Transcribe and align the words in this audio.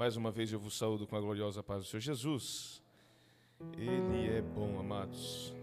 Mais 0.00 0.16
uma 0.16 0.30
vez 0.30 0.50
eu 0.50 0.58
vos 0.58 0.78
saúdo 0.78 1.06
com 1.06 1.14
a 1.14 1.20
gloriosa 1.20 1.62
paz 1.62 1.82
do 1.82 1.86
Senhor 1.86 2.00
Jesus. 2.00 2.82
Ele 3.76 4.34
é 4.34 4.40
bom, 4.40 4.80
amados. 4.80 5.54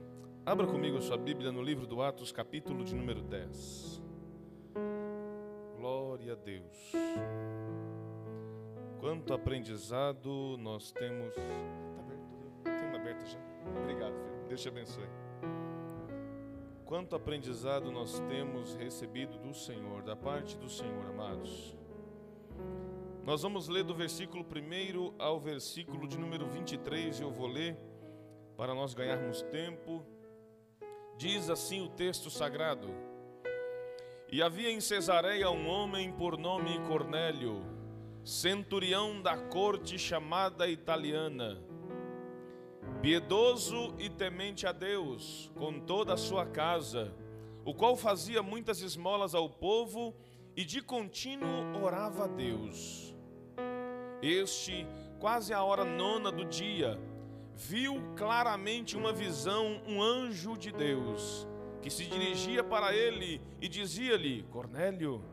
Abra 0.45 0.67
comigo 0.67 0.95
a 0.95 1.01
sua 1.01 1.17
Bíblia 1.17 1.51
no 1.51 1.59
livro 1.59 1.87
do 1.87 2.03
Atos, 2.03 2.31
capítulo 2.31 2.83
de 2.83 2.93
número 2.93 3.23
10. 3.23 3.99
Glória 5.77 6.33
a 6.33 6.35
Deus. 6.35 6.91
Quanto 8.99 9.33
aprendizado 9.33 10.55
nós 10.59 10.91
temos. 10.91 11.29
Está 11.29 11.99
aberto? 11.99 12.29
Tem 12.63 12.89
uma 12.89 12.97
aberta 12.99 13.25
já? 13.25 13.39
Obrigado, 13.81 14.13
filho. 14.13 14.47
Deus 14.49 14.61
te 14.61 14.69
abençoe. 14.69 15.09
Quanto 16.85 17.15
aprendizado 17.15 17.91
nós 17.91 18.19
temos 18.29 18.75
recebido 18.75 19.39
do 19.39 19.55
Senhor, 19.55 20.03
da 20.03 20.15
parte 20.15 20.55
do 20.59 20.69
Senhor, 20.69 21.07
amados. 21.07 21.75
Nós 23.27 23.41
vamos 23.41 23.67
ler 23.67 23.83
do 23.83 23.93
versículo 23.93 24.41
1 24.41 25.15
ao 25.19 25.37
versículo 25.37 26.07
de 26.07 26.17
número 26.17 26.47
23, 26.47 27.19
eu 27.19 27.29
vou 27.29 27.45
ler 27.45 27.77
para 28.55 28.73
nós 28.73 28.93
ganharmos 28.93 29.41
tempo. 29.41 30.01
Diz 31.17 31.49
assim 31.49 31.81
o 31.81 31.89
texto 31.89 32.29
sagrado: 32.29 32.87
E 34.31 34.41
havia 34.41 34.71
em 34.71 34.79
Cesareia 34.79 35.51
um 35.51 35.67
homem 35.67 36.09
por 36.13 36.37
nome 36.37 36.79
Cornélio, 36.87 37.65
centurião 38.23 39.21
da 39.21 39.35
corte 39.35 39.99
chamada 39.99 40.65
italiana, 40.69 41.61
piedoso 43.01 43.93
e 43.99 44.09
temente 44.09 44.65
a 44.65 44.71
Deus, 44.71 45.51
com 45.57 45.81
toda 45.81 46.13
a 46.13 46.17
sua 46.17 46.45
casa, 46.45 47.13
o 47.65 47.73
qual 47.73 47.97
fazia 47.97 48.41
muitas 48.41 48.79
esmolas 48.79 49.35
ao 49.35 49.49
povo 49.49 50.15
e 50.55 50.63
de 50.63 50.81
contínuo 50.81 51.83
orava 51.83 52.23
a 52.23 52.27
Deus. 52.27 53.16
Este, 54.21 54.87
quase 55.19 55.53
a 55.53 55.63
hora 55.63 55.85
nona 55.85 56.31
do 56.31 56.45
dia, 56.45 56.99
viu 57.55 58.01
claramente 58.15 58.97
uma 58.97 59.13
visão, 59.13 59.81
um 59.87 60.01
anjo 60.01 60.57
de 60.57 60.71
Deus, 60.71 61.47
que 61.81 61.89
se 61.89 62.05
dirigia 62.05 62.63
para 62.63 62.95
ele 62.95 63.41
e 63.61 63.67
dizia-lhe: 63.67 64.43
Cornélio. 64.43 65.23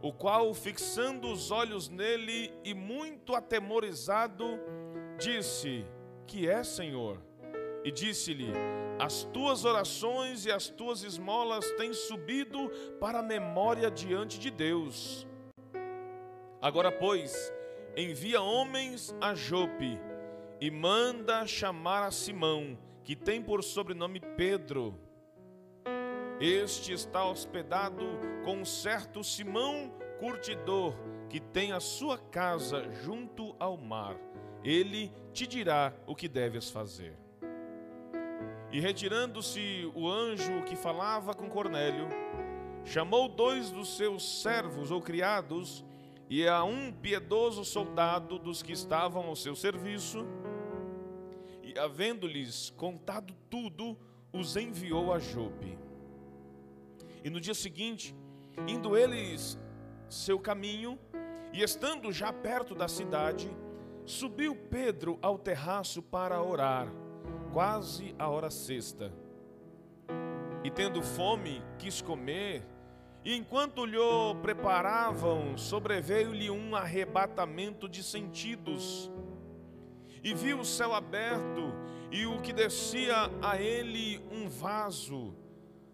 O 0.00 0.12
qual, 0.12 0.54
fixando 0.54 1.28
os 1.28 1.50
olhos 1.50 1.88
nele 1.88 2.52
e 2.64 2.72
muito 2.72 3.34
atemorizado, 3.34 4.44
disse: 5.18 5.84
Que 6.26 6.48
é, 6.48 6.64
Senhor? 6.64 7.20
E 7.84 7.90
disse-lhe: 7.90 8.52
As 8.98 9.22
tuas 9.24 9.64
orações 9.64 10.46
e 10.46 10.52
as 10.52 10.68
tuas 10.68 11.02
esmolas 11.02 11.68
têm 11.72 11.92
subido 11.92 12.70
para 13.00 13.20
a 13.20 13.22
memória 13.22 13.90
diante 13.90 14.38
de 14.38 14.50
Deus. 14.50 15.27
Agora, 16.60 16.90
pois, 16.90 17.52
envia 17.96 18.42
homens 18.42 19.14
a 19.20 19.32
Jope 19.32 19.96
e 20.60 20.70
manda 20.72 21.46
chamar 21.46 22.02
a 22.02 22.10
Simão, 22.10 22.76
que 23.04 23.14
tem 23.14 23.40
por 23.40 23.62
sobrenome 23.62 24.18
Pedro. 24.18 24.98
Este 26.40 26.92
está 26.92 27.24
hospedado 27.24 28.04
com 28.44 28.56
um 28.56 28.64
certo 28.64 29.22
Simão 29.22 29.92
curtidor, 30.18 30.94
que 31.28 31.38
tem 31.38 31.70
a 31.70 31.78
sua 31.78 32.18
casa 32.18 32.90
junto 33.04 33.54
ao 33.60 33.76
mar. 33.76 34.16
Ele 34.64 35.12
te 35.32 35.46
dirá 35.46 35.94
o 36.08 36.14
que 36.16 36.26
deves 36.26 36.70
fazer. 36.70 37.16
E 38.72 38.80
retirando-se 38.80 39.88
o 39.94 40.08
anjo 40.08 40.64
que 40.64 40.74
falava 40.74 41.34
com 41.34 41.48
Cornélio, 41.48 42.08
chamou 42.84 43.28
dois 43.28 43.70
dos 43.70 43.96
seus 43.96 44.42
servos 44.42 44.90
ou 44.90 45.00
criados 45.00 45.84
e 46.30 46.46
a 46.46 46.62
um 46.62 46.92
piedoso 46.92 47.64
soldado 47.64 48.38
dos 48.38 48.62
que 48.62 48.72
estavam 48.72 49.26
ao 49.26 49.36
seu 49.36 49.56
serviço, 49.56 50.26
e 51.62 51.78
havendo-lhes 51.78 52.70
contado 52.70 53.34
tudo, 53.48 53.96
os 54.32 54.56
enviou 54.56 55.12
a 55.12 55.18
Jope. 55.18 55.78
E 57.24 57.30
no 57.30 57.40
dia 57.40 57.54
seguinte, 57.54 58.14
indo 58.66 58.96
eles 58.96 59.58
seu 60.08 60.38
caminho, 60.38 60.98
e 61.52 61.62
estando 61.62 62.12
já 62.12 62.32
perto 62.32 62.74
da 62.74 62.88
cidade, 62.88 63.50
subiu 64.04 64.54
Pedro 64.54 65.18
ao 65.22 65.38
terraço 65.38 66.02
para 66.02 66.42
orar, 66.42 66.88
quase 67.52 68.14
a 68.18 68.28
hora 68.28 68.50
sexta. 68.50 69.12
E 70.62 70.70
tendo 70.70 71.02
fome, 71.02 71.62
quis 71.78 72.02
comer, 72.02 72.66
e 73.28 73.36
enquanto 73.36 73.84
lhe 73.84 73.98
preparavam, 74.40 75.54
sobreveio-lhe 75.58 76.50
um 76.50 76.74
arrebatamento 76.74 77.86
de 77.86 78.02
sentidos. 78.02 79.10
E 80.24 80.32
viu 80.32 80.60
o 80.60 80.64
céu 80.64 80.94
aberto 80.94 81.74
e 82.10 82.24
o 82.24 82.40
que 82.40 82.54
descia 82.54 83.30
a 83.42 83.60
ele 83.60 84.18
um 84.32 84.48
vaso, 84.48 85.36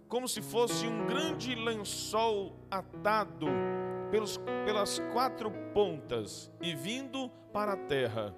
como 0.07 0.29
se 0.29 0.41
fosse 0.41 0.87
um 0.87 1.07
grande 1.09 1.57
lençol 1.57 2.57
atado 2.71 3.49
pelos, 4.13 4.39
pelas 4.65 5.01
quatro 5.13 5.51
pontas 5.73 6.53
e 6.63 6.73
vindo 6.73 7.29
para 7.53 7.73
a 7.73 7.77
terra, 7.77 8.33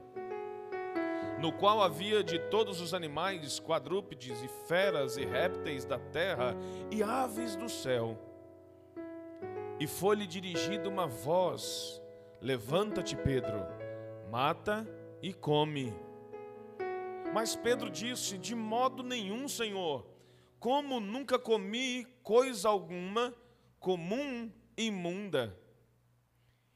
no 1.39 1.53
qual 1.53 1.83
havia 1.83 2.25
de 2.25 2.39
todos 2.49 2.81
os 2.81 2.95
animais, 2.95 3.61
quadrúpedes 3.61 4.43
e 4.43 4.49
feras 4.67 5.19
e 5.19 5.27
répteis 5.27 5.85
da 5.85 5.99
terra 5.99 6.57
e 6.91 7.03
aves 7.03 7.57
do 7.57 7.69
céu 7.69 8.26
e 9.79 9.87
foi-lhe 9.87 10.27
dirigida 10.27 10.89
uma 10.89 11.07
voz: 11.07 12.01
Levanta-te, 12.41 13.17
Pedro, 13.17 13.59
mata 14.31 14.87
e 15.23 15.33
come. 15.33 15.93
Mas 17.33 17.55
Pedro 17.55 17.91
disse: 17.91 18.39
De 18.39 18.55
modo 18.55 19.03
nenhum, 19.03 19.49
Senhor, 19.49 20.07
como 20.59 21.01
nunca 21.01 21.39
comi 21.39 22.07
coisa 22.23 22.69
alguma 22.69 23.35
comum 23.79 24.51
e 24.77 24.87
imunda. 24.87 25.59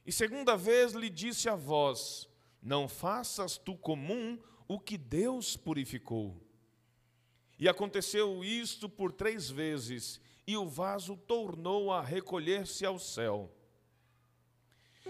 E 0.04 0.12
segunda 0.12 0.56
vez 0.56 0.92
lhe 0.92 1.08
disse 1.08 1.48
a 1.48 1.54
voz: 1.54 2.28
Não 2.62 2.88
faças 2.88 3.56
tu 3.56 3.76
comum 3.76 4.38
o 4.68 4.78
que 4.78 4.98
Deus 4.98 5.56
purificou. 5.56 6.36
E 7.58 7.68
aconteceu 7.68 8.42
isto 8.42 8.88
por 8.88 9.12
três 9.12 9.50
vezes, 9.50 10.20
e 10.50 10.56
o 10.56 10.66
vaso 10.66 11.16
tornou 11.16 11.92
a 11.92 12.02
recolher-se 12.02 12.84
ao 12.84 12.98
céu. 12.98 13.48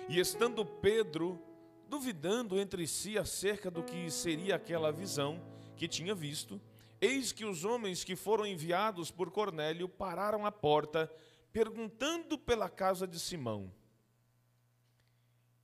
E 0.06 0.20
estando 0.20 0.66
Pedro 0.66 1.42
duvidando 1.88 2.60
entre 2.60 2.86
si 2.86 3.16
acerca 3.16 3.70
do 3.70 3.82
que 3.82 4.10
seria 4.10 4.56
aquela 4.56 4.92
visão 4.92 5.40
que 5.76 5.88
tinha 5.88 6.14
visto, 6.14 6.60
eis 7.00 7.32
que 7.32 7.46
os 7.46 7.64
homens 7.64 8.04
que 8.04 8.14
foram 8.14 8.44
enviados 8.44 9.10
por 9.10 9.30
Cornélio 9.30 9.88
pararam 9.88 10.44
à 10.44 10.52
porta, 10.52 11.10
perguntando 11.50 12.36
pela 12.36 12.68
casa 12.68 13.06
de 13.06 13.18
Simão. 13.18 13.72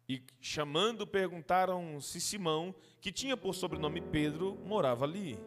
E 0.08 0.22
chamando, 0.40 1.06
perguntaram 1.06 2.00
se 2.00 2.18
Simão, 2.18 2.74
que 2.98 3.12
tinha 3.12 3.36
por 3.36 3.54
sobrenome 3.54 4.00
Pedro, 4.00 4.56
morava 4.64 5.04
ali. 5.04 5.38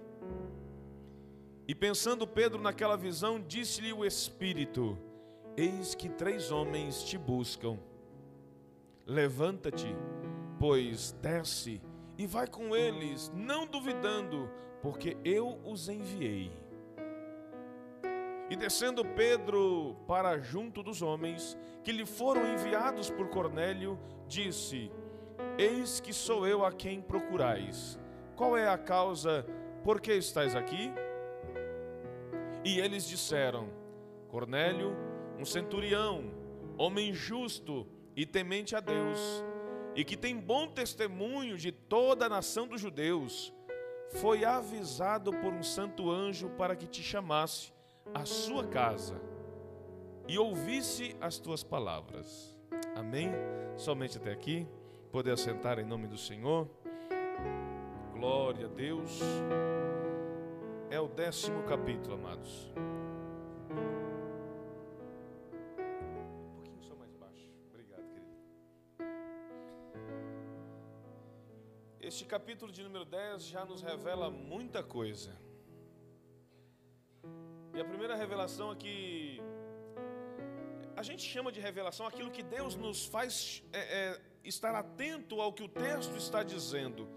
E 1.69 1.75
pensando 1.75 2.25
Pedro 2.25 2.59
naquela 2.59 2.97
visão, 2.97 3.39
disse-lhe 3.39 3.93
o 3.93 4.03
Espírito: 4.03 4.97
Eis 5.55 5.93
que 5.93 6.09
três 6.09 6.49
homens 6.51 7.03
te 7.03 7.15
buscam. 7.15 7.77
Levanta-te, 9.05 9.95
pois 10.57 11.11
desce 11.21 11.79
e 12.17 12.25
vai 12.25 12.47
com 12.47 12.75
eles, 12.75 13.31
não 13.35 13.67
duvidando, 13.67 14.49
porque 14.81 15.15
eu 15.23 15.61
os 15.63 15.87
enviei. 15.87 16.51
E 18.49 18.55
descendo 18.55 19.05
Pedro 19.05 19.95
para 20.07 20.39
junto 20.39 20.81
dos 20.81 21.03
homens 21.03 21.55
que 21.83 21.91
lhe 21.91 22.03
foram 22.07 22.51
enviados 22.51 23.11
por 23.11 23.29
Cornélio, 23.29 23.99
disse: 24.27 24.91
Eis 25.55 25.99
que 25.99 26.13
sou 26.13 26.47
eu 26.47 26.65
a 26.65 26.71
quem 26.71 26.99
procurais. 26.99 27.99
Qual 28.35 28.57
é 28.57 28.67
a 28.67 28.75
causa 28.75 29.45
por 29.83 30.01
que 30.01 30.13
estáis 30.13 30.55
aqui? 30.55 30.91
E 32.63 32.79
eles 32.79 33.07
disseram: 33.07 33.69
Cornélio, 34.27 34.95
um 35.37 35.45
centurião, 35.45 36.31
homem 36.77 37.13
justo 37.13 37.87
e 38.15 38.25
temente 38.25 38.75
a 38.75 38.79
Deus, 38.79 39.43
e 39.95 40.03
que 40.03 40.17
tem 40.17 40.37
bom 40.37 40.67
testemunho 40.67 41.57
de 41.57 41.71
toda 41.71 42.25
a 42.25 42.29
nação 42.29 42.67
dos 42.67 42.81
judeus, 42.81 43.53
foi 44.09 44.43
avisado 44.43 45.31
por 45.31 45.53
um 45.53 45.63
santo 45.63 46.09
anjo 46.09 46.49
para 46.49 46.75
que 46.75 46.87
te 46.87 47.01
chamasse 47.01 47.71
à 48.13 48.25
sua 48.25 48.65
casa 48.65 49.21
e 50.27 50.37
ouvisse 50.37 51.15
as 51.21 51.39
tuas 51.39 51.63
palavras. 51.63 52.57
Amém? 52.95 53.31
Somente 53.77 54.17
até 54.17 54.31
aqui. 54.31 54.67
Poder 55.11 55.31
assentar 55.31 55.79
em 55.79 55.85
nome 55.85 56.07
do 56.07 56.17
Senhor. 56.17 56.69
Glória 58.13 58.65
a 58.65 58.69
Deus 58.69 59.19
é 60.91 60.99
o 60.99 61.07
décimo 61.07 61.63
capítulo, 61.63 62.15
amados. 62.15 62.71
Um 65.77 66.53
pouquinho 66.55 66.81
só 66.81 66.95
mais 66.95 67.13
baixo. 67.13 67.47
Obrigado, 67.69 68.03
querido. 68.09 68.33
Este 72.01 72.25
capítulo 72.25 72.71
de 72.71 72.81
número 72.83 73.05
10 73.05 73.43
já 73.43 73.63
nos 73.65 73.83
revela 73.83 74.31
muita 74.31 74.81
coisa. 74.81 75.37
E 77.75 77.79
a 77.79 77.85
primeira 77.85 78.15
revelação 78.15 78.71
é 78.71 78.75
que 78.75 79.39
a 80.95 81.03
gente 81.03 81.21
chama 81.23 81.51
de 81.51 81.59
revelação 81.59 82.07
aquilo 82.07 82.31
que 82.31 82.41
Deus 82.41 82.75
nos 82.75 83.05
faz 83.05 83.63
é, 83.71 83.79
é, 83.79 84.21
estar 84.43 84.73
atento 84.73 85.39
ao 85.39 85.53
que 85.53 85.61
o 85.61 85.69
texto 85.69 86.17
está 86.17 86.41
dizendo, 86.41 87.07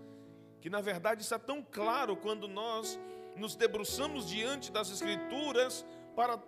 que 0.61 0.69
na 0.69 0.83
verdade 0.83 1.23
está 1.23 1.37
é 1.37 1.39
tão 1.39 1.63
claro 1.63 2.15
quando 2.17 2.47
nós 2.47 3.01
nos 3.37 3.55
debruçamos 3.57 4.29
diante 4.29 4.71
das 4.71 4.91
Escrituras 4.91 5.85
para 6.15 6.41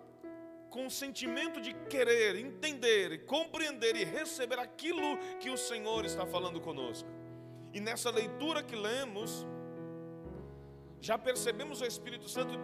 com 0.69 0.87
o 0.87 0.91
sentimento 0.91 1.61
de 1.61 1.73
querer, 1.89 2.35
entender, 2.35 3.25
compreender 3.25 3.95
e 3.95 4.03
receber 4.03 4.59
aquilo 4.59 5.17
que 5.39 5.49
o 5.49 5.57
Senhor 5.57 6.03
está 6.03 6.25
falando 6.25 6.59
conosco. 6.59 7.07
E 7.73 7.79
nessa 7.79 8.09
leitura 8.09 8.61
que 8.61 8.75
lemos, 8.75 9.47
já 10.99 11.17
percebemos 11.17 11.79
o 11.79 11.85
Espírito 11.85 12.27
Santo 12.27 12.59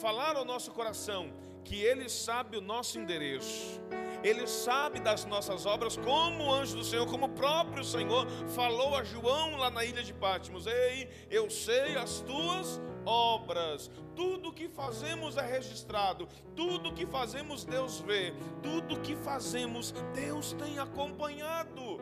falar 0.00 0.36
ao 0.36 0.44
nosso 0.44 0.70
coração 0.70 1.30
que 1.64 1.82
Ele 1.82 2.08
sabe 2.08 2.56
o 2.56 2.60
nosso 2.60 2.98
endereço, 2.98 3.80
Ele 4.24 4.46
sabe 4.46 4.98
das 4.98 5.24
nossas 5.24 5.66
obras, 5.66 5.96
como 5.96 6.44
o 6.44 6.52
anjo 6.52 6.76
do 6.76 6.84
Senhor, 6.84 7.06
como 7.06 7.26
o 7.26 7.34
próprio 7.34 7.84
Senhor 7.84 8.26
falou 8.54 8.96
a 8.96 9.04
João 9.04 9.56
lá 9.56 9.70
na 9.70 9.84
ilha 9.84 10.02
de 10.02 10.14
Patmos: 10.14 10.66
Ei, 10.66 11.08
eu 11.30 11.50
sei 11.50 11.96
as 11.96 12.20
tuas 12.20 12.80
obras. 13.04 13.90
Tudo 14.14 14.52
que 14.52 14.68
fazemos 14.68 15.36
é 15.36 15.42
registrado, 15.42 16.28
tudo 16.54 16.92
que 16.92 17.06
fazemos 17.06 17.64
Deus 17.64 18.00
vê, 18.00 18.32
tudo 18.62 19.00
que 19.00 19.16
fazemos 19.16 19.92
Deus 20.14 20.52
tem 20.52 20.78
acompanhado. 20.78 22.00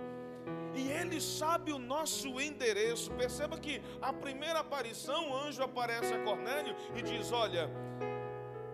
E 0.75 0.89
ele 0.91 1.21
sabe 1.21 1.73
o 1.73 1.79
nosso 1.79 2.41
endereço. 2.41 3.11
Perceba 3.13 3.59
que 3.59 3.83
a 4.01 4.13
primeira 4.13 4.61
aparição, 4.61 5.31
o 5.31 5.37
anjo 5.37 5.63
aparece 5.63 6.15
a 6.15 6.23
Cornélio 6.23 6.77
e 6.95 7.03
diz: 7.03 7.33
Olha, 7.33 7.69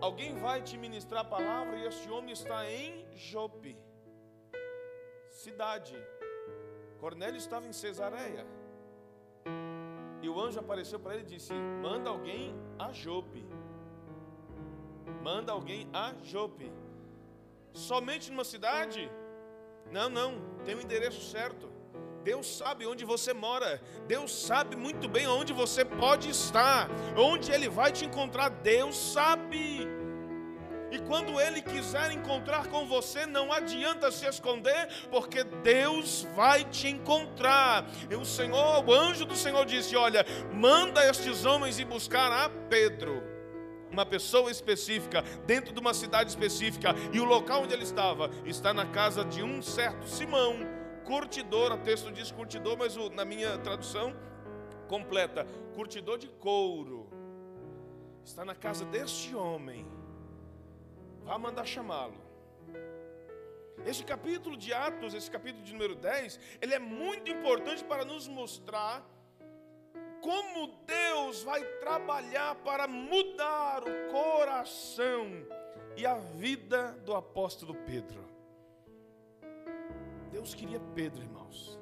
alguém 0.01 0.35
vai 0.35 0.63
te 0.63 0.77
ministrar 0.77 1.23
a 1.23 1.25
palavra 1.25 1.77
e 1.77 1.87
este 1.87 2.11
homem 2.11 2.33
está 2.33 2.71
em 2.71 3.07
Jope, 3.15 3.79
cidade. 5.31 5.97
Cornélio 6.99 7.39
estava 7.39 7.67
em 7.67 7.73
Cesareia. 7.73 8.47
E 10.23 10.29
o 10.29 10.41
anjo 10.41 10.59
apareceu 10.59 10.99
para 10.99 11.15
ele 11.15 11.25
e 11.25 11.27
disse: 11.27 11.53
Manda 11.83 12.11
alguém 12.11 12.55
a 12.79 12.93
Jope. 12.93 13.45
Manda 15.23 15.53
alguém 15.53 15.89
a 15.93 16.15
Jope. 16.23 16.73
Somente 17.73 18.31
numa 18.31 18.45
cidade? 18.45 19.11
Não, 19.91 20.09
não, 20.09 20.35
tem 20.65 20.75
o 20.75 20.79
um 20.79 20.81
endereço 20.81 21.23
certo. 21.31 21.71
Deus 22.25 22.57
sabe 22.57 22.87
onde 22.87 23.05
você 23.05 23.33
mora. 23.33 23.81
Deus 24.09 24.33
sabe 24.35 24.75
muito 24.75 25.09
bem 25.09 25.29
onde 25.29 25.53
você 25.53 25.85
pode 25.85 26.29
estar. 26.29 26.89
Onde 27.17 27.53
Ele 27.53 27.69
vai 27.69 27.93
te 27.93 28.05
encontrar. 28.05 28.49
Deus 28.49 28.97
sabe. 28.97 29.96
E 30.91 30.99
quando 31.01 31.41
Ele 31.41 31.61
quiser 31.61 32.13
encontrar 32.13 32.69
com 32.69 32.87
você, 32.87 33.27
não 33.27 33.53
adianta 33.53 34.11
se 34.11 34.27
esconder, 34.27 34.89
porque 35.11 35.43
Deus 35.43 36.27
vai 36.35 36.65
te 36.65 36.89
encontrar. 36.89 37.85
E 38.11 38.15
o 38.15 38.25
Senhor, 38.25 38.85
o 38.85 38.93
anjo 38.93 39.25
do 39.25 39.37
Senhor 39.37 39.65
disse: 39.65 39.97
Olha, 39.97 40.25
manda 40.53 41.05
estes 41.09 41.45
homens 41.45 41.79
ir 41.79 41.85
buscar 41.85 42.31
a 42.31 42.49
Pedro 42.69 43.37
uma 43.91 44.05
pessoa 44.05 44.51
específica, 44.51 45.23
dentro 45.47 45.73
de 45.73 45.81
uma 45.81 45.95
cidade 45.95 46.29
específica, 46.29 46.95
e 47.13 47.21
o 47.21 47.25
local 47.25 47.63
onde 47.63 47.73
ele 47.73 47.85
estava 47.85 48.31
está 48.45 48.75
na 48.75 48.85
casa 48.87 49.25
de 49.25 49.43
um 49.43 49.63
certo 49.63 50.07
Simão, 50.07 50.59
curtidor. 51.05 51.73
O 51.73 51.79
texto 51.79 52.13
diz 52.13 52.31
curtidor, 52.31 52.77
mas 52.77 52.97
na 53.15 53.25
minha 53.25 53.57
tradução 53.59 54.15
completa, 54.87 55.47
curtidor 55.75 56.19
de 56.19 56.29
couro. 56.29 57.09
Está 58.25 58.45
na 58.45 58.55
casa 58.55 58.85
deste 58.85 59.35
homem. 59.35 59.87
Vá 61.27 61.37
mandar 61.37 61.67
chamá-lo. 61.67 62.15
Esse 63.85 64.05
capítulo 64.05 64.57
de 64.57 64.73
Atos, 64.73 65.13
esse 65.13 65.31
capítulo 65.31 65.65
de 65.65 65.73
número 65.73 65.97
10, 65.97 66.39
ele 66.61 66.73
é 66.73 66.79
muito 66.79 67.31
importante 67.31 67.85
para 67.85 68.05
nos 68.05 68.29
mostrar 68.29 69.05
como 70.21 70.69
Deus 70.87 71.43
vai 71.43 71.65
trabalhar 71.81 72.55
para 72.57 72.87
mudar 72.87 73.83
o 73.83 74.13
coração 74.13 75.27
e 75.97 76.07
a 76.07 76.15
vida 76.15 76.93
do 77.05 77.15
apóstolo 77.15 77.75
Pedro. 77.75 78.25
Deus 80.31 80.55
queria 80.55 80.81
Pedro, 80.95 81.23
irmãos. 81.23 81.79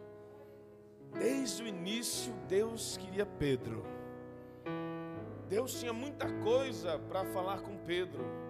Desde 1.13 1.63
o 1.63 1.67
início, 1.67 2.33
Deus 2.49 2.97
queria 2.97 3.27
Pedro. 3.27 3.85
Deus 5.49 5.79
tinha 5.79 5.93
muita 5.93 6.33
coisa 6.43 6.99
para 6.99 7.25
falar 7.27 7.61
com 7.61 7.77
Pedro. 7.79 8.44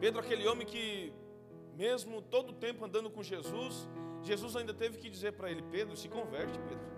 Pedro, 0.00 0.20
aquele 0.20 0.46
homem 0.46 0.66
que, 0.66 1.12
mesmo 1.74 2.22
todo 2.22 2.50
o 2.50 2.52
tempo 2.52 2.84
andando 2.84 3.10
com 3.10 3.22
Jesus, 3.22 3.88
Jesus 4.22 4.54
ainda 4.54 4.72
teve 4.72 4.98
que 4.98 5.10
dizer 5.10 5.32
para 5.32 5.50
ele: 5.50 5.62
Pedro, 5.62 5.96
se 5.96 6.08
converte, 6.08 6.58
Pedro. 6.68 6.88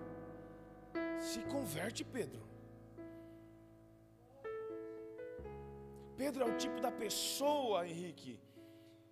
Se 1.19 1.39
converte, 1.41 2.03
Pedro. 2.03 2.41
Pedro 6.15 6.43
é 6.43 6.45
o 6.45 6.57
tipo 6.57 6.79
da 6.79 6.91
pessoa, 6.91 7.87
Henrique, 7.87 8.39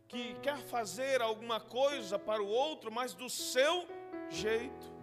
que 0.08 0.36
quer 0.36 0.58
fazer 0.58 1.22
alguma 1.22 1.60
coisa 1.60 2.20
para 2.20 2.42
o 2.42 2.48
outro, 2.48 2.92
mas 2.92 3.16
do 3.16 3.30
seu 3.30 3.88
jeito. 4.30 5.00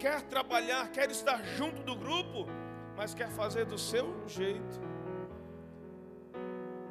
Quer 0.00 0.22
trabalhar, 0.22 0.90
quer 0.90 1.10
estar 1.10 1.44
junto 1.44 1.82
do 1.82 1.94
grupo, 1.94 2.46
mas 2.96 3.14
quer 3.14 3.30
fazer 3.30 3.64
do 3.66 3.78
seu 3.78 4.28
jeito 4.28 4.97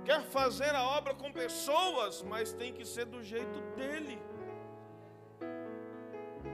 quer 0.07 0.23
fazer 0.23 0.73
a 0.73 0.83
obra 0.97 1.13
com 1.13 1.29
pessoas, 1.33 2.23
mas 2.23 2.53
tem 2.53 2.71
que 2.71 2.85
ser 2.85 3.05
do 3.05 3.21
jeito 3.21 3.59
dele. 3.75 4.17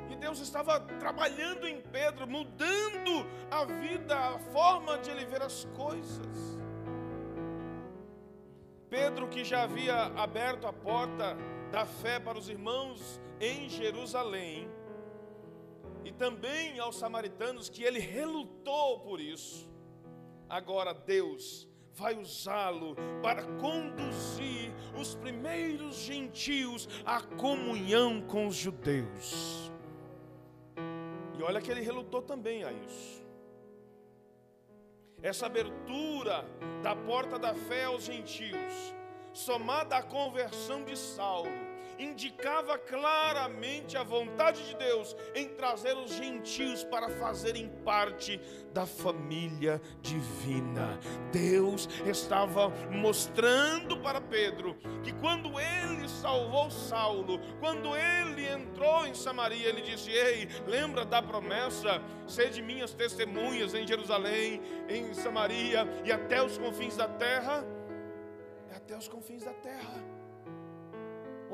E 0.09 0.15
Deus 0.15 0.39
estava 0.39 0.79
trabalhando 0.79 1.67
em 1.67 1.79
Pedro, 1.79 2.25
mudando 2.27 3.13
a 3.51 3.63
vida, 3.63 4.17
a 4.17 4.39
forma 4.39 4.97
de 4.97 5.11
ele 5.11 5.25
ver 5.25 5.43
as 5.43 5.65
coisas. 5.75 6.35
Pedro, 8.89 9.27
que 9.27 9.43
já 9.43 9.61
havia 9.63 9.97
aberto 10.25 10.65
a 10.65 10.73
porta 10.73 11.37
da 11.71 11.85
fé 11.85 12.19
para 12.19 12.39
os 12.39 12.49
irmãos 12.49 13.21
em 13.39 13.69
Jerusalém, 13.69 14.67
e 16.03 16.11
também 16.11 16.79
aos 16.79 16.95
samaritanos, 16.95 17.69
que 17.69 17.83
ele 17.83 17.99
relutou 17.99 19.01
por 19.01 19.21
isso, 19.21 19.71
agora 20.49 20.91
Deus 20.91 21.71
vai 21.93 22.17
usá-lo 22.17 22.95
para 23.21 23.43
conduzir 23.59 24.73
os 24.99 25.15
primeiros 25.15 25.95
gentios 25.97 26.87
à 27.05 27.21
comunhão 27.21 28.21
com 28.21 28.47
os 28.47 28.55
judeus. 28.55 29.71
E 31.37 31.43
olha 31.43 31.61
que 31.61 31.69
ele 31.69 31.81
relutou 31.81 32.21
também 32.21 32.63
a 32.63 32.71
isso. 32.71 33.23
Essa 35.21 35.45
abertura 35.45 36.45
da 36.81 36.95
porta 36.95 37.39
da 37.39 37.53
fé 37.53 37.85
aos 37.85 38.03
gentios, 38.03 38.93
somada 39.31 39.95
à 39.95 40.03
conversão 40.03 40.83
de 40.83 40.97
Saulo, 40.97 41.49
indicava 41.99 42.77
claramente 42.77 43.97
a 43.97 44.03
vontade 44.03 44.65
de 44.67 44.75
Deus 44.75 45.15
em 45.35 45.49
trazer 45.49 45.95
os 45.97 46.11
gentios 46.11 46.83
para 46.83 47.09
fazerem 47.09 47.69
parte 47.83 48.39
da 48.73 48.85
família 48.85 49.81
divina. 50.01 50.99
Deus 51.31 51.87
estava 52.05 52.69
mostrando 52.89 53.97
para 53.97 54.21
Pedro 54.21 54.75
que 55.03 55.13
quando 55.13 55.59
ele 55.59 56.07
salvou 56.07 56.69
Saulo, 56.71 57.39
quando 57.59 57.95
ele 57.95 58.47
entrou 58.47 59.05
em 59.05 59.13
Samaria, 59.13 59.69
ele 59.69 59.81
disse: 59.81 60.11
Ei, 60.11 60.47
lembra 60.67 61.05
da 61.05 61.21
promessa? 61.21 62.01
Sede 62.27 62.61
minhas 62.61 62.93
testemunhas 62.93 63.73
em 63.73 63.85
Jerusalém, 63.85 64.61
em 64.89 65.13
Samaria 65.13 65.87
e 66.05 66.11
até 66.11 66.43
os 66.43 66.57
confins 66.57 66.95
da 66.95 67.07
terra. 67.07 67.65
Até 68.75 68.97
os 68.97 69.07
confins 69.07 69.43
da 69.43 69.53
terra. 69.53 70.22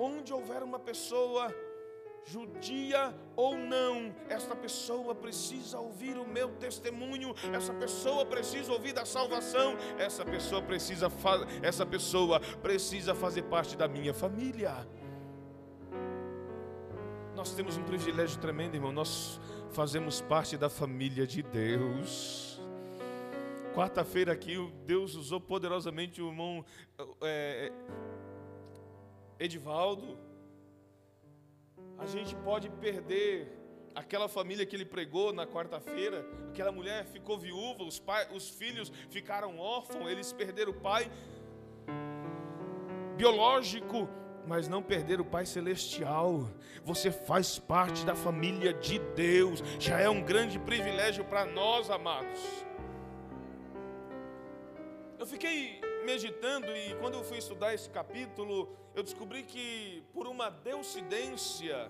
Onde 0.01 0.31
houver 0.31 0.63
uma 0.63 0.79
pessoa 0.79 1.53
judia 2.25 3.13
ou 3.35 3.57
não, 3.57 4.15
esta 4.29 4.55
pessoa 4.55 5.13
precisa 5.13 5.77
ouvir 5.77 6.17
o 6.17 6.25
meu 6.25 6.49
testemunho, 6.55 7.33
essa 7.53 7.73
pessoa 7.73 8.25
precisa 8.25 8.71
ouvir 8.71 8.93
da 8.93 9.03
salvação, 9.03 9.75
essa 9.97 10.23
pessoa 10.23 10.61
precisa 10.61 11.11
essa 11.61 11.85
pessoa 11.85 12.39
precisa 12.61 13.13
fazer 13.13 13.41
parte 13.43 13.75
da 13.75 13.89
minha 13.89 14.13
família. 14.13 14.87
Nós 17.35 17.53
temos 17.53 17.75
um 17.75 17.83
privilégio 17.83 18.39
tremendo, 18.39 18.75
irmão. 18.75 18.93
Nós 18.93 19.39
fazemos 19.71 20.21
parte 20.21 20.55
da 20.55 20.69
família 20.69 21.27
de 21.27 21.43
Deus. 21.43 22.61
Quarta-feira 23.73 24.31
aqui, 24.31 24.55
Deus 24.85 25.15
usou 25.15 25.41
poderosamente 25.41 26.21
o 26.21 26.27
irmão 26.27 26.65
é, 27.21 27.71
Edivaldo, 29.39 30.17
a 31.97 32.05
gente 32.05 32.35
pode 32.35 32.69
perder 32.69 33.59
Aquela 33.95 34.27
família 34.29 34.65
que 34.65 34.75
ele 34.75 34.85
pregou 34.85 35.33
na 35.33 35.45
quarta-feira, 35.45 36.25
aquela 36.49 36.71
mulher 36.71 37.05
ficou 37.05 37.37
viúva, 37.37 37.83
os, 37.83 37.99
pai, 37.99 38.27
os 38.33 38.49
filhos 38.49 38.91
ficaram 39.09 39.57
órfãos, 39.57 40.09
eles 40.09 40.31
perderam 40.31 40.71
o 40.71 40.75
pai 40.75 41.11
biológico, 43.17 44.07
mas 44.47 44.67
não 44.67 44.81
perderam 44.81 45.23
o 45.23 45.27
pai 45.27 45.45
celestial. 45.45 46.49
Você 46.83 47.11
faz 47.11 47.59
parte 47.59 48.05
da 48.05 48.15
família 48.15 48.73
de 48.73 48.99
Deus, 48.99 49.61
já 49.79 49.99
é 49.99 50.09
um 50.09 50.21
grande 50.21 50.57
privilégio 50.59 51.25
para 51.25 51.45
nós, 51.45 51.89
amados. 51.89 52.39
Eu 55.17 55.25
fiquei 55.25 55.81
meditando 56.05 56.67
e 56.67 56.95
quando 56.95 57.15
eu 57.15 57.23
fui 57.23 57.37
estudar 57.37 57.73
esse 57.73 57.89
capítulo, 57.89 58.69
eu 58.99 59.03
descobri 59.03 59.43
que 59.43 60.03
por 60.13 60.27
uma 60.27 60.49
deucidência, 60.49 61.89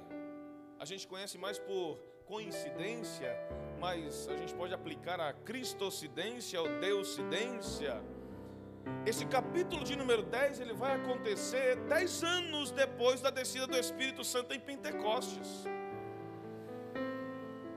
a 0.78 0.86
gente 0.86 1.08
conhece 1.08 1.40
mais 1.40 1.58
por 1.58 1.98
coincidência, 2.26 3.36
mas 3.80 4.28
a 4.28 4.38
gente 4.38 4.54
pode 4.54 4.76
aplicar 4.76 5.20
a 5.20 5.34
cristocidência 5.34 6.62
ou 6.62 6.68
deucidência. 6.80 8.00
Esse 9.08 9.26
capítulo 9.26 9.84
de 9.84 9.96
número 9.96 10.22
10, 10.22 10.60
ele 10.60 10.74
vai 10.74 10.98
acontecer 10.98 11.78
10 11.88 12.24
anos 12.24 12.72
depois 12.72 13.22
da 13.22 13.32
descida 13.32 13.66
do 13.66 13.76
Espírito 13.76 14.24
Santo 14.24 14.54
em 14.54 14.60
Pentecostes. 14.60 15.66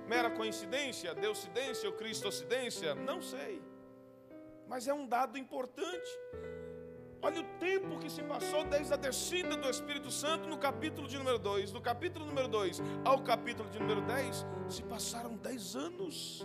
Mera 0.06 0.30
coincidência, 0.30 1.14
deucidência 1.14 1.88
ou 1.88 1.94
cristocidência? 1.96 2.94
Não 2.94 3.22
sei 3.22 3.62
mas 4.72 4.88
é 4.88 4.94
um 4.94 5.06
dado 5.06 5.36
importante. 5.36 6.10
Olha 7.24 7.40
o 7.40 7.44
tempo 7.60 8.00
que 8.00 8.10
se 8.10 8.20
passou 8.24 8.64
desde 8.64 8.92
a 8.92 8.96
descida 8.96 9.56
do 9.56 9.70
Espírito 9.70 10.10
Santo 10.10 10.48
no 10.48 10.58
capítulo 10.58 11.06
de 11.06 11.16
número 11.16 11.38
2. 11.38 11.70
Do 11.70 11.80
capítulo 11.80 12.26
número 12.26 12.48
2 12.48 12.82
ao 13.04 13.22
capítulo 13.22 13.70
de 13.70 13.78
número 13.78 14.00
10, 14.02 14.44
se 14.68 14.82
passaram 14.82 15.36
10 15.36 15.76
anos. 15.76 16.44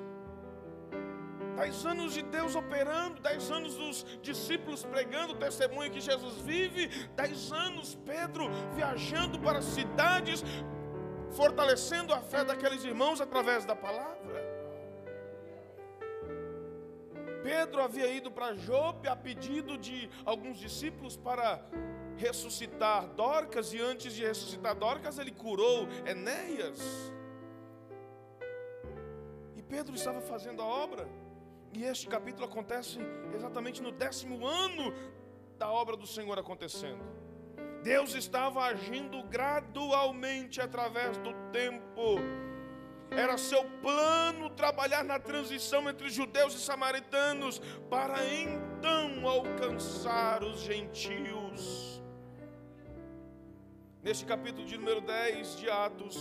10 1.56 1.86
anos 1.88 2.14
de 2.14 2.22
Deus 2.22 2.56
operando, 2.56 3.20
10 3.20 3.52
anos 3.52 3.74
dos 3.74 4.06
discípulos 4.22 4.86
pregando 4.86 5.34
o 5.34 5.38
testemunho 5.38 5.90
que 5.90 6.00
Jesus 6.00 6.36
vive, 6.44 6.88
10 7.16 7.52
anos 7.54 7.98
Pedro 8.06 8.48
viajando 8.76 9.40
para 9.40 9.64
cidades, 9.64 10.44
fortalecendo 11.32 12.14
a 12.14 12.22
fé 12.22 12.46
daqueles 12.46 12.84
irmãos 12.84 13.20
através 13.20 13.66
da 13.66 13.76
palavra. 13.76 14.37
Pedro 17.48 17.82
havia 17.82 18.08
ido 18.12 18.30
para 18.30 18.54
Jope 18.56 19.08
a 19.08 19.16
pedido 19.16 19.78
de 19.78 20.10
alguns 20.26 20.60
discípulos 20.60 21.16
para 21.16 21.64
ressuscitar 22.18 23.08
Dorcas, 23.14 23.72
e 23.72 23.80
antes 23.80 24.14
de 24.14 24.26
ressuscitar 24.26 24.76
Dorcas, 24.76 25.18
ele 25.18 25.32
curou 25.32 25.88
Enéas. 26.06 26.82
E 29.56 29.62
Pedro 29.62 29.96
estava 29.96 30.20
fazendo 30.20 30.62
a 30.62 30.66
obra, 30.66 31.08
e 31.72 31.86
este 31.86 32.08
capítulo 32.08 32.46
acontece 32.46 33.00
exatamente 33.34 33.82
no 33.82 33.94
décimo 33.94 34.46
ano 34.46 34.94
da 35.58 35.72
obra 35.72 35.96
do 35.96 36.06
Senhor 36.06 36.38
acontecendo. 36.38 37.02
Deus 37.82 38.14
estava 38.14 38.66
agindo 38.66 39.24
gradualmente 39.24 40.60
através 40.60 41.18
do 41.20 41.34
tempo 41.54 42.18
era 43.18 43.36
seu 43.36 43.64
plano 43.82 44.48
trabalhar 44.52 45.04
na 45.04 45.20
transição 45.20 45.90
entre 45.90 46.08
judeus 46.08 46.54
e 46.54 46.60
samaritanos 46.60 47.60
para 47.90 48.24
então 48.32 49.28
alcançar 49.28 50.44
os 50.44 50.60
gentios. 50.60 52.00
Neste 54.04 54.24
capítulo 54.24 54.68
de 54.68 54.78
número 54.78 55.02
10 55.02 55.58
de 55.58 55.68
Atos, 55.68 56.16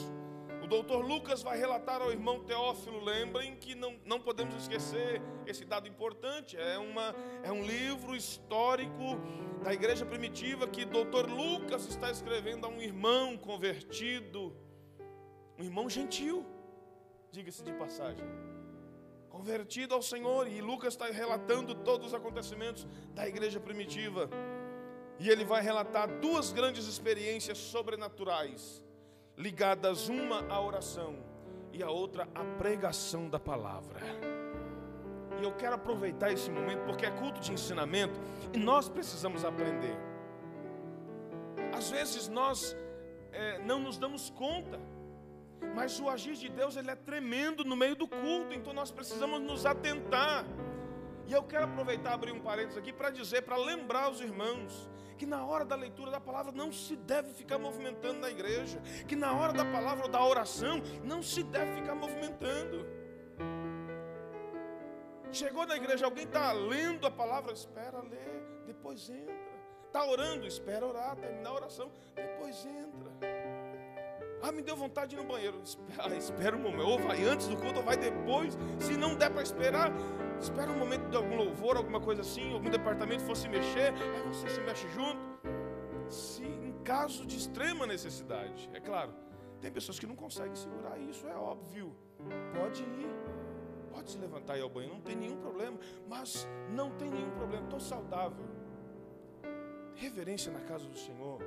o 0.63 0.67
doutor 0.67 1.05
Lucas 1.05 1.43
vai 1.43 1.59
relatar 1.59 2.01
ao 2.01 2.11
irmão 2.11 2.43
Teófilo, 2.45 3.05
lembrem 3.05 3.57
que 3.57 3.75
não, 3.75 4.01
não 4.07 4.19
podemos 4.19 4.55
esquecer 4.55 5.21
esse 5.47 5.67
dado 5.67 5.87
importante, 5.87 6.57
é, 6.57 6.79
uma, 6.79 7.15
é 7.45 7.53
um 7.53 7.63
livro 7.63 8.17
histórico 8.17 9.21
da 9.63 9.73
igreja 9.75 10.07
primitiva 10.07 10.67
que 10.67 10.85
o 10.85 10.87
doutor 10.87 11.31
Lucas 11.31 11.87
está 11.87 12.11
escrevendo 12.11 12.65
a 12.65 12.71
um 12.71 12.81
irmão 12.81 13.37
convertido, 13.37 14.57
um 15.59 15.63
irmão 15.63 15.91
gentil 15.91 16.56
diga-se 17.37 17.63
de 17.63 17.73
passagem. 17.73 18.27
Convertido 19.29 19.95
ao 19.95 20.01
Senhor, 20.01 20.49
e 20.49 20.63
Lucas 20.63 20.95
está 20.95 21.05
relatando 21.05 21.75
todos 21.75 22.07
os 22.07 22.15
acontecimentos 22.15 22.87
da 23.15 23.29
igreja 23.29 23.61
primitiva. 23.61 24.31
E 25.19 25.29
ele 25.29 25.45
vai 25.45 25.61
relatar 25.61 26.09
duas 26.19 26.51
grandes 26.51 26.87
experiências 26.87 27.59
sobrenaturais, 27.59 28.83
ligadas 29.37 30.09
uma 30.09 30.51
à 30.51 30.59
oração 30.59 31.19
e 31.75 31.83
a 31.83 31.91
outra 31.91 32.27
à 32.35 32.43
pregação 32.57 33.29
da 33.29 33.39
palavra. 33.39 34.01
E 35.39 35.45
eu 35.45 35.53
quero 35.53 35.75
aproveitar 35.75 36.33
esse 36.33 36.51
momento 36.51 36.87
porque 36.87 37.05
é 37.05 37.11
culto 37.11 37.39
de 37.39 37.53
ensinamento 37.53 38.19
e 38.55 38.59
nós 38.59 38.89
precisamos 38.89 39.45
aprender. 39.45 39.99
Às 41.75 41.91
vezes 41.91 42.29
nós 42.29 42.75
é, 43.31 43.59
não 43.59 43.79
nos 43.79 43.99
damos 43.99 44.31
conta 44.31 44.81
mas 45.75 45.99
o 46.01 46.09
agir 46.09 46.35
de 46.35 46.49
Deus 46.49 46.77
ele 46.77 46.91
é 46.91 46.95
tremendo 46.95 47.65
no 47.65 47.77
meio 47.77 47.95
do 47.95 48.09
culto, 48.09 48.55
então 48.55 48.73
nós 48.73 48.91
precisamos 48.91 49.41
nos 49.41 49.67
atentar. 49.67 50.45
E 51.27 51.33
eu 51.33 51.43
quero 51.43 51.65
aproveitar 51.65 52.15
abrir 52.15 52.33
um 52.33 52.41
parênteses 52.41 52.79
aqui 52.79 52.93
para 52.93 53.11
dizer, 53.11 53.43
para 53.43 53.57
lembrar 53.57 54.11
os 54.11 54.21
irmãos, 54.21 54.89
que 55.19 55.27
na 55.27 55.45
hora 55.45 55.65
da 55.65 55.75
leitura 55.75 56.11
da 56.11 56.21
palavra 56.21 56.53
não 56.53 56.73
se 56.73 56.95
deve 56.95 57.33
ficar 57.33 57.59
movimentando 57.59 58.21
na 58.21 58.31
igreja, 58.31 58.81
que 59.09 59.17
na 59.17 59.33
hora 59.33 59.53
da 59.53 59.65
palavra 59.65 60.05
ou 60.05 60.11
da 60.11 60.25
oração 60.25 60.81
não 61.03 61.23
se 61.23 61.43
deve 61.43 61.73
ficar 61.75 61.95
movimentando. 61.95 62.87
Chegou 65.33 65.67
na 65.67 65.77
igreja, 65.77 66.05
alguém 66.05 66.25
está 66.25 66.53
lendo 66.53 67.07
a 67.07 67.11
palavra, 67.11 67.53
espera 67.53 68.01
ler, 68.01 68.47
depois 68.67 69.11
entra. 69.11 69.57
Está 69.87 70.05
orando, 70.05 70.47
espera 70.47 70.87
orar, 70.87 71.17
terminar 71.17 71.51
a 71.51 71.55
oração, 71.55 71.91
depois 72.15 72.65
entra. 72.67 73.36
Ah, 74.43 74.53
me 74.53 74.63
deu 74.63 74.77
vontade 74.77 75.11
de 75.11 75.17
ir 75.17 75.23
no 75.23 75.29
banheiro. 75.29 75.61
Espera, 75.63 76.17
espera 76.17 76.57
um 76.57 76.61
momento. 76.61 76.87
Ou 76.87 76.99
vai 76.99 77.25
antes 77.25 77.49
do 77.49 77.57
culto, 77.57 77.79
ou 77.79 77.85
vai 77.85 77.97
depois. 77.97 78.57
Se 78.79 78.97
não 78.97 79.17
der 79.17 79.31
para 79.31 79.43
esperar, 79.43 79.93
espera 80.41 80.71
um 80.71 80.79
momento 80.79 81.09
de 81.09 81.17
algum 81.17 81.37
louvor, 81.37 81.77
alguma 81.77 82.01
coisa 82.01 82.21
assim, 82.21 82.53
algum 82.53 82.71
departamento 82.71 83.23
fosse 83.25 83.49
mexer, 83.49 83.93
aí 83.95 84.23
você 84.29 84.49
se 84.49 84.61
mexe 84.61 84.89
junto. 84.89 85.19
Se 86.09 86.45
em 86.45 86.73
caso 86.85 87.27
de 87.27 87.37
extrema 87.37 87.87
necessidade, 87.87 88.71
é 88.73 88.81
claro. 88.81 89.13
Tem 89.61 89.73
pessoas 89.73 89.99
que 89.99 90.07
não 90.07 90.15
conseguem 90.15 90.55
segurar 90.55 90.99
isso, 90.99 91.27
é 91.27 91.35
óbvio. 91.35 91.97
Pode 92.55 92.83
ir, 92.83 93.09
pode 93.91 94.11
se 94.11 94.19
levantar 94.19 94.57
e 94.57 94.61
ir 94.61 94.63
ao 94.63 94.69
banheiro, 94.69 94.95
não 94.95 95.03
tem 95.03 95.17
nenhum 95.17 95.37
problema. 95.39 95.79
Mas 96.09 96.47
não 96.71 96.91
tem 96.93 97.11
nenhum 97.11 97.31
problema, 97.31 97.65
estou 97.65 97.81
saudável. 97.81 98.45
Reverência 99.95 100.53
na 100.53 100.61
casa 100.61 100.87
do 100.87 100.97
Senhor 100.97 101.41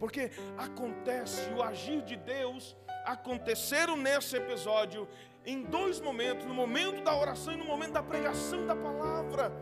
porque 0.00 0.30
acontece 0.56 1.48
o 1.50 1.62
agir 1.62 2.00
de 2.02 2.16
Deus 2.16 2.74
aconteceram 3.04 3.96
nesse 3.96 4.36
episódio 4.36 5.06
em 5.44 5.62
dois 5.62 6.00
momentos, 6.00 6.46
no 6.46 6.54
momento 6.54 7.02
da 7.02 7.14
oração 7.16 7.54
e 7.54 7.56
no 7.56 7.64
momento 7.64 7.92
da 7.92 8.02
pregação 8.02 8.66
da 8.66 8.76
palavra. 8.76 9.52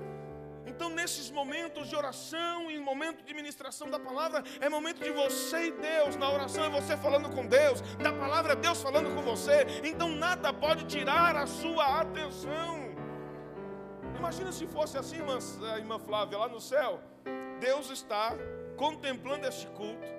Então, 0.66 0.90
nesses 0.90 1.30
momentos 1.30 1.88
de 1.88 1.96
oração 1.96 2.70
e 2.70 2.78
momento 2.78 3.24
de 3.24 3.32
ministração 3.34 3.88
da 3.90 3.98
palavra, 3.98 4.44
é 4.60 4.68
momento 4.68 5.02
de 5.02 5.10
você 5.10 5.68
e 5.68 5.72
Deus. 5.72 6.14
Na 6.16 6.30
oração 6.30 6.64
é 6.64 6.68
você 6.68 6.96
falando 6.96 7.30
com 7.30 7.46
Deus, 7.46 7.80
na 7.98 8.12
palavra 8.12 8.52
é 8.52 8.56
Deus 8.56 8.82
falando 8.82 9.12
com 9.14 9.22
você. 9.22 9.66
Então, 9.82 10.08
nada 10.10 10.52
pode 10.52 10.84
tirar 10.84 11.36
a 11.36 11.46
sua 11.46 12.00
atenção. 12.00 12.88
Imagina 14.16 14.52
se 14.52 14.66
fosse 14.66 14.98
assim, 14.98 15.16
irmã, 15.16 15.38
irmã 15.78 15.98
Flávia, 15.98 16.38
lá 16.38 16.48
no 16.48 16.60
céu. 16.60 17.00
Deus 17.60 17.90
está 17.90 18.36
contemplando 18.76 19.46
este 19.46 19.66
culto 19.68 20.17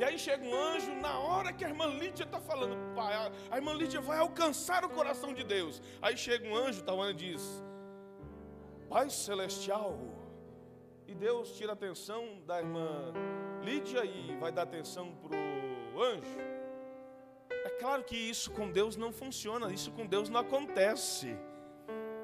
e 0.00 0.04
aí 0.04 0.18
chega 0.18 0.42
um 0.42 0.54
anjo, 0.54 0.94
na 0.94 1.18
hora 1.18 1.52
que 1.52 1.62
a 1.62 1.68
irmã 1.68 1.84
Lídia 1.84 2.24
está 2.24 2.40
falando, 2.40 2.74
pai, 2.94 3.12
a 3.50 3.56
irmã 3.56 3.74
Lídia 3.74 4.00
vai 4.00 4.16
alcançar 4.16 4.82
o 4.82 4.88
coração 4.88 5.34
de 5.34 5.44
Deus. 5.44 5.82
Aí 6.00 6.16
chega 6.16 6.48
um 6.48 6.56
anjo, 6.56 6.82
Tawana 6.82 7.12
diz, 7.12 7.42
Pai 8.88 9.10
Celestial. 9.10 9.98
E 11.06 11.14
Deus 11.14 11.52
tira 11.52 11.72
a 11.72 11.74
atenção 11.74 12.40
da 12.46 12.60
irmã 12.60 13.12
Lídia 13.62 14.02
e 14.02 14.34
vai 14.36 14.50
dar 14.50 14.62
atenção 14.62 15.12
para 15.16 15.36
o 15.94 16.02
anjo. 16.02 16.38
É 17.50 17.68
claro 17.78 18.02
que 18.02 18.16
isso 18.16 18.50
com 18.52 18.70
Deus 18.70 18.96
não 18.96 19.12
funciona, 19.12 19.70
isso 19.70 19.92
com 19.92 20.06
Deus 20.06 20.30
não 20.30 20.40
acontece. 20.40 21.36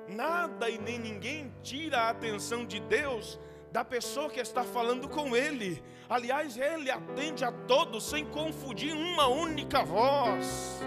Nada 0.09 0.71
e 0.71 0.79
nem 0.79 0.99
ninguém 0.99 1.53
tira 1.63 2.05
a 2.05 2.09
atenção 2.09 2.65
de 2.65 2.81
Deus 2.81 3.39
da 3.73 3.85
pessoa 3.85 4.31
que 4.31 4.41
está 4.41 4.63
falando 4.63 5.09
com 5.09 5.37
Ele. 5.37 5.83
Aliás, 6.09 6.57
Ele 6.57 6.91
atende 6.91 7.45
a 7.45 7.53
todos 7.53 8.05
sem 8.05 8.25
confundir 8.25 8.95
uma 8.95 9.27
única 9.27 9.85
voz. 9.85 10.81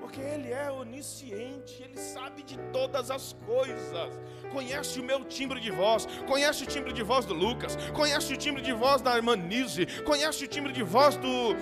Porque 0.00 0.20
Ele 0.20 0.50
é 0.50 0.70
onisciente, 0.70 1.82
Ele 1.82 1.98
sabe 1.98 2.42
de 2.42 2.56
todas 2.72 3.10
as 3.10 3.34
coisas. 3.44 4.18
Conhece 4.52 4.98
o 5.00 5.02
meu 5.02 5.24
timbre 5.24 5.60
de 5.60 5.70
voz, 5.70 6.06
conhece 6.26 6.64
o 6.64 6.66
timbre 6.66 6.92
de 6.92 7.02
voz 7.02 7.26
do 7.26 7.34
Lucas, 7.34 7.76
conhece 7.92 8.32
o 8.32 8.36
timbre 8.36 8.62
de 8.62 8.72
voz 8.72 9.02
da 9.02 9.16
irmã 9.16 9.36
Nise, 9.36 9.86
conhece 10.02 10.44
o 10.44 10.48
timbre 10.48 10.72
de 10.72 10.82
voz 10.82 11.16
do, 11.16 11.54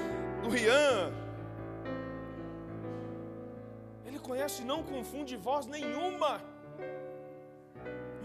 do 0.43 0.49
Rian. 0.49 1.13
Ele 4.07 4.19
conhece 4.21 4.63
e 4.63 4.65
não 4.65 4.83
confunde 4.83 5.37
voz 5.37 5.67
nenhuma. 5.67 6.41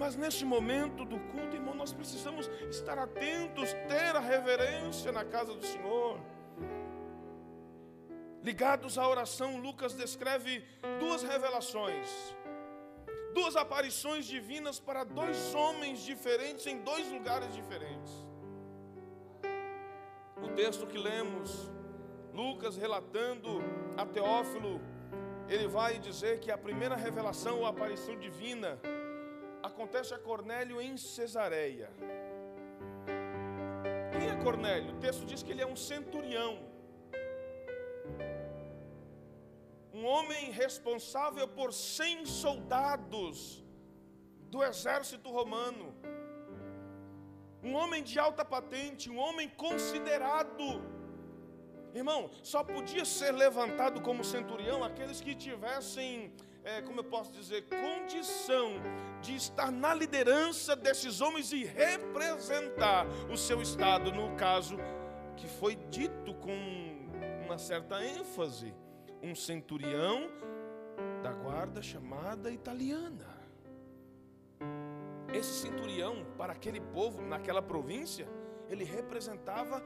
Mas 0.01 0.15
neste 0.15 0.43
momento 0.43 1.05
do 1.05 1.19
culto, 1.31 1.55
irmão, 1.55 1.75
nós 1.75 1.93
precisamos 1.93 2.47
estar 2.71 2.97
atentos, 2.97 3.71
ter 3.87 4.15
a 4.15 4.19
reverência 4.19 5.11
na 5.11 5.23
casa 5.23 5.53
do 5.53 5.63
Senhor. 5.63 6.19
Ligados 8.41 8.97
à 8.97 9.07
oração, 9.07 9.57
Lucas 9.57 9.93
descreve 9.93 10.65
duas 10.99 11.21
revelações, 11.21 12.07
duas 13.35 13.55
aparições 13.55 14.25
divinas 14.25 14.79
para 14.79 15.03
dois 15.03 15.53
homens 15.53 15.99
diferentes 16.03 16.65
em 16.65 16.79
dois 16.79 17.07
lugares 17.11 17.53
diferentes. 17.53 18.11
O 20.41 20.49
texto 20.55 20.87
que 20.87 20.97
lemos, 20.97 21.69
Lucas 22.33 22.75
relatando 22.75 23.61
a 23.95 24.03
Teófilo, 24.03 24.81
ele 25.47 25.67
vai 25.67 25.99
dizer 25.99 26.39
que 26.39 26.49
a 26.49 26.57
primeira 26.57 26.95
revelação 26.95 27.59
ou 27.59 27.67
aparição 27.67 28.17
divina 28.17 28.79
acontece 29.63 30.13
a 30.13 30.19
Cornélio 30.19 30.81
em 30.81 30.97
Cesareia. 30.97 31.89
Quem 34.11 34.29
é 34.29 34.35
Cornélio? 34.43 34.93
O 34.95 34.99
texto 34.99 35.25
diz 35.25 35.41
que 35.43 35.51
ele 35.51 35.61
é 35.61 35.67
um 35.67 35.75
centurião. 35.75 36.53
Um 39.93 40.05
homem 40.05 40.51
responsável 40.51 41.47
por 41.47 41.71
100 41.73 42.25
soldados 42.25 43.63
do 44.53 44.63
exército 44.63 45.29
romano. 45.29 45.87
Um 47.63 47.73
homem 47.75 48.01
de 48.03 48.17
alta 48.17 48.43
patente, 48.43 49.09
um 49.09 49.19
homem 49.25 49.47
considerado. 49.65 50.67
Irmão, 51.93 52.29
só 52.41 52.63
podia 52.63 53.05
ser 53.05 53.31
levantado 53.31 54.01
como 54.01 54.23
centurião 54.23 54.83
aqueles 54.83 55.19
que 55.21 55.35
tivessem 55.35 56.33
é, 56.63 56.81
como 56.81 56.99
eu 56.99 57.03
posso 57.03 57.31
dizer, 57.31 57.65
condição 57.67 58.73
de 59.21 59.35
estar 59.35 59.71
na 59.71 59.93
liderança 59.93 60.75
desses 60.75 61.21
homens 61.21 61.51
e 61.51 61.63
representar 61.63 63.05
o 63.31 63.37
seu 63.37 63.61
estado, 63.61 64.11
no 64.11 64.35
caso 64.35 64.77
que 65.35 65.47
foi 65.47 65.75
dito 65.89 66.33
com 66.35 66.55
uma 67.45 67.57
certa 67.57 68.03
ênfase, 68.05 68.73
um 69.21 69.35
centurião 69.35 70.29
da 71.23 71.31
guarda 71.31 71.81
chamada 71.81 72.51
italiana. 72.51 73.41
Esse 75.33 75.61
centurião, 75.61 76.25
para 76.37 76.53
aquele 76.53 76.79
povo, 76.79 77.21
naquela 77.21 77.61
província, 77.61 78.27
ele 78.69 78.83
representava 78.83 79.81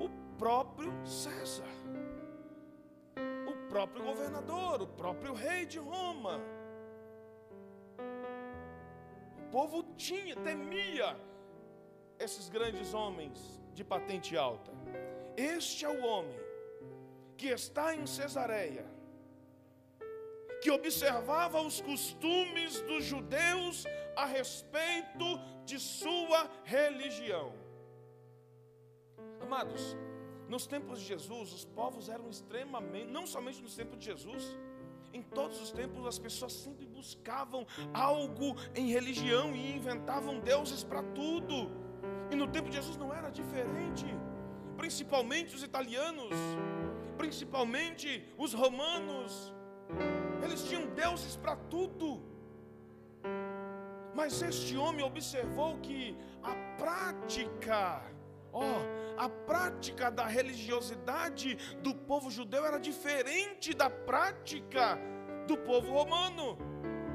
o 0.00 0.08
próprio 0.36 0.92
César 1.06 1.64
próprio 3.74 4.04
governador, 4.04 4.82
o 4.82 4.86
próprio 4.86 5.32
rei 5.34 5.66
de 5.66 5.80
Roma. 5.80 6.40
O 9.40 9.50
povo 9.50 9.82
tinha, 9.96 10.36
temia 10.36 11.16
esses 12.16 12.48
grandes 12.48 12.94
homens 12.94 13.60
de 13.72 13.82
patente 13.82 14.36
alta. 14.36 14.70
Este 15.36 15.84
é 15.84 15.88
o 15.88 16.04
homem 16.06 16.38
que 17.36 17.48
está 17.48 17.96
em 17.96 18.06
Cesareia, 18.06 18.86
que 20.62 20.70
observava 20.70 21.60
os 21.60 21.80
costumes 21.80 22.80
dos 22.82 23.04
judeus 23.04 23.84
a 24.14 24.24
respeito 24.24 25.26
de 25.64 25.80
sua 25.80 26.48
religião. 26.62 27.52
Amados, 29.40 29.96
nos 30.54 30.66
tempos 30.68 31.00
de 31.00 31.06
Jesus, 31.06 31.52
os 31.52 31.64
povos 31.64 32.08
eram 32.08 32.26
extremamente, 32.30 33.10
não 33.10 33.26
somente 33.26 33.60
nos 33.60 33.74
tempos 33.74 33.98
de 33.98 34.04
Jesus, 34.04 34.56
em 35.12 35.20
todos 35.20 35.60
os 35.60 35.72
tempos 35.72 36.06
as 36.06 36.16
pessoas 36.16 36.52
sempre 36.52 36.86
buscavam 36.86 37.66
algo 37.92 38.54
em 38.72 38.86
religião 38.96 39.52
e 39.52 39.72
inventavam 39.78 40.38
deuses 40.38 40.84
para 40.84 41.02
tudo. 41.20 41.56
E 42.30 42.36
no 42.36 42.46
tempo 42.46 42.68
de 42.68 42.76
Jesus 42.76 42.96
não 42.96 43.12
era 43.12 43.30
diferente. 43.30 44.06
Principalmente 44.76 45.56
os 45.56 45.64
italianos, 45.64 46.36
principalmente 47.18 48.08
os 48.38 48.54
romanos, 48.54 49.52
eles 50.44 50.62
tinham 50.68 50.86
deuses 50.94 51.34
para 51.36 51.56
tudo. 51.74 52.22
Mas 54.14 54.40
este 54.40 54.76
homem 54.76 55.04
observou 55.04 55.78
que 55.78 56.16
a 56.44 56.54
prática 56.78 58.02
Ó, 58.54 58.62
oh, 58.62 59.20
a 59.20 59.28
prática 59.28 60.12
da 60.12 60.26
religiosidade 60.26 61.56
do 61.82 61.92
povo 61.92 62.30
judeu 62.30 62.64
era 62.64 62.78
diferente 62.78 63.74
da 63.74 63.90
prática 63.90 64.96
do 65.48 65.56
povo 65.56 65.92
romano. 65.92 66.56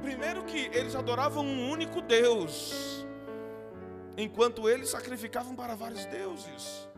Primeiro 0.02 0.44
que 0.44 0.70
eles 0.74 0.96
adoravam 0.96 1.46
um 1.46 1.72
único 1.72 2.02
Deus, 2.02 3.08
enquanto 4.18 4.68
eles 4.68 4.90
sacrificavam 4.90 5.56
para 5.56 5.76
vários 5.76 6.06
deuses. 6.06 6.90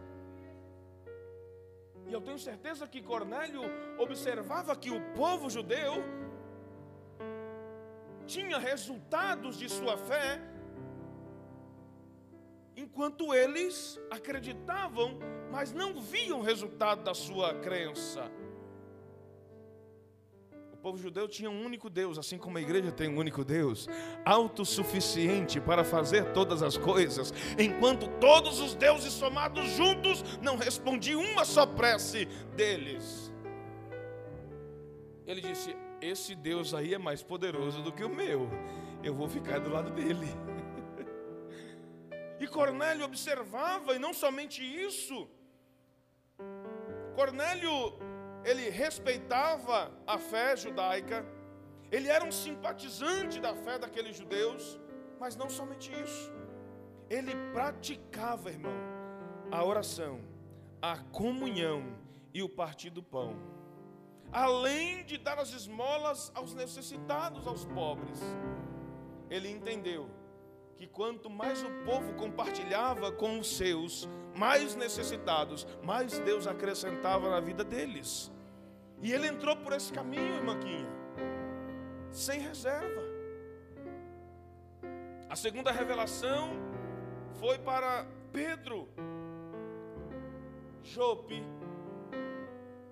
E 2.08 2.14
eu 2.14 2.20
tenho 2.20 2.40
certeza 2.40 2.88
que 2.88 3.02
Cornélio 3.02 3.62
observava 4.00 4.76
que 4.76 4.90
o 4.90 5.00
povo 5.14 5.52
judeu 5.52 6.04
tinha 8.26 8.58
resultados 8.58 9.56
de 9.56 9.70
sua 9.70 9.98
fé 9.98 10.42
enquanto 12.76 13.34
eles 13.34 14.00
acreditavam, 14.10 15.18
mas 15.52 15.74
não 15.74 16.02
viam 16.02 16.40
o 16.40 16.44
resultado 16.44 17.04
da 17.04 17.14
sua 17.14 17.54
crença. 17.56 18.32
O 20.74 20.78
povo 20.78 20.98
judeu 20.98 21.28
tinha 21.28 21.50
um 21.50 21.64
único 21.64 21.90
Deus, 21.90 22.18
assim 22.18 22.38
como 22.38 22.58
a 22.58 22.62
igreja 22.62 22.92
tem 22.92 23.08
um 23.08 23.18
único 23.18 23.44
Deus, 23.44 23.88
autossuficiente 24.26 25.62
para 25.62 25.84
fazer 25.84 26.34
todas 26.34 26.64
as 26.64 26.76
coisas, 26.76 27.32
enquanto 27.60 28.08
todos 28.20 28.60
os 28.60 28.74
deuses 28.74 29.14
somados 29.14 29.70
juntos 29.72 30.24
não 30.42 30.58
respondiam 30.58 31.22
uma 31.22 31.46
só 31.46 31.68
prece 31.68 32.26
deles. 32.56 33.32
Ele 35.28 35.40
disse: 35.40 35.76
Esse 36.02 36.34
Deus 36.34 36.74
aí 36.74 36.96
é 36.96 36.98
mais 36.98 37.22
poderoso 37.22 37.84
do 37.84 37.92
que 37.92 38.04
o 38.04 38.10
meu, 38.10 38.50
eu 39.04 39.14
vou 39.14 39.30
ficar 39.30 39.60
do 39.60 39.70
lado 39.70 39.92
dele. 39.92 40.28
E 42.44 42.48
Cornélio 42.48 43.06
observava, 43.06 43.94
e 43.94 44.00
não 44.00 44.14
somente 44.16 44.62
isso, 44.88 45.30
Cornélio, 47.16 47.74
ele 48.44 48.68
respeitava 48.68 49.92
a 50.08 50.18
fé 50.18 50.56
judaica, 50.56 51.24
ele 51.92 52.08
era 52.08 52.26
um 52.26 52.32
simpatizante 52.32 53.40
da 53.40 53.54
fé 53.54 53.78
daqueles 53.78 54.16
judeus, 54.18 54.80
mas 55.20 55.36
não 55.36 55.52
somente 55.52 55.92
isso, 56.04 56.34
ele 57.12 57.34
praticava, 57.54 58.50
irmão, 58.50 58.74
a 59.52 59.64
oração, 59.64 60.20
a 60.82 60.98
comunhão 60.98 61.96
e 62.34 62.42
o 62.42 62.50
partir 62.50 62.90
do 62.90 63.04
pão, 63.04 63.36
além 64.32 65.06
de 65.06 65.20
dar 65.20 65.38
as 65.38 65.54
esmolas 65.54 66.32
aos 66.34 66.56
necessitados, 66.56 67.46
aos 67.46 67.66
pobres. 67.66 68.20
Ele 69.30 69.48
entendeu 69.48 70.10
que 70.82 70.88
quanto 70.88 71.30
mais 71.30 71.62
o 71.62 71.70
povo 71.86 72.12
compartilhava 72.16 73.12
com 73.12 73.38
os 73.38 73.56
seus 73.56 74.10
mais 74.36 74.76
necessitados, 74.76 75.68
mais 75.84 76.18
Deus 76.18 76.48
acrescentava 76.48 77.30
na 77.30 77.40
vida 77.40 77.64
deles. 77.64 78.32
E 79.00 79.14
ele 79.14 79.28
entrou 79.28 79.56
por 79.58 79.74
esse 79.74 79.94
caminho, 79.94 80.38
irmãquinha, 80.38 80.90
sem 82.10 82.40
reserva. 82.40 83.00
A 85.30 85.36
segunda 85.36 85.72
revelação 85.72 86.50
foi 87.40 87.60
para 87.60 88.08
Pedro, 88.34 88.90
Jope 90.82 91.44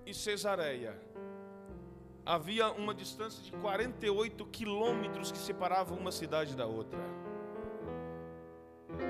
e 0.06 0.14
Cesareia. 0.14 0.96
Havia 2.24 2.70
uma 2.70 2.94
distância 2.94 3.42
de 3.42 3.50
48 3.50 4.46
quilômetros 4.46 5.32
que 5.32 5.38
separavam 5.38 5.98
uma 5.98 6.12
cidade 6.12 6.54
da 6.54 6.66
outra. 6.66 7.00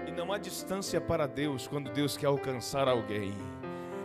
E 0.06 0.10
não 0.10 0.32
há 0.32 0.38
distância 0.38 1.00
para 1.00 1.26
Deus 1.26 1.66
quando 1.66 1.90
Deus 1.92 2.16
quer 2.16 2.26
alcançar 2.26 2.88
alguém. 2.88 3.34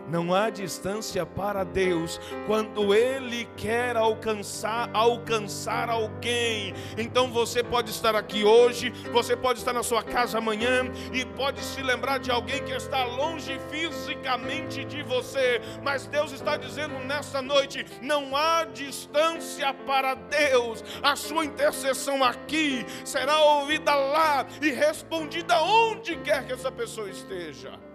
Não 0.08 0.34
há 0.34 0.50
distância 0.50 1.26
para 1.26 1.64
Deus 1.64 2.20
quando 2.46 2.94
Ele 2.94 3.48
quer 3.58 3.98
alcançar, 3.98 4.90
alcançar 4.94 5.90
alguém. 5.90 6.74
Então 6.98 7.32
você 7.32 7.64
pode 7.64 7.90
estar 7.90 8.16
aqui 8.16 8.44
hoje, 8.44 8.92
você 9.12 9.36
pode 9.36 9.60
estar 9.60 9.74
na 9.74 9.84
sua 9.84 10.04
casa 10.04 10.38
amanhã 10.38 10.86
e 11.12 11.26
pode 11.26 11.62
se 11.62 11.82
lembrar 11.82 12.20
de 12.20 12.30
alguém 12.30 12.64
que 12.64 12.72
está 12.72 13.04
longe 13.04 13.60
fisicamente 13.70 14.86
de 14.86 15.02
você. 15.02 15.60
Mas 15.84 16.06
Deus 16.06 16.32
está 16.32 16.56
dizendo 16.56 17.00
nesta 17.06 17.42
noite: 17.42 17.86
não 18.02 18.36
há 18.36 18.66
distância 18.66 19.74
para 19.74 20.14
Deus. 20.16 20.84
A 21.02 21.16
sua 21.16 21.46
intercessão 21.46 22.24
aqui 22.24 22.86
será 23.04 23.40
ouvida 23.40 23.94
lá 23.96 24.46
e 24.62 24.70
respondida 24.72 25.60
onde 25.62 26.16
quer 26.18 26.46
que 26.46 26.54
essa 26.54 26.72
pessoa 26.72 27.10
esteja. 27.10 27.95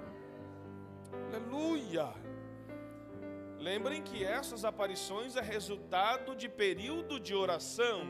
Aleluia. 1.61 2.09
Lembrem 3.59 4.03
que 4.03 4.25
essas 4.25 4.65
aparições 4.65 5.37
é 5.37 5.43
resultado 5.43 6.35
de 6.35 6.49
período 6.49 7.21
de 7.21 7.35
oração. 7.35 8.01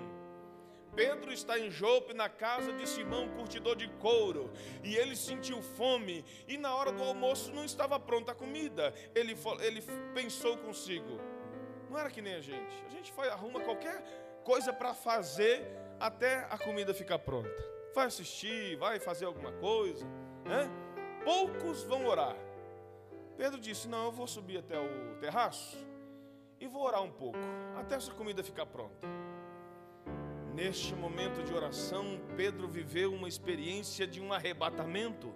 Pedro 0.95 1.33
está 1.33 1.59
em 1.59 1.69
Jope, 1.69 2.15
na 2.15 2.29
casa 2.29 2.73
de 2.73 2.89
Simão, 2.89 3.29
curtidor 3.31 3.75
de 3.75 3.89
couro, 3.99 4.53
e 4.85 4.95
ele 4.95 5.17
sentiu 5.17 5.61
fome, 5.61 6.25
e 6.47 6.57
na 6.57 6.75
hora 6.77 6.93
do 6.93 7.03
almoço 7.03 7.53
não 7.53 7.65
estava 7.65 7.99
pronta 7.99 8.31
a 8.31 8.37
comida. 8.37 8.95
Ele, 9.17 9.37
ele 9.61 9.83
pensou 10.15 10.57
consigo: 10.59 11.19
não 11.91 11.99
era 11.99 12.09
que 12.09 12.23
nem 12.23 12.35
a 12.35 12.41
gente, 12.41 12.85
a 12.87 12.91
gente 12.91 13.13
vai, 13.13 13.29
arruma 13.31 13.61
qualquer 13.61 14.01
coisa 14.45 14.73
para 14.73 14.95
fazer 14.95 15.67
até 15.99 16.47
a 16.51 16.57
comida 16.57 16.95
ficar 16.95 17.19
pronta. 17.19 17.51
Vai 17.97 18.07
assistir, 18.07 18.77
vai 18.77 19.01
fazer 19.01 19.25
alguma 19.25 19.51
coisa, 19.55 20.07
né? 20.45 20.71
Poucos 21.25 21.83
vão 21.83 22.07
orar. 22.07 22.50
Pedro 23.41 23.59
disse: 23.59 23.89
Não, 23.89 24.05
eu 24.05 24.13
vou 24.13 24.27
subir 24.27 24.59
até 24.59 24.79
o 24.79 25.17
terraço 25.19 25.79
e 26.61 26.67
vou 26.67 26.83
orar 26.83 27.03
um 27.03 27.11
pouco, 27.11 27.39
até 27.75 27.95
essa 27.95 28.13
comida 28.13 28.45
ficar 28.45 28.67
pronta. 28.67 29.09
Neste 30.55 30.95
momento 30.95 31.43
de 31.43 31.55
oração, 31.55 32.21
Pedro 32.37 32.69
viveu 32.69 33.15
uma 33.15 33.27
experiência 33.27 34.07
de 34.07 34.21
um 34.21 34.31
arrebatamento. 34.31 35.33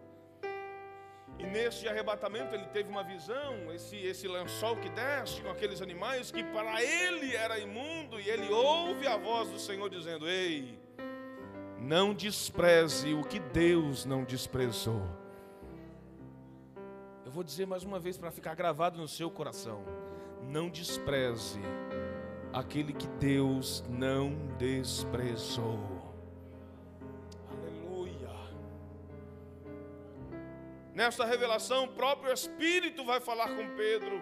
E 1.38 1.46
neste 1.46 1.88
arrebatamento 1.88 2.54
ele 2.54 2.66
teve 2.66 2.90
uma 2.90 3.02
visão, 3.02 3.72
esse, 3.72 3.96
esse 3.96 4.28
lençol 4.28 4.76
que 4.76 4.90
desce 4.90 5.40
com 5.40 5.48
aqueles 5.48 5.80
animais 5.80 6.30
que 6.30 6.44
para 6.44 6.82
ele 6.82 7.34
era 7.34 7.58
imundo, 7.58 8.20
e 8.20 8.28
ele 8.28 8.52
ouve 8.52 9.06
a 9.06 9.16
voz 9.16 9.48
do 9.48 9.58
Senhor 9.58 9.88
dizendo: 9.88 10.28
Ei, 10.28 10.78
não 11.78 12.12
despreze 12.12 13.14
o 13.14 13.24
que 13.24 13.38
Deus 13.38 14.04
não 14.04 14.24
desprezou. 14.24 15.23
Eu 17.24 17.30
vou 17.30 17.42
dizer 17.42 17.66
mais 17.66 17.82
uma 17.82 17.98
vez 17.98 18.18
para 18.18 18.30
ficar 18.30 18.54
gravado 18.54 18.98
no 18.98 19.08
seu 19.08 19.30
coração: 19.30 19.82
não 20.42 20.68
despreze 20.68 21.60
aquele 22.52 22.92
que 22.92 23.06
Deus 23.06 23.82
não 23.88 24.34
desprezou. 24.58 25.78
Aleluia. 27.50 28.30
Nesta 30.92 31.24
revelação, 31.24 31.84
o 31.84 31.88
próprio 31.88 32.32
Espírito 32.32 33.04
vai 33.04 33.20
falar 33.20 33.48
com 33.48 33.74
Pedro. 33.74 34.20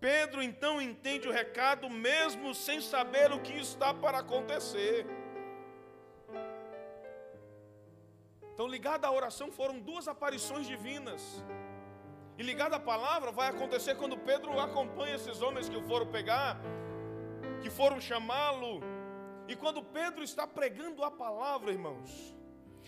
Pedro 0.00 0.42
então 0.42 0.82
entende 0.82 1.28
o 1.28 1.32
recado, 1.32 1.88
mesmo 1.88 2.52
sem 2.52 2.80
saber 2.80 3.30
o 3.30 3.38
que 3.38 3.52
está 3.52 3.94
para 3.94 4.18
acontecer. 4.18 5.06
Então, 8.52 8.66
ligado 8.66 9.04
à 9.04 9.10
oração, 9.10 9.50
foram 9.50 9.78
duas 9.80 10.06
aparições 10.08 10.66
divinas. 10.66 11.44
E 12.38 12.42
ligado 12.42 12.74
à 12.74 12.80
palavra, 12.80 13.30
vai 13.30 13.48
acontecer 13.48 13.94
quando 13.96 14.16
Pedro 14.16 14.58
acompanha 14.58 15.14
esses 15.14 15.42
homens 15.42 15.68
que 15.68 15.76
o 15.76 15.82
foram 15.82 16.06
pegar 16.06 16.60
que 17.62 17.70
foram 17.70 18.00
chamá-lo. 18.00 18.80
E 19.48 19.54
quando 19.56 19.82
Pedro 19.82 20.22
está 20.22 20.46
pregando 20.46 21.02
a 21.04 21.10
palavra, 21.10 21.70
irmãos, 21.70 22.36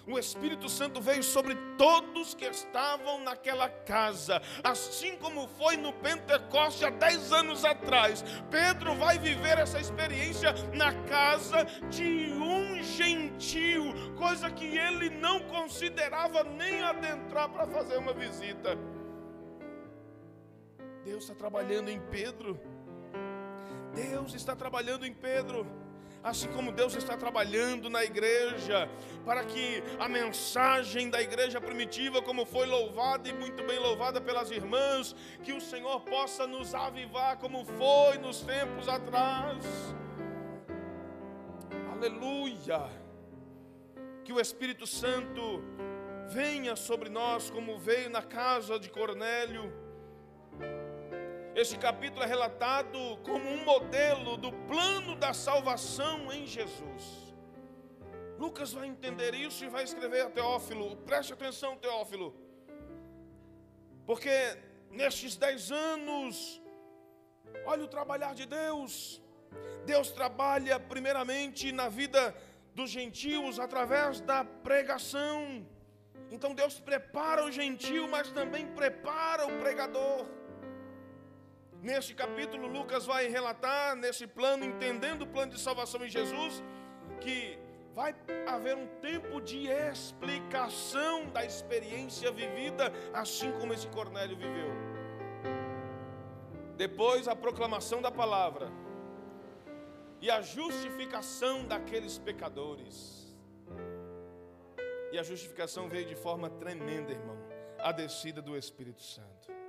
o 0.07 0.19
Espírito 0.19 0.69
Santo 0.69 1.01
veio 1.01 1.23
sobre 1.23 1.57
todos 1.79 2.35
que 2.35 2.45
estavam 2.45 3.21
naquela 3.23 3.69
casa, 3.69 4.41
assim 4.63 5.17
como 5.17 5.49
foi 5.49 5.77
no 5.77 5.93
Pentecoste 5.93 6.85
há 6.85 6.91
dez 6.91 7.33
anos 7.33 7.65
atrás. 7.65 8.25
Pedro 8.51 8.95
vai 8.97 9.19
viver 9.19 9.59
essa 9.59 9.81
experiência 9.81 10.53
na 10.75 10.93
casa 11.05 11.65
de 11.89 12.33
um 12.33 12.83
gentil, 12.83 13.95
coisa 14.17 14.51
que 14.51 14.77
ele 14.77 15.11
não 15.11 15.41
considerava 15.41 16.45
nem 16.45 16.83
adentrar 16.83 17.49
para 17.49 17.67
fazer 17.67 17.97
uma 17.97 18.13
visita. 18.13 18.79
Deus 21.05 21.25
está 21.25 21.35
trabalhando 21.35 21.91
em 21.91 22.01
Pedro. 22.01 22.59
Deus 23.95 24.35
está 24.35 24.57
trabalhando 24.57 25.07
em 25.07 25.15
Pedro, 25.15 25.67
assim 26.25 26.49
como 26.49 26.73
Deus 26.73 26.97
está 26.97 27.19
trabalhando 27.19 27.91
na 27.91 28.03
igreja, 28.03 28.89
para 29.27 29.45
que 29.45 29.83
a 29.99 30.09
mensagem 30.09 31.11
da 31.11 31.21
igreja 31.21 31.61
primitiva, 31.61 32.23
como 32.23 32.47
foi 32.47 32.65
louvada 32.65 33.29
e 33.29 33.33
muito 33.35 33.63
bem 33.63 33.79
louvada 33.79 34.23
pelas 34.23 34.51
irmãs, 34.51 35.15
que 35.43 35.53
o 35.53 35.61
Senhor 35.61 36.01
possa 36.01 36.47
nos 36.47 36.75
avivar 36.75 37.37
como 37.37 37.67
foi 37.67 38.17
nos 38.17 38.41
tempos 38.41 38.89
atrás. 38.89 39.63
Aleluia! 41.93 42.89
Que 44.25 44.33
o 44.33 44.41
Espírito 44.41 44.87
Santo 44.87 45.63
venha 46.31 46.75
sobre 46.75 47.11
nós 47.11 47.51
como 47.51 47.79
veio 47.79 48.09
na 48.09 48.23
casa 48.23 48.79
de 48.79 48.89
Cornélio 48.89 49.84
este 51.55 51.77
capítulo 51.79 52.25
é 52.25 52.27
relatado 52.27 52.99
como 53.23 53.49
um 53.49 53.65
modelo 53.65 54.37
do 54.37 54.53
plano 54.53 55.15
da 55.15 55.33
salvação 55.33 56.33
em 56.33 56.47
Jesus. 56.47 57.03
Lucas 58.39 58.73
vai 58.73 58.89
entender 58.89 59.35
isso 59.35 59.65
e 59.65 59.69
vai 59.69 59.85
escrever 59.85 60.23
a 60.23 60.31
Teófilo. 60.31 60.97
Preste 60.99 61.33
atenção, 61.33 61.77
Teófilo. 61.77 62.35
Porque 64.05 64.31
nestes 64.91 65.37
dez 65.37 65.71
anos, 65.71 66.61
olha 67.65 67.85
o 67.85 67.89
trabalhar 67.89 68.35
de 68.35 68.47
Deus. 68.47 69.23
Deus 69.87 70.11
trabalha 70.11 70.81
primeiramente 70.81 71.71
na 71.71 71.89
vida 71.89 72.35
dos 72.75 72.91
gentios 72.91 73.61
através 73.61 74.21
da 74.21 74.45
pregação. 74.45 75.65
Então 76.33 76.53
Deus 76.53 76.81
prepara 76.81 77.45
o 77.45 77.53
gentio, 77.53 78.09
mas 78.09 78.29
também 78.33 78.67
prepara 78.67 79.47
o 79.47 79.61
pregador. 79.61 80.27
Neste 81.85 82.15
capítulo, 82.15 82.67
Lucas 82.67 83.05
vai 83.05 83.29
relatar 83.29 83.95
nesse 83.95 84.27
plano, 84.27 84.65
entendendo 84.65 85.21
o 85.21 85.27
plano 85.27 85.53
de 85.53 85.61
salvação 85.61 86.03
em 86.03 86.09
Jesus, 86.09 86.63
que 87.21 87.59
vai 87.95 88.15
haver 88.47 88.75
um 88.75 88.87
tempo 89.03 89.39
de 89.39 89.67
explicação 89.69 91.29
da 91.29 91.45
experiência 91.45 92.33
vivida, 92.33 92.91
assim 93.13 93.53
como 93.61 93.75
esse 93.75 93.87
Cornélio 93.89 94.35
viveu. 94.35 94.71
Depois, 96.75 97.29
a 97.29 97.37
proclamação 97.37 98.01
da 98.01 98.11
palavra 98.11 98.73
e 100.23 100.31
a 100.31 100.41
justificação 100.41 101.67
daqueles 101.67 102.17
pecadores. 102.17 103.37
E 105.13 105.19
a 105.19 105.23
justificação 105.23 105.87
veio 105.87 106.07
de 106.07 106.17
forma 106.17 106.49
tremenda, 106.49 107.13
irmão, 107.13 107.37
a 107.79 107.93
descida 107.93 108.41
do 108.41 108.57
Espírito 108.57 109.03
Santo. 109.03 109.64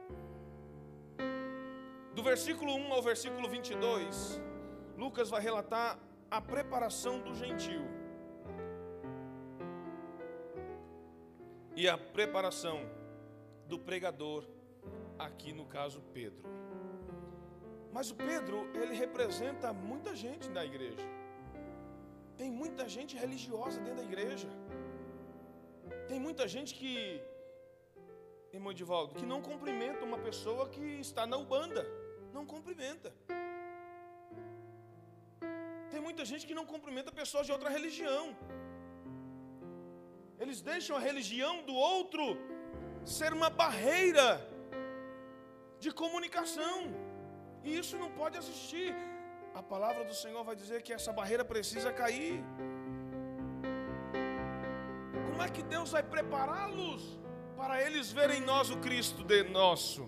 Do 2.15 2.23
versículo 2.23 2.73
1 2.73 2.93
ao 2.93 3.01
versículo 3.01 3.47
22, 3.49 4.41
Lucas 4.97 5.29
vai 5.29 5.41
relatar 5.41 5.99
a 6.31 6.39
preparação 6.39 7.19
do 7.19 7.35
gentio 7.35 7.83
e 11.75 11.89
a 11.89 11.97
preparação 11.97 12.79
do 13.67 13.77
pregador, 13.77 14.45
aqui 15.19 15.51
no 15.51 15.65
caso 15.65 16.01
Pedro. 16.13 16.47
Mas 17.91 18.11
o 18.11 18.15
Pedro, 18.15 18.57
ele 18.73 18.95
representa 18.95 19.73
muita 19.73 20.15
gente 20.15 20.47
na 20.49 20.63
igreja. 20.63 21.05
Tem 22.37 22.49
muita 22.49 22.87
gente 22.87 23.17
religiosa 23.17 23.81
dentro 23.81 23.97
da 23.97 24.03
igreja. 24.03 24.47
Tem 26.07 26.17
muita 26.17 26.47
gente 26.47 26.73
que, 26.73 27.21
irmão 28.53 28.71
Edivaldo, 28.71 29.15
que 29.15 29.25
não 29.25 29.41
cumprimenta 29.41 30.05
uma 30.05 30.17
pessoa 30.17 30.69
que 30.69 30.85
está 31.07 31.27
na 31.27 31.35
Ubanda 31.35 32.04
não 32.37 32.45
cumprimenta. 32.53 33.09
Tem 35.91 36.01
muita 36.07 36.23
gente 36.29 36.45
que 36.47 36.57
não 36.59 36.65
cumprimenta 36.73 37.19
pessoas 37.21 37.45
de 37.47 37.53
outra 37.55 37.69
religião. 37.77 38.23
Eles 40.43 40.59
deixam 40.71 40.95
a 40.97 41.03
religião 41.09 41.53
do 41.69 41.75
outro 41.91 42.23
ser 43.17 43.31
uma 43.39 43.49
barreira 43.63 44.29
de 45.83 45.91
comunicação. 46.01 46.75
E 47.63 47.77
isso 47.81 47.95
não 48.03 48.11
pode 48.19 48.37
existir. 48.41 48.89
A 49.61 49.63
palavra 49.73 50.03
do 50.09 50.15
Senhor 50.23 50.43
vai 50.49 50.55
dizer 50.63 50.79
que 50.85 50.93
essa 50.97 51.13
barreira 51.19 51.45
precisa 51.53 51.91
cair. 52.01 52.35
Como 55.27 55.41
é 55.45 55.49
que 55.55 55.63
Deus 55.75 55.91
vai 55.95 56.03
prepará-los 56.15 57.03
para 57.61 57.75
eles 57.85 58.11
verem 58.19 58.39
em 58.41 58.45
nós 58.53 58.69
o 58.75 58.77
Cristo 58.87 59.23
de 59.23 59.41
nosso? 59.59 60.03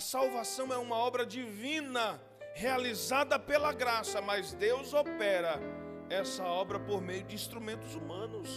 A 0.00 0.02
salvação 0.02 0.72
é 0.72 0.78
uma 0.78 0.96
obra 0.96 1.26
divina, 1.26 2.18
realizada 2.54 3.38
pela 3.38 3.70
graça, 3.70 4.22
mas 4.22 4.54
Deus 4.54 4.94
opera 4.94 5.60
essa 6.08 6.42
obra 6.42 6.80
por 6.80 7.02
meio 7.02 7.22
de 7.24 7.34
instrumentos 7.34 7.96
humanos. 7.96 8.48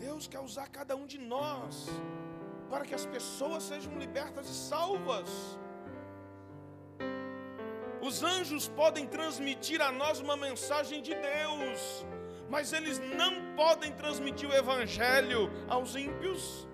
Deus 0.00 0.26
quer 0.26 0.40
usar 0.40 0.66
cada 0.66 0.96
um 0.96 1.06
de 1.06 1.18
nós 1.18 1.86
para 2.68 2.84
que 2.84 2.92
as 2.92 3.06
pessoas 3.06 3.62
sejam 3.62 3.96
libertas 3.96 4.48
e 4.48 4.54
salvas. 4.68 5.30
Os 8.02 8.24
anjos 8.24 8.66
podem 8.66 9.06
transmitir 9.06 9.80
a 9.80 9.92
nós 9.92 10.18
uma 10.18 10.36
mensagem 10.36 11.00
de 11.00 11.14
Deus, 11.14 12.04
mas 12.50 12.72
eles 12.72 12.98
não 12.98 13.54
podem 13.54 13.92
transmitir 13.92 14.50
o 14.50 14.52
evangelho 14.52 15.48
aos 15.68 15.94
ímpios. 15.94 16.66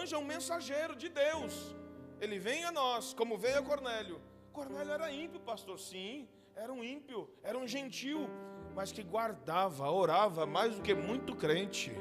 Anjo 0.00 0.16
é 0.16 0.18
um 0.18 0.24
mensageiro 0.24 0.94
de 0.96 1.08
Deus. 1.08 1.74
Ele 2.20 2.38
vem 2.38 2.64
a 2.64 2.72
nós, 2.72 3.12
como 3.14 3.38
veio 3.38 3.58
a 3.58 3.62
Cornélio. 3.62 4.20
Cornélio 4.52 4.92
era 4.92 5.12
ímpio, 5.12 5.40
pastor, 5.40 5.78
sim, 5.78 6.28
era 6.54 6.72
um 6.72 6.82
ímpio, 6.82 7.28
era 7.42 7.56
um 7.56 7.66
gentil, 7.66 8.28
mas 8.74 8.92
que 8.92 9.02
guardava, 9.02 9.90
orava 9.90 10.46
mais 10.46 10.74
do 10.76 10.82
que 10.82 10.94
muito 10.94 11.34
crente. 11.34 11.92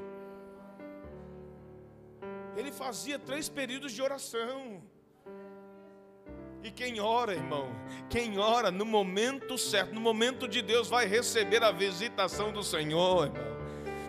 Ele 2.55 2.71
fazia 2.71 3.17
três 3.17 3.47
períodos 3.47 3.93
de 3.93 4.01
oração. 4.01 4.83
E 6.61 6.69
quem 6.71 6.99
ora, 6.99 7.33
irmão, 7.33 7.69
quem 8.09 8.37
ora 8.37 8.69
no 8.69 8.85
momento 8.85 9.57
certo, 9.57 9.93
no 9.93 10.01
momento 10.01 10.45
de 10.45 10.61
Deus, 10.61 10.89
vai 10.89 11.05
receber 11.05 11.63
a 11.63 11.71
visitação 11.71 12.51
do 12.51 12.61
Senhor, 12.61 13.27
irmão. 13.27 13.48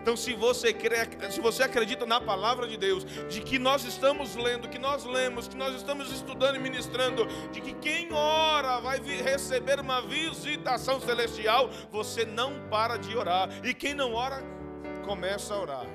Então, 0.00 0.16
se 0.16 0.32
você 0.32 0.72
crê, 0.72 0.96
se 1.30 1.40
você 1.40 1.62
acredita 1.62 2.06
na 2.06 2.20
palavra 2.20 2.66
de 2.66 2.76
Deus, 2.78 3.04
de 3.28 3.42
que 3.42 3.58
nós 3.58 3.84
estamos 3.84 4.34
lendo, 4.34 4.68
que 4.68 4.78
nós 4.78 5.04
lemos, 5.04 5.46
que 5.46 5.56
nós 5.56 5.74
estamos 5.74 6.10
estudando 6.10 6.56
e 6.56 6.58
ministrando, 6.58 7.26
de 7.52 7.60
que 7.60 7.74
quem 7.74 8.10
ora 8.12 8.80
vai 8.80 8.98
receber 8.98 9.78
uma 9.78 10.00
visitação 10.00 11.00
celestial, 11.00 11.68
você 11.90 12.24
não 12.24 12.68
para 12.70 12.96
de 12.96 13.14
orar. 13.14 13.48
E 13.64 13.74
quem 13.74 13.92
não 13.92 14.14
ora, 14.14 14.42
começa 15.04 15.52
a 15.52 15.60
orar. 15.60 15.86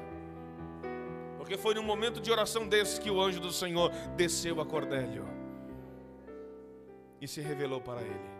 Porque 1.38 1.58
foi 1.58 1.74
num 1.74 1.84
momento 1.84 2.22
de 2.22 2.32
oração 2.32 2.68
desse 2.68 3.02
que 3.02 3.10
o 3.10 3.20
anjo 3.20 3.40
do 3.40 3.52
Senhor 3.52 3.90
desceu 4.16 4.62
a 4.62 4.66
Cordélio 4.66 5.28
e 7.20 7.28
se 7.28 7.42
revelou 7.42 7.82
para 7.82 8.02
ele. 8.02 8.36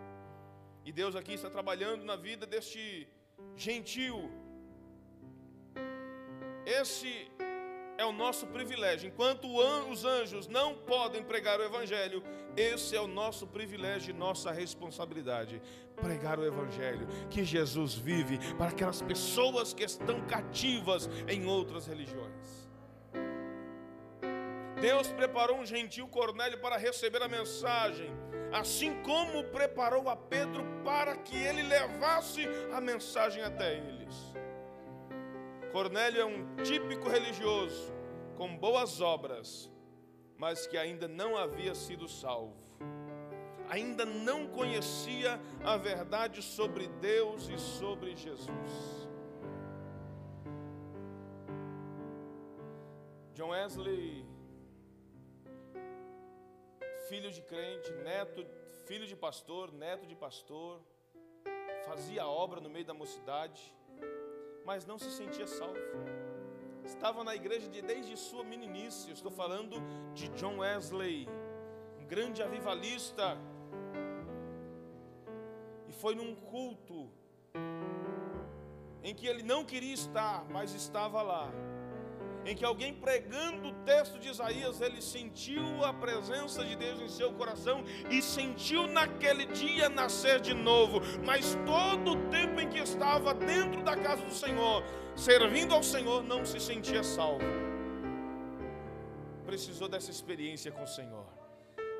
E 0.84 0.92
Deus 0.92 1.16
aqui 1.16 1.34
está 1.34 1.50
trabalhando 1.50 2.04
na 2.04 2.14
vida 2.14 2.46
deste 2.46 3.08
gentil 3.56 4.30
esse 6.66 7.30
é 7.96 8.04
o 8.04 8.12
nosso 8.12 8.46
privilégio. 8.48 9.08
Enquanto 9.08 9.48
os 9.90 10.04
anjos 10.04 10.46
não 10.46 10.74
podem 10.74 11.22
pregar 11.22 11.58
o 11.58 11.62
Evangelho, 11.62 12.22
esse 12.56 12.94
é 12.96 13.00
o 13.00 13.06
nosso 13.06 13.46
privilégio 13.46 14.10
e 14.10 14.12
nossa 14.12 14.52
responsabilidade. 14.52 15.62
Pregar 15.96 16.38
o 16.38 16.44
Evangelho 16.44 17.06
que 17.30 17.44
Jesus 17.44 17.94
vive 17.94 18.38
para 18.56 18.70
aquelas 18.70 19.00
pessoas 19.00 19.72
que 19.72 19.84
estão 19.84 20.20
cativas 20.26 21.08
em 21.28 21.46
outras 21.46 21.86
religiões. 21.86 22.66
Deus 24.80 25.08
preparou 25.08 25.58
um 25.58 25.64
gentil 25.64 26.06
Cornélio 26.06 26.60
para 26.60 26.76
receber 26.76 27.22
a 27.22 27.28
mensagem, 27.28 28.10
assim 28.52 29.02
como 29.02 29.44
preparou 29.44 30.08
a 30.10 30.16
Pedro 30.16 30.62
para 30.84 31.16
que 31.16 31.34
ele 31.34 31.62
levasse 31.62 32.46
a 32.74 32.80
mensagem 32.80 33.42
até 33.42 33.78
eles. 33.78 34.36
Cornélio 35.72 36.20
é 36.20 36.24
um 36.24 36.56
típico 36.62 37.08
religioso 37.08 37.92
com 38.36 38.56
boas 38.56 39.00
obras, 39.00 39.70
mas 40.36 40.66
que 40.66 40.76
ainda 40.76 41.08
não 41.08 41.36
havia 41.36 41.74
sido 41.74 42.08
salvo. 42.08 42.56
Ainda 43.68 44.04
não 44.04 44.46
conhecia 44.46 45.40
a 45.64 45.76
verdade 45.76 46.40
sobre 46.40 46.86
Deus 46.86 47.48
e 47.48 47.58
sobre 47.58 48.14
Jesus. 48.14 49.08
John 53.34 53.50
Wesley, 53.50 54.24
filho 57.08 57.30
de 57.30 57.42
crente, 57.42 57.92
neto, 58.04 58.46
filho 58.86 59.06
de 59.06 59.16
pastor, 59.16 59.72
neto 59.72 60.06
de 60.06 60.14
pastor, 60.14 60.80
fazia 61.84 62.26
obra 62.26 62.60
no 62.60 62.70
meio 62.70 62.84
da 62.84 62.94
mocidade 62.94 63.75
mas 64.66 64.84
não 64.84 64.98
se 64.98 65.10
sentia 65.12 65.46
salvo. 65.46 65.78
Estava 66.84 67.22
na 67.22 67.34
igreja 67.34 67.68
de, 67.68 67.80
desde 67.80 68.16
sua 68.16 68.42
meninice. 68.42 69.12
estou 69.12 69.30
falando 69.30 69.76
de 70.12 70.28
John 70.30 70.58
Wesley, 70.58 71.28
um 72.00 72.06
grande 72.06 72.42
avivalista. 72.42 73.38
E 75.88 75.92
foi 75.92 76.16
num 76.16 76.34
culto 76.34 77.08
em 79.04 79.14
que 79.14 79.28
ele 79.28 79.44
não 79.44 79.64
queria 79.64 79.94
estar, 79.94 80.44
mas 80.50 80.74
estava 80.74 81.22
lá 81.22 81.48
em 82.46 82.54
que 82.54 82.64
alguém 82.64 82.94
pregando 82.94 83.68
o 83.68 83.72
texto 83.84 84.18
de 84.18 84.28
Isaías, 84.28 84.80
ele 84.80 85.02
sentiu 85.02 85.84
a 85.84 85.92
presença 85.92 86.64
de 86.64 86.76
Deus 86.76 87.00
em 87.00 87.08
seu 87.08 87.32
coração 87.32 87.84
e 88.08 88.22
sentiu 88.22 88.86
naquele 88.86 89.46
dia 89.46 89.88
nascer 89.88 90.40
de 90.40 90.54
novo, 90.54 91.00
mas 91.24 91.58
todo 91.66 92.12
o 92.12 92.30
tempo 92.30 92.60
em 92.60 92.68
que 92.68 92.78
estava 92.78 93.34
dentro 93.34 93.82
da 93.82 93.96
casa 93.96 94.24
do 94.24 94.32
Senhor, 94.32 94.84
servindo 95.16 95.74
ao 95.74 95.82
Senhor, 95.82 96.22
não 96.22 96.44
se 96.44 96.60
sentia 96.60 97.02
salvo. 97.02 97.44
Precisou 99.44 99.88
dessa 99.88 100.10
experiência 100.10 100.70
com 100.70 100.84
o 100.84 100.86
Senhor 100.86 101.26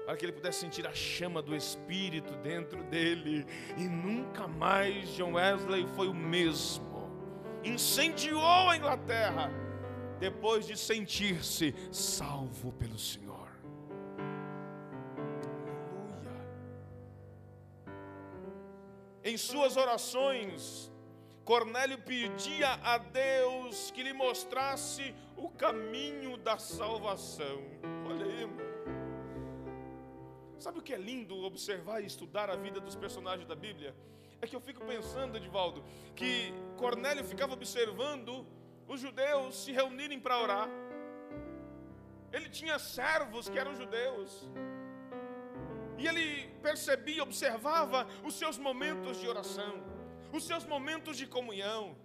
para 0.05 0.17
que 0.17 0.25
ele 0.25 0.33
pudesse 0.33 0.61
sentir 0.61 0.87
a 0.87 0.95
chama 0.95 1.43
do 1.43 1.57
Espírito 1.57 2.33
dentro 2.37 2.85
dele. 2.85 3.45
E 3.77 3.89
nunca 3.89 4.47
mais 4.47 5.09
John 5.17 5.33
Wesley 5.33 5.85
foi 5.97 6.07
o 6.07 6.15
mesmo. 6.15 7.11
Incendiou 7.65 8.71
a 8.71 8.77
Inglaterra 8.77 9.66
depois 10.19 10.67
de 10.67 10.77
sentir-se 10.77 11.75
salvo 11.93 12.73
pelo 12.73 12.99
Senhor. 12.99 13.49
Aleluia. 15.79 16.49
Em 19.25 19.37
suas 19.37 19.77
orações, 19.77 20.91
Cornélio 21.45 21.99
pedia 21.99 22.75
a 22.83 22.99
Deus 22.99 23.91
que 23.93 24.03
lhe 24.03 24.13
mostrasse 24.13 25.15
o 25.37 25.49
caminho 25.49 26.37
da 26.37 26.59
salvação. 26.59 27.63
Olha 28.09 28.27
aí, 28.27 28.41
irmão. 28.41 28.67
Sabe 30.59 30.79
o 30.79 30.83
que 30.83 30.93
é 30.93 30.97
lindo 30.97 31.45
observar 31.45 32.03
e 32.03 32.07
estudar 32.07 32.51
a 32.51 32.57
vida 32.57 32.81
dos 32.81 32.97
personagens 32.97 33.47
da 33.47 33.55
Bíblia? 33.55 33.95
É 34.41 34.47
que 34.47 34.57
eu 34.57 34.61
fico 34.61 34.85
pensando, 34.85 35.37
Edivaldo, 35.37 35.85
que 36.15 36.53
Cornélio 36.77 37.25
ficava 37.25 37.53
observando 37.53 38.45
os 38.89 39.01
judeus 39.01 39.65
se 39.65 39.73
reunirem 39.73 40.21
para 40.21 40.41
orar. 40.41 40.69
Ele 42.33 42.49
tinha 42.49 42.79
servos 42.79 43.49
que 43.49 43.59
eram 43.59 43.75
judeus. 43.75 44.49
E 45.99 46.07
ele 46.07 46.49
percebia, 46.63 47.23
observava 47.23 48.07
os 48.23 48.35
seus 48.35 48.59
momentos 48.59 49.19
de 49.21 49.27
oração, 49.27 49.83
os 50.33 50.45
seus 50.47 50.65
momentos 50.65 51.17
de 51.17 51.27
comunhão, 51.27 51.97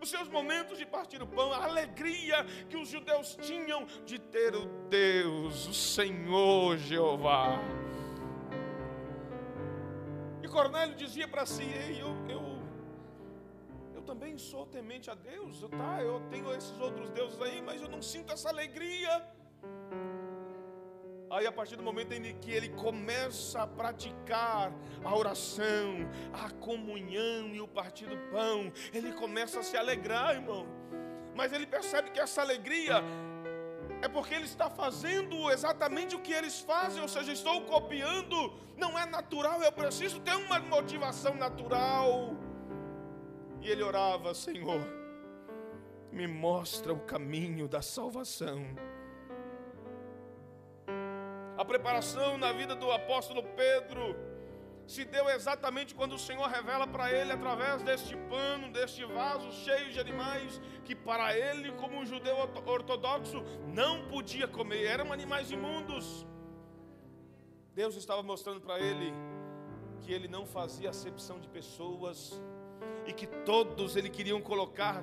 os 0.00 0.10
seus 0.10 0.28
momentos 0.28 0.76
de 0.76 0.84
partir 0.84 1.22
o 1.22 1.26
pão, 1.26 1.52
a 1.52 1.64
alegria 1.64 2.44
que 2.68 2.76
os 2.76 2.88
judeus 2.88 3.36
tinham 3.40 3.86
de 4.04 4.18
ter 4.18 4.54
o 4.54 4.66
Deus, 4.88 5.66
o 5.66 5.74
Senhor 5.74 6.76
Jeová. 6.76 7.58
E 10.42 10.48
Cornélio 10.48 10.94
dizia 10.94 11.26
para 11.26 11.46
si: 11.46 11.62
Ei, 11.62 12.00
eu, 12.00 12.14
eu 12.28 12.45
também 14.06 14.38
sou 14.38 14.64
temente 14.66 15.10
a 15.10 15.14
Deus, 15.14 15.60
tá? 15.80 16.00
Eu 16.00 16.20
tenho 16.30 16.54
esses 16.54 16.78
outros 16.78 17.10
deuses 17.10 17.40
aí, 17.42 17.60
mas 17.60 17.82
eu 17.82 17.88
não 17.88 18.00
sinto 18.00 18.32
essa 18.32 18.48
alegria. 18.48 19.14
Aí, 21.28 21.44
a 21.44 21.50
partir 21.50 21.74
do 21.74 21.82
momento 21.82 22.12
em 22.12 22.22
que 22.38 22.52
ele 22.52 22.68
começa 22.68 23.62
a 23.62 23.66
praticar 23.66 24.72
a 25.04 25.14
oração, 25.14 26.08
a 26.32 26.48
comunhão 26.68 27.48
e 27.48 27.60
o 27.60 27.66
partir 27.66 28.06
do 28.06 28.16
pão, 28.30 28.72
ele 28.94 29.12
começa 29.12 29.58
a 29.58 29.62
se 29.64 29.76
alegrar, 29.76 30.36
irmão. 30.36 30.64
Mas 31.34 31.52
ele 31.52 31.66
percebe 31.66 32.10
que 32.10 32.20
essa 32.20 32.40
alegria 32.40 33.02
é 34.02 34.08
porque 34.08 34.34
ele 34.34 34.44
está 34.44 34.70
fazendo 34.70 35.50
exatamente 35.50 36.14
o 36.14 36.20
que 36.20 36.32
eles 36.32 36.60
fazem, 36.60 37.02
ou 37.02 37.08
seja, 37.08 37.32
estou 37.32 37.62
copiando, 37.62 38.54
não 38.76 38.96
é 38.96 39.04
natural, 39.04 39.60
eu 39.62 39.72
preciso 39.72 40.20
ter 40.20 40.36
uma 40.36 40.60
motivação 40.60 41.34
natural. 41.34 42.36
E 43.66 43.68
ele 43.68 43.82
orava: 43.82 44.32
Senhor, 44.32 44.80
me 46.12 46.26
mostra 46.28 46.92
o 46.92 47.00
caminho 47.00 47.66
da 47.66 47.82
salvação. 47.82 48.60
A 51.58 51.64
preparação 51.64 52.38
na 52.38 52.52
vida 52.52 52.76
do 52.76 52.88
apóstolo 52.92 53.42
Pedro 53.56 54.14
se 54.86 55.04
deu 55.04 55.28
exatamente 55.28 55.96
quando 55.96 56.12
o 56.12 56.18
Senhor 56.26 56.46
revela 56.46 56.86
para 56.86 57.10
ele, 57.10 57.32
através 57.32 57.82
deste 57.82 58.14
pano, 58.32 58.72
deste 58.72 59.04
vaso 59.04 59.50
cheio 59.50 59.90
de 59.90 59.98
animais, 59.98 60.60
que 60.84 60.94
para 60.94 61.36
ele, 61.36 61.72
como 61.72 61.96
um 61.96 62.06
judeu 62.06 62.36
ortodoxo, 62.76 63.42
não 63.74 64.06
podia 64.06 64.46
comer, 64.46 64.84
eram 64.84 65.12
animais 65.12 65.50
imundos. 65.50 66.24
Deus 67.74 67.96
estava 67.96 68.22
mostrando 68.22 68.60
para 68.60 68.78
ele 68.78 69.12
que 70.02 70.12
ele 70.12 70.28
não 70.28 70.46
fazia 70.46 70.90
acepção 70.90 71.40
de 71.40 71.48
pessoas, 71.48 72.40
e 73.06 73.12
que 73.12 73.26
todos 73.26 73.94
ele 73.96 74.10
queriam 74.10 74.40
colocar 74.40 75.02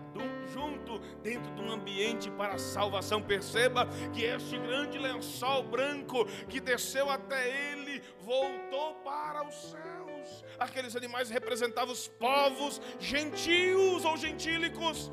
junto 0.51 0.99
dentro 1.21 1.53
de 1.55 1.61
um 1.61 1.71
ambiente 1.71 2.29
para 2.31 2.55
a 2.55 2.57
salvação. 2.57 3.21
Perceba 3.21 3.87
que 4.11 4.23
este 4.23 4.57
grande 4.57 4.97
lençol 4.97 5.63
branco 5.63 6.25
que 6.49 6.59
desceu 6.59 7.09
até 7.09 7.71
ele 7.71 8.01
voltou 8.19 8.95
para 8.95 9.47
os 9.47 9.55
céus. 9.55 10.43
Aqueles 10.59 10.95
animais 10.95 11.29
representavam 11.29 11.93
os 11.93 12.07
povos 12.07 12.81
gentios 12.99 14.03
ou 14.05 14.17
gentílicos 14.17 15.11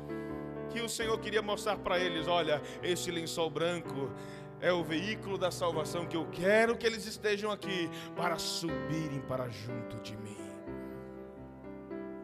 que 0.69 0.81
o 0.81 0.89
Senhor 0.89 1.17
queria 1.19 1.41
mostrar 1.41 1.77
para 1.77 1.99
eles: 1.99 2.27
olha, 2.27 2.61
este 2.83 3.11
lençol 3.11 3.49
branco 3.49 4.11
é 4.59 4.71
o 4.71 4.83
veículo 4.83 5.37
da 5.37 5.49
salvação 5.49 6.05
que 6.05 6.15
eu 6.15 6.27
quero 6.27 6.77
que 6.77 6.85
eles 6.85 7.05
estejam 7.05 7.51
aqui 7.51 7.89
para 8.15 8.37
subirem 8.37 9.21
para 9.21 9.49
junto 9.49 9.97
de 10.01 10.15
mim. 10.17 10.50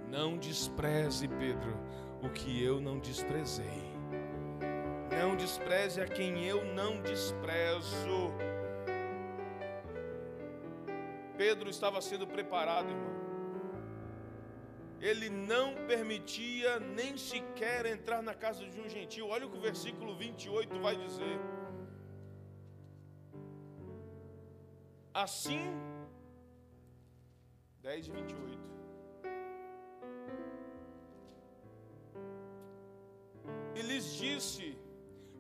Não 0.10 0.38
despreze, 0.38 1.28
Pedro, 1.28 1.78
o 2.24 2.30
que 2.30 2.64
eu 2.64 2.80
não 2.80 3.00
desprezei. 3.00 3.84
Não 5.12 5.36
despreze 5.36 6.00
a 6.02 6.08
quem 6.08 6.46
eu 6.46 6.64
não 6.74 7.02
desprezo. 7.02 8.32
Pedro 11.38 11.70
estava 11.70 12.02
sendo 12.02 12.26
preparado, 12.26 12.90
irmão. 12.90 13.18
Ele 15.00 15.30
não 15.30 15.76
permitia 15.86 16.80
nem 16.80 17.18
sequer 17.18 17.86
entrar 17.86 18.22
na 18.24 18.34
casa 18.34 18.66
de 18.66 18.80
um 18.82 18.90
gentil. 18.90 19.28
Olha 19.28 19.46
o 19.46 19.52
que 19.52 19.58
o 19.58 19.62
versículo 19.62 20.16
28 20.18 20.80
vai 20.80 20.96
dizer. 20.96 21.40
Assim, 25.14 25.62
10 27.82 28.08
e 28.08 28.12
28. 28.12 28.77
E 33.78 33.82
lhes 33.82 34.16
disse: 34.18 34.78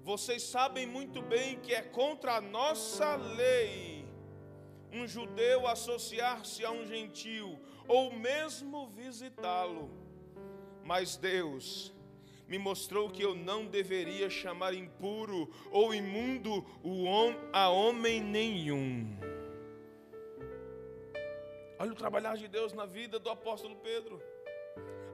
Vocês 0.03 0.43
sabem 0.43 0.85
muito 0.85 1.21
bem 1.21 1.59
que 1.59 1.73
é 1.73 1.81
contra 1.81 2.35
a 2.35 2.41
nossa 2.41 3.15
lei 3.15 4.05
um 4.91 5.05
judeu 5.07 5.67
associar-se 5.67 6.63
a 6.63 6.71
um 6.71 6.85
gentil 6.85 7.59
ou 7.87 8.13
mesmo 8.13 8.87
visitá-lo. 8.87 9.89
Mas 10.83 11.17
Deus 11.17 11.93
me 12.47 12.57
mostrou 12.57 13.09
que 13.09 13.21
eu 13.21 13.35
não 13.35 13.65
deveria 13.65 14.29
chamar 14.29 14.73
impuro 14.73 15.51
ou 15.69 15.93
imundo 15.93 16.65
a 17.51 17.69
homem 17.69 18.21
nenhum. 18.21 19.17
Olha 21.77 21.91
o 21.91 21.95
trabalhar 21.95 22.37
de 22.37 22.47
Deus 22.47 22.73
na 22.73 22.85
vida 22.85 23.19
do 23.19 23.29
apóstolo 23.29 23.75
Pedro 23.75 24.21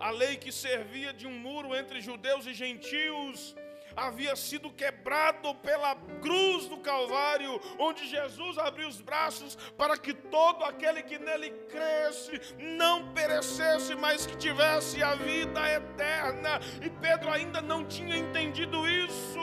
a 0.04 0.12
lei 0.12 0.36
que 0.36 0.52
servia 0.52 1.14
de 1.14 1.26
um 1.26 1.32
muro 1.32 1.74
entre 1.74 2.02
judeus 2.02 2.46
e 2.46 2.54
gentios 2.54 3.56
havia 3.96 4.36
sido 4.36 4.70
quebrado 4.70 5.56
pela 5.56 5.96
cruz 6.22 6.68
do 6.68 6.78
Calvário, 6.78 7.62
onde 7.80 8.06
Jesus 8.08 8.58
abriu 8.58 8.90
os 8.90 9.00
braços 9.00 9.56
para 9.78 9.98
que 9.98 10.14
todo 10.14 10.66
aquele 10.66 11.04
que 11.04 11.18
nele 11.18 11.52
cresce 11.70 12.34
não 12.60 13.14
perecesse, 13.14 13.96
mas 13.96 14.26
que 14.26 14.36
tivesse 14.36 15.02
a 15.02 15.16
vida 15.16 15.62
eterna. 15.70 16.60
E 16.82 16.90
Pedro 16.90 17.32
ainda 17.32 17.62
não 17.62 17.86
tinha 17.86 18.18
entendido 18.18 18.86
isso. 18.86 19.40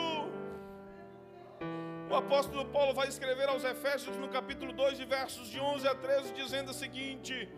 O 2.11 2.15
apóstolo 2.15 2.67
Paulo 2.67 2.93
vai 2.93 3.09
escrever 3.09 3.49
aos 3.49 3.65
Efésios 3.65 4.17
no 4.17 4.29
capítulo 4.29 4.73
2, 4.75 4.99
versos 5.01 5.49
de 5.49 5.59
11 5.59 5.89
a 5.89 5.95
13, 5.95 6.35
dizendo 6.35 6.71
o 6.71 6.75
seguinte: 6.75 7.49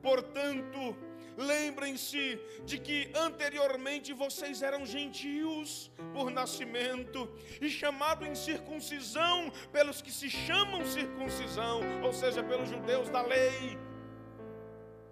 Portanto, 0.00 0.96
Lembrem-se 1.36 2.40
de 2.64 2.78
que 2.78 3.10
anteriormente 3.14 4.14
vocês 4.14 4.62
eram 4.62 4.86
gentios 4.86 5.90
por 6.14 6.30
nascimento 6.30 7.28
e 7.60 7.68
chamado 7.68 8.24
em 8.24 8.34
circuncisão 8.34 9.52
pelos 9.70 10.00
que 10.00 10.10
se 10.10 10.30
chamam 10.30 10.86
circuncisão, 10.86 11.80
ou 12.02 12.12
seja, 12.12 12.42
pelos 12.42 12.70
judeus 12.70 13.10
da 13.10 13.20
lei, 13.20 13.78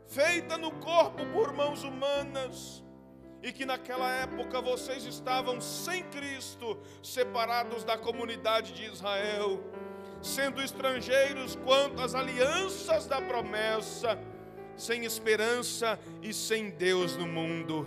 feita 0.07 0.57
no 0.57 0.71
corpo 0.71 1.27
por 1.27 1.53
mãos 1.53 1.85
humanas 1.85 2.83
e 3.43 3.53
que 3.53 3.67
naquela 3.67 4.11
época 4.11 4.63
vocês 4.63 5.05
estavam 5.05 5.61
sem 5.61 6.05
Cristo, 6.05 6.81
separados 7.03 7.85
da 7.85 7.99
comunidade 7.99 8.73
de 8.73 8.87
Israel, 8.87 9.63
sendo 10.23 10.63
estrangeiros 10.63 11.55
quanto 11.57 12.01
às 12.01 12.15
alianças 12.15 13.07
da 13.07 13.21
promessa 13.21 14.19
sem 14.77 15.05
esperança 15.05 15.99
e 16.23 16.33
sem 16.33 16.71
Deus 16.71 17.17
no 17.17 17.27
mundo. 17.27 17.87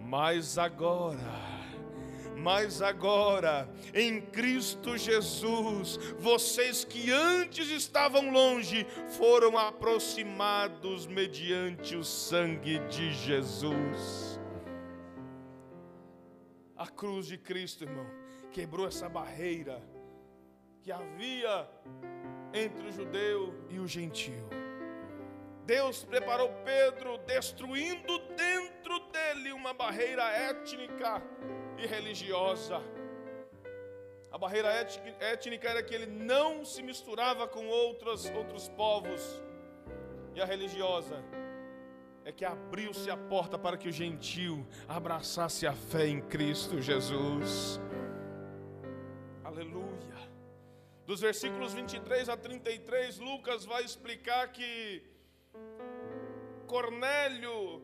Mas 0.00 0.58
agora, 0.58 1.18
mas 2.36 2.82
agora, 2.82 3.68
em 3.94 4.20
Cristo 4.20 4.98
Jesus, 4.98 5.96
vocês 6.18 6.84
que 6.84 7.10
antes 7.10 7.70
estavam 7.70 8.30
longe, 8.30 8.86
foram 9.16 9.56
aproximados 9.56 11.06
mediante 11.06 11.96
o 11.96 12.04
sangue 12.04 12.78
de 12.88 13.12
Jesus. 13.12 14.38
A 16.76 16.86
cruz 16.86 17.26
de 17.26 17.38
Cristo, 17.38 17.84
irmão, 17.84 18.06
quebrou 18.50 18.86
essa 18.86 19.08
barreira 19.08 19.82
que 20.82 20.92
havia 20.92 21.66
entre 22.52 22.88
o 22.88 22.92
judeu 22.92 23.54
e 23.70 23.78
o 23.78 23.88
gentio. 23.88 24.63
Deus 25.64 26.04
preparou 26.04 26.50
Pedro, 26.62 27.16
destruindo 27.18 28.18
dentro 28.36 29.00
dele 29.10 29.50
uma 29.52 29.72
barreira 29.72 30.24
étnica 30.24 31.22
e 31.78 31.86
religiosa. 31.86 32.82
A 34.30 34.36
barreira 34.36 34.68
étnica 35.20 35.68
era 35.68 35.82
que 35.82 35.94
ele 35.94 36.06
não 36.06 36.64
se 36.64 36.82
misturava 36.82 37.48
com 37.48 37.66
outros, 37.66 38.28
outros 38.30 38.68
povos. 38.68 39.42
E 40.34 40.42
a 40.42 40.44
religiosa 40.44 41.24
é 42.26 42.32
que 42.32 42.44
abriu-se 42.44 43.10
a 43.10 43.16
porta 43.16 43.58
para 43.58 43.78
que 43.78 43.88
o 43.88 43.92
gentil 43.92 44.66
abraçasse 44.86 45.66
a 45.66 45.72
fé 45.72 46.08
em 46.08 46.20
Cristo 46.20 46.82
Jesus. 46.82 47.80
Aleluia. 49.42 49.84
Dos 51.06 51.20
versículos 51.20 51.72
23 51.72 52.28
a 52.28 52.36
33, 52.36 53.18
Lucas 53.18 53.64
vai 53.64 53.82
explicar 53.84 54.48
que 54.52 55.13
Cornélio, 56.64 57.82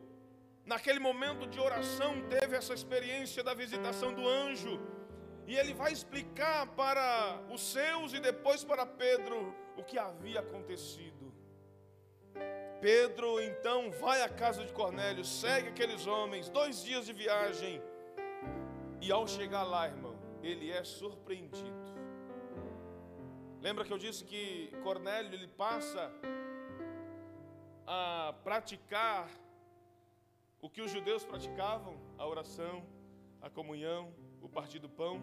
naquele 0.65 0.99
momento 0.99 1.47
de 1.47 1.59
oração, 1.59 2.21
teve 2.29 2.55
essa 2.55 2.73
experiência 2.73 3.43
da 3.43 3.53
visitação 3.53 4.13
do 4.13 4.27
anjo. 4.27 4.79
E 5.47 5.55
ele 5.55 5.73
vai 5.73 5.91
explicar 5.91 6.67
para 6.75 7.41
os 7.49 7.61
seus 7.61 8.13
e 8.13 8.19
depois 8.19 8.63
para 8.63 8.85
Pedro 8.85 9.55
o 9.77 9.83
que 9.83 9.97
havia 9.97 10.39
acontecido. 10.39 11.33
Pedro 12.79 13.39
então 13.39 13.91
vai 13.91 14.21
à 14.21 14.29
casa 14.29 14.65
de 14.65 14.73
Cornélio, 14.73 15.23
segue 15.23 15.69
aqueles 15.69 16.07
homens, 16.07 16.49
dois 16.49 16.83
dias 16.83 17.05
de 17.05 17.13
viagem. 17.13 17.81
E 18.99 19.11
ao 19.11 19.27
chegar 19.27 19.63
lá, 19.63 19.87
irmão, 19.87 20.17
ele 20.41 20.71
é 20.71 20.83
surpreendido. 20.83 21.91
Lembra 23.61 23.85
que 23.85 23.93
eu 23.93 23.97
disse 23.97 24.23
que 24.23 24.73
Cornélio 24.83 25.33
ele 25.33 25.47
passa 25.47 26.11
a 27.85 28.33
praticar 28.43 29.29
o 30.61 30.69
que 30.69 30.81
os 30.81 30.91
judeus 30.91 31.23
praticavam, 31.23 31.95
a 32.17 32.27
oração, 32.27 32.85
a 33.41 33.49
comunhão, 33.49 34.13
o 34.41 34.47
partir 34.47 34.79
do 34.79 34.89
pão. 34.89 35.21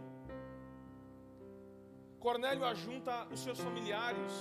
Cornélio 2.18 2.64
ajunta 2.64 3.26
os 3.32 3.40
seus 3.40 3.60
familiares, 3.60 4.32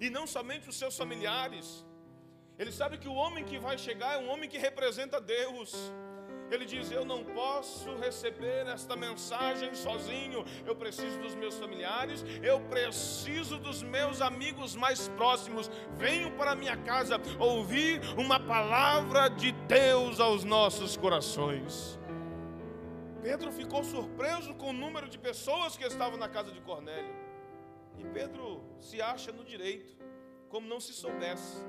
e 0.00 0.08
não 0.10 0.26
somente 0.26 0.68
os 0.68 0.78
seus 0.78 0.96
familiares. 0.96 1.86
Ele 2.58 2.72
sabe 2.72 2.98
que 2.98 3.08
o 3.08 3.14
homem 3.14 3.44
que 3.44 3.58
vai 3.58 3.76
chegar 3.76 4.14
é 4.14 4.18
um 4.18 4.30
homem 4.30 4.48
que 4.48 4.58
representa 4.58 5.20
Deus. 5.20 5.72
Ele 6.50 6.64
diz: 6.64 6.90
Eu 6.90 7.04
não 7.04 7.24
posso 7.24 7.94
receber 7.96 8.66
esta 8.66 8.96
mensagem 8.96 9.74
sozinho. 9.74 10.44
Eu 10.66 10.76
preciso 10.76 11.18
dos 11.18 11.34
meus 11.34 11.58
familiares, 11.58 12.24
eu 12.42 12.60
preciso 12.60 13.58
dos 13.58 13.82
meus 13.82 14.20
amigos 14.20 14.76
mais 14.76 15.08
próximos. 15.08 15.70
Venham 15.96 16.30
para 16.32 16.54
minha 16.54 16.76
casa 16.76 17.20
ouvir 17.38 18.00
uma 18.16 18.38
palavra 18.38 19.28
de 19.28 19.52
Deus 19.52 20.20
aos 20.20 20.44
nossos 20.44 20.96
corações. 20.96 21.98
Pedro 23.22 23.50
ficou 23.50 23.82
surpreso 23.82 24.54
com 24.54 24.68
o 24.68 24.72
número 24.72 25.08
de 25.08 25.18
pessoas 25.18 25.76
que 25.78 25.84
estavam 25.84 26.18
na 26.18 26.28
casa 26.28 26.52
de 26.52 26.60
Cornélio. 26.60 27.14
E 27.96 28.04
Pedro 28.04 28.62
se 28.80 29.00
acha 29.00 29.32
no 29.32 29.44
direito, 29.44 29.96
como 30.50 30.66
não 30.66 30.78
se 30.78 30.92
soubesse, 30.92 31.64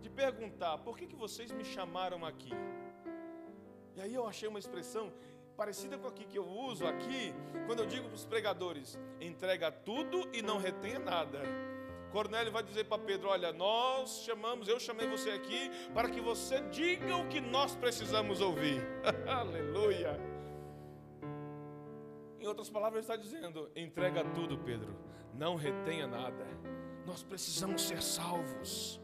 de 0.00 0.08
perguntar: 0.08 0.78
por 0.78 0.96
que, 0.96 1.06
que 1.06 1.16
vocês 1.16 1.50
me 1.50 1.64
chamaram 1.64 2.24
aqui? 2.24 2.52
E 3.94 4.00
aí 4.00 4.14
eu 4.14 4.26
achei 4.26 4.48
uma 4.48 4.58
expressão 4.58 5.12
parecida 5.56 5.98
com 5.98 6.08
a 6.08 6.12
que 6.12 6.36
eu 6.36 6.46
uso 6.46 6.86
aqui, 6.86 7.34
quando 7.66 7.80
eu 7.80 7.86
digo 7.86 8.08
para 8.08 8.14
os 8.14 8.24
pregadores: 8.24 8.98
entrega 9.20 9.70
tudo 9.70 10.28
e 10.32 10.42
não 10.42 10.58
retenha 10.58 10.98
nada. 10.98 11.40
Cornélio 12.10 12.52
vai 12.52 12.62
dizer 12.62 12.84
para 12.84 13.02
Pedro: 13.02 13.28
Olha, 13.28 13.52
nós 13.52 14.22
chamamos, 14.24 14.68
eu 14.68 14.80
chamei 14.80 15.06
você 15.06 15.30
aqui 15.30 15.70
para 15.92 16.08
que 16.08 16.20
você 16.20 16.60
diga 16.70 17.16
o 17.16 17.28
que 17.28 17.40
nós 17.40 17.74
precisamos 17.76 18.40
ouvir. 18.40 18.82
Aleluia. 19.28 20.18
Em 22.40 22.46
outras 22.46 22.68
palavras, 22.68 23.08
ele 23.08 23.12
está 23.12 23.16
dizendo: 23.16 23.70
entrega 23.76 24.24
tudo, 24.34 24.58
Pedro, 24.58 24.96
não 25.34 25.56
retenha 25.56 26.06
nada. 26.06 26.46
Nós 27.06 27.22
precisamos 27.22 27.82
ser 27.82 28.02
salvos. 28.02 29.00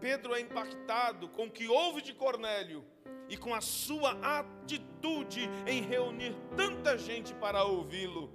Pedro 0.00 0.34
é 0.34 0.40
impactado 0.40 1.28
com 1.28 1.46
o 1.46 1.50
que 1.50 1.68
houve 1.68 2.00
de 2.00 2.14
Cornélio 2.14 2.84
e 3.28 3.36
com 3.36 3.54
a 3.54 3.60
sua 3.60 4.12
atitude 4.38 5.48
em 5.66 5.82
reunir 5.82 6.34
tanta 6.56 6.98
gente 6.98 7.32
para 7.34 7.64
ouvi-lo. 7.64 8.30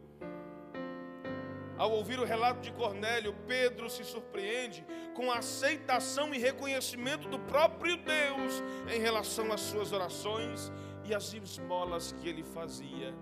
Ao 1.77 1.91
ouvir 1.91 2.19
o 2.19 2.23
relato 2.23 2.61
de 2.61 2.71
Cornélio, 2.71 3.35
Pedro 3.45 3.89
se 3.89 4.05
surpreende 4.05 4.85
com 5.13 5.29
a 5.29 5.39
aceitação 5.39 6.33
e 6.33 6.37
reconhecimento 6.37 7.27
do 7.27 7.37
próprio 7.39 7.97
Deus 7.97 8.63
em 8.93 8.99
relação 8.99 9.51
às 9.51 9.59
suas 9.59 9.91
orações 9.91 10.71
e 11.03 11.13
às 11.13 11.33
esmolas 11.33 12.13
que 12.13 12.29
ele 12.29 12.43
fazia 12.43 13.13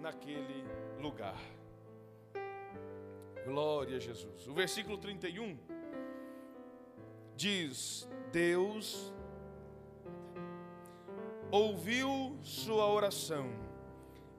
naquele 0.00 0.64
lugar. 0.98 1.38
Glória 3.44 3.96
a 3.96 4.00
Jesus. 4.00 4.48
O 4.48 4.54
versículo 4.54 4.98
31 4.98 5.56
diz: 7.36 8.07
Deus 8.32 9.12
ouviu 11.50 12.38
sua 12.42 12.86
oração 12.86 13.50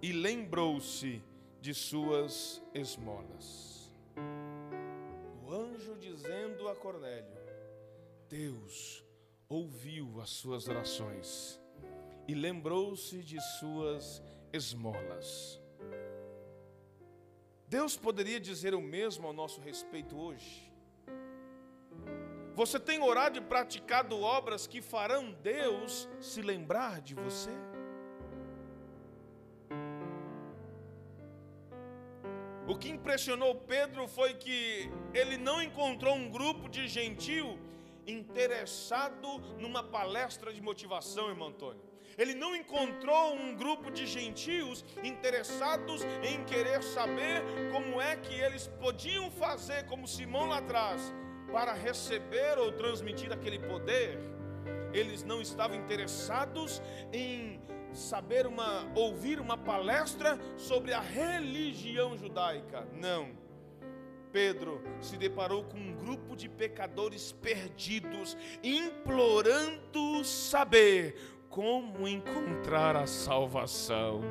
e 0.01 0.11
lembrou-se 0.11 1.23
de 1.59 1.73
suas 1.73 2.61
esmolas. 2.73 3.91
O 5.43 5.51
anjo 5.51 5.95
dizendo 5.95 6.67
a 6.67 6.75
Cornélio: 6.75 7.37
Deus 8.29 9.03
ouviu 9.47 10.21
as 10.21 10.29
suas 10.29 10.67
orações 10.67 11.59
e 12.27 12.35
lembrou-se 12.35 13.23
de 13.23 13.41
suas 13.57 14.21
esmolas. 14.53 15.59
Deus 17.67 17.97
poderia 17.97 18.39
dizer 18.39 18.75
o 18.75 18.81
mesmo 18.81 19.25
ao 19.25 19.33
nosso 19.33 19.59
respeito 19.61 20.15
hoje? 20.15 20.68
Você 22.60 22.78
tem 22.78 23.01
orado 23.01 23.38
e 23.38 23.41
praticado 23.41 24.20
obras 24.20 24.68
que 24.68 24.82
farão 24.82 25.32
Deus 25.32 26.10
se 26.20 26.41
lembrar 26.41 26.99
de 26.99 27.16
você? 27.16 27.51
O 32.68 32.78
que 32.78 32.89
impressionou 32.89 33.55
Pedro 33.55 34.10
foi 34.10 34.34
que 34.34 34.91
ele 35.14 35.38
não 35.38 35.62
encontrou 35.62 36.14
um 36.14 36.30
grupo 36.30 36.68
de 36.68 36.86
gentil 36.89 37.57
interessado 38.05 39.39
numa 39.57 39.82
palestra 39.82 40.51
de 40.51 40.62
motivação, 40.62 41.30
irmão 41.30 41.47
Antônio. 41.47 41.82
Ele 42.18 42.36
não 42.36 42.53
encontrou 42.53 43.36
um 43.36 43.55
grupo 43.55 43.89
de 43.89 44.05
gentios 44.05 44.84
interessados 45.01 46.01
em 46.22 46.43
querer 46.43 46.84
saber 46.84 47.41
como 47.72 48.01
é 48.01 48.18
que 48.18 48.34
eles 48.34 48.68
podiam 48.68 49.32
fazer, 49.32 49.86
como 49.86 50.05
Simão 50.05 50.47
lá 50.47 50.57
atrás, 50.57 51.14
para 51.51 51.73
receber 51.73 52.57
ou 52.57 52.71
transmitir 52.71 53.31
aquele 53.31 53.59
poder, 53.59 54.19
eles 54.93 55.23
não 55.23 55.41
estavam 55.41 55.77
interessados 55.77 56.81
em 57.11 57.59
saber 57.93 58.45
uma 58.45 58.87
ouvir 58.95 59.39
uma 59.39 59.57
palestra 59.57 60.37
sobre 60.57 60.93
a 60.93 60.99
religião 60.99 62.17
judaica. 62.17 62.87
Não. 62.93 63.29
Pedro 64.31 64.81
se 65.01 65.17
deparou 65.17 65.63
com 65.63 65.77
um 65.77 65.95
grupo 65.95 66.35
de 66.35 66.47
pecadores 66.47 67.31
perdidos, 67.31 68.37
implorando 68.63 70.23
saber 70.23 71.15
como 71.49 72.07
encontrar 72.07 72.95
a 72.95 73.07
salvação. 73.07 74.21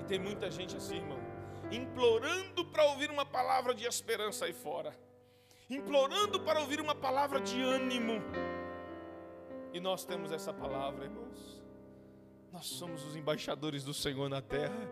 E 0.00 0.04
tem 0.04 0.18
muita 0.18 0.50
gente 0.50 0.74
assim, 0.74 0.96
irmão 0.96 1.13
implorando 1.70 2.64
para 2.66 2.84
ouvir 2.84 3.10
uma 3.10 3.24
palavra 3.24 3.74
de 3.74 3.84
esperança 3.84 4.44
aí 4.44 4.52
fora, 4.52 4.96
implorando 5.68 6.40
para 6.40 6.60
ouvir 6.60 6.80
uma 6.80 6.94
palavra 6.94 7.40
de 7.40 7.60
ânimo. 7.60 8.22
E 9.72 9.80
nós 9.80 10.04
temos 10.04 10.30
essa 10.30 10.52
palavra, 10.52 11.04
irmãos. 11.04 11.62
Nós 12.52 12.66
somos 12.66 13.04
os 13.04 13.16
embaixadores 13.16 13.82
do 13.82 13.92
Senhor 13.92 14.28
na 14.28 14.40
terra. 14.40 14.88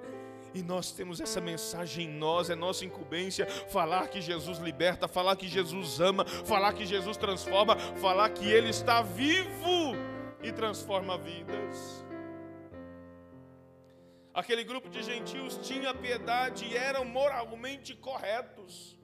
E 0.55 0.63
nós 0.63 0.93
temos 0.93 1.21
essa 1.21 1.41
mensagem 1.41 2.07
em 2.07 2.11
nós, 2.11 2.51
é 2.51 2.55
nossa 2.55 2.85
incumbência 2.85 3.47
falar 3.47 4.09
que 4.09 4.21
Jesus 4.21 4.59
liberta, 4.59 5.09
falar 5.09 5.37
que 5.37 5.49
Jesus 5.49 6.01
ama, 6.01 6.27
falar 6.27 6.75
que 6.75 6.85
Jesus 6.85 7.17
transforma, 7.17 7.77
falar 7.97 8.29
que 8.31 8.45
Ele 8.45 8.69
está 8.69 9.01
vivo 9.01 9.97
e 10.43 10.53
transforma 10.53 11.17
vidas. 11.17 12.05
Aquele 14.35 14.65
grupo 14.65 14.89
de 14.89 15.03
gentios 15.03 15.59
tinha 15.59 15.95
piedade 15.95 16.65
e 16.65 16.75
eram 16.75 17.05
moralmente 17.05 17.95
corretos, 17.95 18.99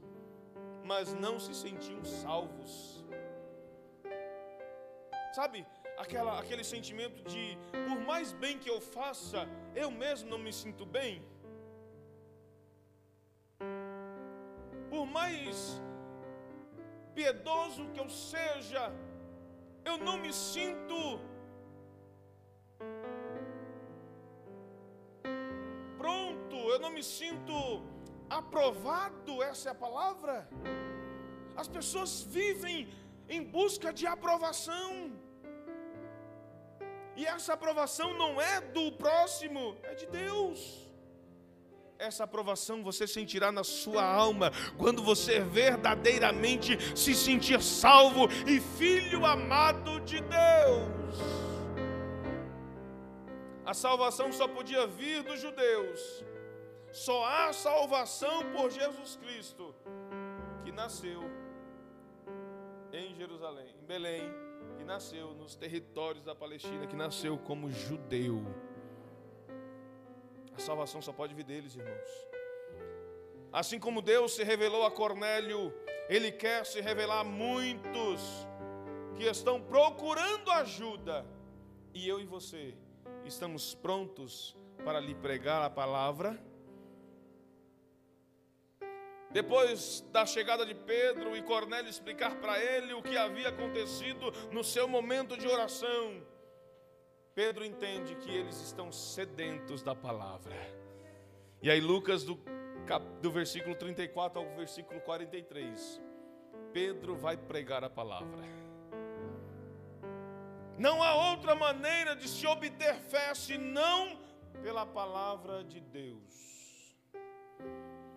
mas 0.83 1.13
não 1.13 1.39
se 1.39 1.55
sentiam 1.55 2.03
salvos. 2.03 3.05
Sabe, 5.35 5.67
aquela, 5.99 6.41
aquele 6.41 6.65
sentimento 6.65 7.23
de, 7.25 7.59
por 7.87 8.01
mais 8.07 8.33
bem 8.33 8.59
que 8.59 8.71
eu 8.71 8.81
faça, 8.81 9.47
eu 9.75 9.91
mesmo 9.91 10.31
não 10.31 10.39
me 10.39 10.51
sinto 10.51 10.87
bem. 10.87 11.23
Por 14.89 15.05
mais 15.05 15.79
piedoso 17.15 17.87
que 17.91 18.01
eu 18.01 18.09
seja, 18.09 18.91
eu 19.85 19.99
não 19.99 20.17
me 20.17 20.33
sinto 20.33 21.21
eu 26.79 26.83
não 26.83 26.91
me 26.91 27.03
sinto 27.03 27.83
aprovado, 28.31 29.43
essa 29.43 29.69
é 29.69 29.73
a 29.73 29.75
palavra. 29.75 30.49
As 31.57 31.67
pessoas 31.67 32.23
vivem 32.23 32.89
em 33.29 33.43
busca 33.43 33.93
de 33.93 34.07
aprovação. 34.07 35.13
E 37.17 37.27
essa 37.27 37.55
aprovação 37.55 38.17
não 38.17 38.41
é 38.41 38.61
do 38.61 38.93
próximo, 38.93 39.77
é 39.83 39.95
de 39.95 40.07
Deus. 40.07 40.87
Essa 41.99 42.23
aprovação 42.23 42.85
você 42.85 43.09
sentirá 43.09 43.51
na 43.51 43.65
sua 43.65 44.05
alma 44.05 44.53
quando 44.77 45.03
você 45.03 45.41
verdadeiramente 45.41 46.79
se 46.97 47.13
sentir 47.13 47.61
salvo 47.61 48.29
e 48.47 48.61
filho 48.61 49.27
amado 49.27 49.99
de 50.03 50.21
Deus. 50.21 51.48
A 53.71 53.75
salvação 53.75 54.33
só 54.33 54.49
podia 54.49 54.87
vir 54.87 55.23
dos 55.23 55.39
judeus 55.41 56.25
só 56.91 57.25
há 57.25 57.53
salvação 57.53 58.51
por 58.53 58.71
Jesus 58.71 59.17
Cristo, 59.17 59.75
que 60.65 60.73
nasceu 60.73 61.23
em 62.93 63.15
Jerusalém, 63.15 63.75
em 63.79 63.85
Belém, 63.85 64.23
que 64.79 64.85
nasceu 64.85 65.35
nos 65.35 65.55
territórios 65.55 66.25
da 66.25 66.35
Palestina, 66.35 66.87
que 66.87 66.97
nasceu 66.97 67.37
como 67.37 67.71
judeu. 67.71 68.43
A 70.57 70.59
salvação 70.59 71.03
só 71.03 71.13
pode 71.13 71.35
vir 71.35 71.45
deles, 71.45 71.77
irmãos. 71.77 72.29
Assim 73.53 73.79
como 73.79 74.01
Deus 74.01 74.35
se 74.35 74.45
revelou 74.45 74.87
a 74.87 74.91
Cornélio, 74.91 75.75
Ele 76.09 76.33
quer 76.33 76.65
se 76.65 76.81
revelar 76.81 77.21
a 77.21 77.25
muitos 77.25 78.23
que 79.15 79.25
estão 79.25 79.61
procurando 79.61 80.51
ajuda. 80.53 81.27
E 81.93 82.09
eu 82.09 82.19
e 82.19 82.25
você 82.25 82.75
estamos 83.29 83.75
prontos 83.75 84.57
para 84.85 85.01
lhe 85.01 85.15
pregar 85.15 85.63
a 85.63 85.71
palavra 85.71 86.39
depois 89.31 90.01
da 90.11 90.25
chegada 90.25 90.65
de 90.65 90.75
Pedro 90.75 91.37
e 91.37 91.43
Cornélio 91.43 91.91
explicar 91.91 92.41
para 92.41 92.59
ele 92.63 92.95
o 92.95 93.03
que 93.03 93.17
havia 93.17 93.51
acontecido 93.51 94.33
no 94.51 94.65
seu 94.65 94.89
momento 94.89 95.37
de 95.37 95.47
oração, 95.47 96.23
Pedro 97.35 97.65
entende 97.65 98.15
que 98.17 98.31
eles 98.31 98.59
estão 98.63 98.91
sedentos 98.91 99.83
da 99.83 99.95
palavra. 99.95 100.57
E 101.61 101.71
aí, 101.71 101.81
Lucas, 101.81 102.25
do, 102.25 102.41
do 103.21 103.31
versículo 103.31 103.75
34 103.75 104.41
ao 104.41 104.57
versículo 104.57 104.99
43, 105.03 106.01
Pedro 106.73 107.15
vai 107.15 107.37
pregar 107.37 107.85
a 107.85 107.91
palavra. 107.91 108.43
Não 110.79 111.03
há 111.03 111.31
outra 111.31 111.55
maneira 111.55 112.15
de 112.15 112.29
se 112.29 112.47
obter 112.47 112.95
fé 112.95 113.35
senão 113.35 114.17
pela 114.63 114.87
palavra 114.87 115.65
de 115.65 115.81
Deus. 115.81 116.39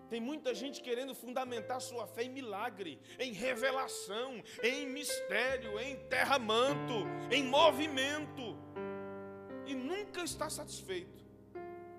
Tem 0.08 0.20
muita 0.20 0.54
gente 0.54 0.82
querendo 0.82 1.14
fundamentar 1.14 1.80
sua 1.80 2.06
fé 2.06 2.24
em 2.24 2.28
milagre, 2.28 3.00
em 3.18 3.32
revelação, 3.32 4.42
em 4.62 4.86
mistério, 4.86 5.78
em 5.80 5.96
terra-manto, 6.08 7.06
em 7.30 7.42
movimento, 7.44 8.56
e 9.66 9.74
nunca 9.74 10.22
está 10.22 10.50
satisfeito. 10.50 11.24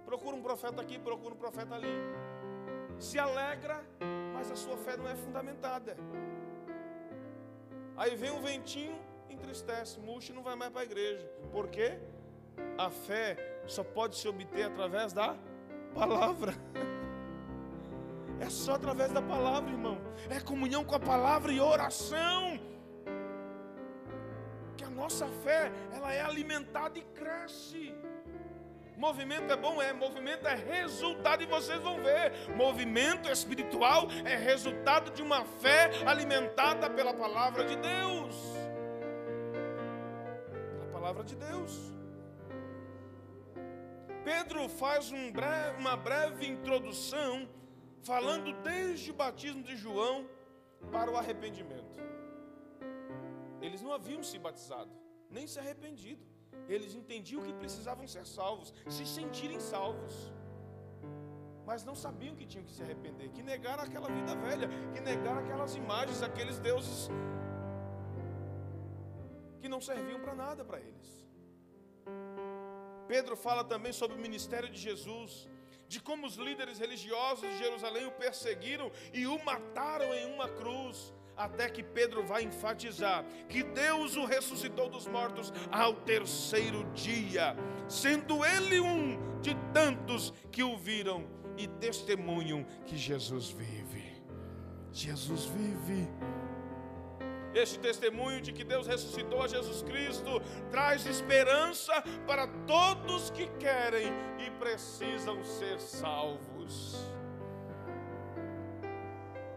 Procura 0.05 0.35
um 0.35 0.43
profeta 0.43 0.81
aqui, 0.81 0.99
procura 0.99 1.33
um 1.33 1.37
profeta 1.37 1.75
ali. 1.75 1.87
se 2.99 3.17
alegra, 3.17 3.83
mas 4.33 4.51
a 4.51 4.55
sua 4.55 4.77
fé 4.77 4.95
não 4.95 5.07
é 5.07 5.15
fundamentada. 5.15 5.97
Aí 7.97 8.15
vem 8.15 8.31
um 8.31 8.41
ventinho, 8.41 8.97
entristece, 9.43 9.99
murcha 9.99 10.31
e 10.31 10.35
não 10.35 10.41
vai 10.41 10.55
mais 10.55 10.71
para 10.71 10.81
a 10.81 10.85
igreja. 10.85 11.29
Por 11.51 11.67
quê? 11.67 11.99
A 12.77 12.89
fé 12.89 13.37
só 13.67 13.83
pode 13.83 14.15
se 14.15 14.27
obter 14.27 14.63
através 14.63 15.11
da 15.13 15.35
palavra. 15.93 16.53
É 18.39 18.49
só 18.49 18.73
através 18.73 19.09
da 19.11 19.21
palavra, 19.21 19.71
irmão. 19.71 19.97
É 20.29 20.37
comunhão 20.39 20.83
com 20.83 20.95
a 20.95 20.99
palavra 20.99 21.49
e 21.53 21.61
oração. 21.61 22.59
Que 24.75 24.83
a 24.83 24.89
nossa 24.89 25.27
fé, 25.27 25.71
ela 25.93 26.11
é 26.11 26.21
alimentada 26.21 26.99
e 26.99 27.03
cresce. 27.03 27.95
Movimento 28.97 29.53
é 29.53 29.55
bom, 29.55 29.81
é. 29.81 29.93
Movimento 29.93 30.45
é 30.45 30.55
resultado, 30.55 31.43
e 31.43 31.45
vocês 31.45 31.79
vão 31.79 32.01
ver. 32.01 32.33
Movimento 32.55 33.29
espiritual 33.29 34.07
é 34.25 34.35
resultado 34.35 35.11
de 35.11 35.21
uma 35.21 35.45
fé 35.45 35.91
alimentada 36.05 36.89
pela 36.89 37.13
palavra 37.13 37.63
de 37.63 37.77
Deus. 37.77 38.52
Palavra 41.13 41.23
de 41.23 41.35
Deus. 41.35 41.73
Pedro 44.29 44.67
faz 44.67 45.11
um 45.11 45.31
breve, 45.31 45.77
uma 45.77 45.95
breve 45.95 46.47
introdução, 46.47 47.47
falando 48.01 48.51
desde 48.63 49.11
o 49.11 49.13
batismo 49.13 49.61
de 49.61 49.75
João 49.75 50.27
para 50.91 51.11
o 51.11 51.17
arrependimento. 51.21 51.99
Eles 53.61 53.83
não 53.83 53.93
haviam 53.93 54.23
se 54.23 54.39
batizado, 54.39 54.91
nem 55.29 55.45
se 55.45 55.59
arrependido. 55.59 56.25
Eles 56.67 56.95
entendiam 56.95 57.43
que 57.43 57.53
precisavam 57.53 58.07
ser 58.07 58.25
salvos, 58.25 58.73
se 58.89 59.05
sentirem 59.05 59.59
salvos. 59.59 60.15
Mas 61.63 61.85
não 61.85 61.95
sabiam 61.95 62.35
que 62.35 62.47
tinham 62.47 62.65
que 62.65 62.71
se 62.71 62.81
arrepender, 62.81 63.29
que 63.29 63.43
negaram 63.43 63.83
aquela 63.83 64.09
vida 64.09 64.35
velha, 64.35 64.67
que 64.93 64.99
negaram 64.99 65.41
aquelas 65.41 65.75
imagens, 65.75 66.23
aqueles 66.23 66.57
deuses 66.59 67.07
que 69.63 69.69
não 69.69 69.79
serviam 69.79 70.19
para 70.19 70.35
nada 70.35 70.65
para 70.65 70.77
eles. 70.77 71.09
Pedro 73.07 73.37
fala 73.37 73.63
também 73.63 73.93
sobre 73.93 74.17
o 74.17 74.19
ministério 74.19 74.69
de 74.69 74.77
Jesus, 74.77 75.47
de 75.87 76.01
como 76.01 76.27
os 76.27 76.35
líderes 76.35 76.79
religiosos 76.79 77.49
de 77.49 77.57
Jerusalém 77.59 78.05
o 78.05 78.11
perseguiram 78.11 78.91
e 79.13 79.25
o 79.25 79.41
mataram 79.45 80.13
em 80.13 80.25
uma 80.33 80.49
cruz, 80.49 81.13
até 81.37 81.69
que 81.69 81.81
Pedro 81.81 82.25
vai 82.25 82.43
enfatizar 82.43 83.23
que 83.47 83.63
Deus 83.63 84.17
o 84.17 84.25
ressuscitou 84.25 84.89
dos 84.89 85.07
mortos 85.07 85.53
ao 85.71 85.93
terceiro 85.93 86.83
dia, 86.91 87.55
sendo 87.87 88.43
ele 88.43 88.81
um 88.81 89.39
de 89.39 89.55
tantos 89.71 90.33
que 90.51 90.61
o 90.61 90.75
viram 90.75 91.25
e 91.57 91.69
testemunham 91.69 92.65
que 92.85 92.97
Jesus 92.97 93.47
vive. 93.47 94.11
Jesus 94.91 95.45
vive. 95.45 96.05
Este 97.53 97.77
testemunho 97.79 98.41
de 98.41 98.51
que 98.51 98.63
Deus 98.63 98.87
ressuscitou 98.87 99.41
a 99.41 99.47
Jesus 99.47 99.83
Cristo 99.83 100.41
traz 100.71 101.05
esperança 101.05 101.93
para 102.25 102.47
todos 102.65 103.29
que 103.29 103.47
querem 103.59 104.11
e 104.39 104.49
precisam 104.51 105.43
ser 105.43 105.79
salvos. 105.79 106.95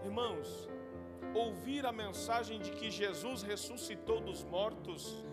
Irmãos, 0.04 0.68
ouvir 1.34 1.86
a 1.86 1.92
mensagem 1.92 2.58
de 2.60 2.70
que 2.70 2.90
Jesus 2.90 3.42
ressuscitou 3.42 4.20
dos 4.20 4.44
mortos 4.44 5.24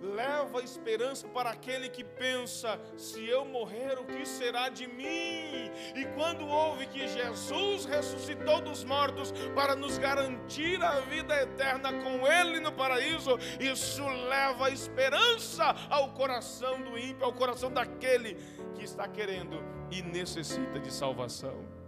leva 0.00 0.62
esperança 0.62 1.28
para 1.28 1.50
aquele 1.50 1.88
que 1.88 2.02
pensa: 2.02 2.80
se 2.96 3.26
eu 3.26 3.44
morrer, 3.44 3.98
o 3.98 4.04
que 4.04 4.26
será 4.26 4.68
de 4.68 4.86
mim? 4.86 5.70
E 5.94 6.04
quando 6.14 6.46
ouve 6.46 6.86
que 6.86 7.06
Jesus 7.06 7.84
ressuscitou 7.84 8.60
dos 8.60 8.84
mortos 8.84 9.32
para 9.54 9.76
nos 9.76 9.98
garantir 9.98 10.82
a 10.82 11.00
vida 11.00 11.34
eterna 11.42 11.92
com 11.92 12.26
Ele 12.26 12.60
no 12.60 12.72
paraíso, 12.72 13.38
isso 13.58 14.06
leva 14.06 14.70
esperança 14.70 15.74
ao 15.88 16.12
coração 16.12 16.80
do 16.82 16.98
ímpio, 16.98 17.24
ao 17.24 17.32
coração 17.32 17.70
daquele 17.70 18.36
que 18.74 18.84
está 18.84 19.06
querendo 19.06 19.62
e 19.90 20.02
necessita 20.02 20.78
de 20.78 20.92
salvação. 20.92 21.80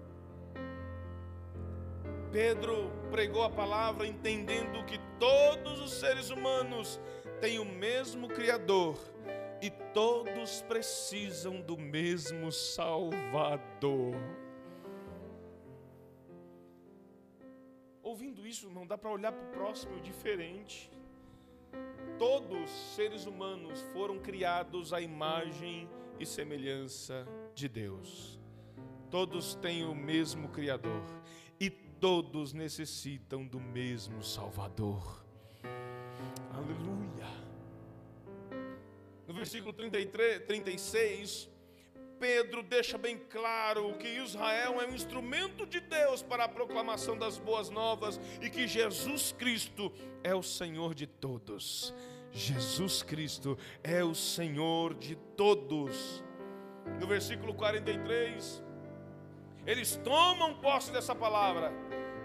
Pedro 2.32 2.90
pregou 3.10 3.44
a 3.44 3.50
palavra 3.50 4.06
entendendo 4.06 4.82
que 4.86 4.98
todos 5.18 5.78
os 5.80 5.92
seres 5.92 6.30
humanos 6.30 6.98
tem 7.42 7.58
o 7.58 7.64
mesmo 7.64 8.28
Criador 8.28 8.96
e 9.60 9.68
todos 9.92 10.62
precisam 10.62 11.60
do 11.60 11.76
mesmo 11.76 12.52
Salvador. 12.52 14.14
Ouvindo 18.00 18.46
isso, 18.46 18.70
não 18.70 18.86
dá 18.86 18.96
para 18.96 19.10
olhar 19.10 19.32
para 19.32 19.42
o 19.42 19.50
próximo 19.50 20.00
diferente. 20.00 20.88
Todos 22.16 22.70
seres 22.94 23.26
humanos 23.26 23.80
foram 23.92 24.20
criados 24.20 24.92
à 24.92 25.00
imagem 25.00 25.88
e 26.20 26.24
semelhança 26.24 27.26
de 27.56 27.68
Deus. 27.68 28.38
Todos 29.10 29.56
têm 29.56 29.84
o 29.84 29.96
mesmo 29.96 30.48
Criador 30.50 31.02
e 31.58 31.68
todos 31.68 32.52
necessitam 32.52 33.44
do 33.44 33.58
mesmo 33.58 34.22
Salvador. 34.22 35.21
Aleluia. 36.54 37.26
No 39.26 39.34
versículo 39.34 39.72
33, 39.72 40.44
36, 40.44 41.50
Pedro 42.20 42.62
deixa 42.62 42.98
bem 42.98 43.18
claro 43.18 43.94
que 43.94 44.06
Israel 44.06 44.80
é 44.80 44.86
um 44.86 44.94
instrumento 44.94 45.66
de 45.66 45.80
Deus 45.80 46.22
para 46.22 46.44
a 46.44 46.48
proclamação 46.48 47.16
das 47.16 47.38
boas 47.38 47.70
novas 47.70 48.20
e 48.40 48.50
que 48.50 48.68
Jesus 48.68 49.32
Cristo 49.32 49.92
é 50.22 50.34
o 50.34 50.42
Senhor 50.42 50.94
de 50.94 51.06
todos. 51.06 51.92
Jesus 52.30 53.02
Cristo 53.02 53.58
é 53.82 54.04
o 54.04 54.14
Senhor 54.14 54.94
de 54.94 55.16
todos. 55.16 56.22
No 57.00 57.06
versículo 57.06 57.54
43, 57.54 58.62
eles 59.66 59.96
tomam 59.96 60.54
posse 60.60 60.92
dessa 60.92 61.14
palavra, 61.14 61.72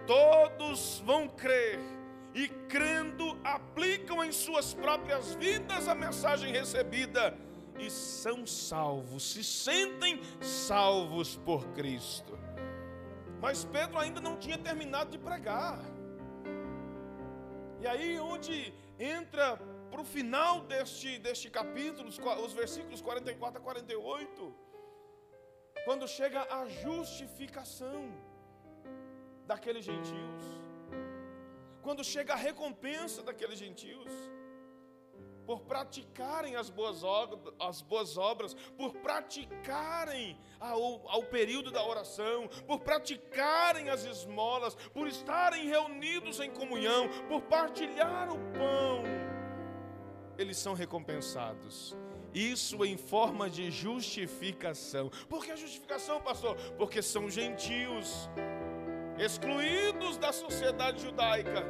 todos 0.05 1.01
vão 1.05 1.28
crer 1.28 1.96
e 2.38 2.47
crendo 2.69 3.35
aplicam 3.43 4.23
em 4.23 4.31
suas 4.31 4.71
próprias 4.71 5.33
vidas 5.33 5.88
a 5.88 5.95
mensagem 5.95 6.51
recebida 6.51 7.35
e 7.79 7.89
são 7.89 8.45
salvos, 8.45 9.31
se 9.31 9.43
sentem 9.43 10.21
salvos 10.39 11.35
por 11.38 11.65
Cristo. 11.69 12.38
Mas 13.41 13.65
Pedro 13.65 13.97
ainda 13.97 14.21
não 14.21 14.38
tinha 14.38 14.57
terminado 14.57 15.09
de 15.09 15.17
pregar. 15.17 15.79
E 17.81 17.88
aí, 17.88 18.19
onde 18.19 18.71
entra 18.99 19.57
para 19.89 20.01
o 20.01 20.05
final 20.05 20.61
deste, 20.61 21.17
deste 21.17 21.49
capítulo, 21.49 22.07
os 22.45 22.53
versículos 22.53 23.01
44 23.01 23.59
a 23.59 23.63
48, 23.63 24.55
quando 25.85 26.07
chega 26.07 26.41
a 26.51 26.67
justificação 26.67 28.11
daqueles 29.47 29.85
gentios 29.85 30.66
quando 31.88 32.03
chega 32.03 32.33
a 32.33 32.35
recompensa 32.35 33.23
daqueles 33.23 33.57
gentios, 33.57 34.11
por 35.45 35.61
praticarem 35.61 36.57
as 36.57 36.69
boas, 36.69 37.01
obras, 37.01 37.53
as 37.57 37.81
boas 37.81 38.17
obras, 38.17 38.53
por 38.75 38.91
praticarem 38.95 40.38
ao, 40.59 41.09
ao 41.09 41.23
período 41.23 41.71
da 41.71 41.81
oração, 41.81 42.49
por 42.67 42.81
praticarem 42.81 43.89
as 43.89 44.03
esmolas, 44.03 44.75
por 44.93 45.07
estarem 45.07 45.65
reunidos 45.69 46.41
em 46.41 46.51
comunhão, 46.51 47.07
por 47.29 47.43
partilhar 47.43 48.33
o 48.33 48.38
pão, 48.51 49.03
eles 50.38 50.57
são 50.57 50.73
recompensados. 50.73 51.95
Isso 52.33 52.83
em 52.83 52.97
forma 52.97 53.49
de 53.49 53.71
justificação. 53.71 55.09
Por 55.29 55.45
que 55.45 55.51
a 55.51 55.55
justificação, 55.55 56.19
pastor? 56.19 56.57
Porque 56.77 57.01
são 57.01 57.29
gentios 57.29 58.29
excluídos 59.18 60.18
da 60.18 60.32
sociedade 60.32 61.01
judaica. 61.01 61.65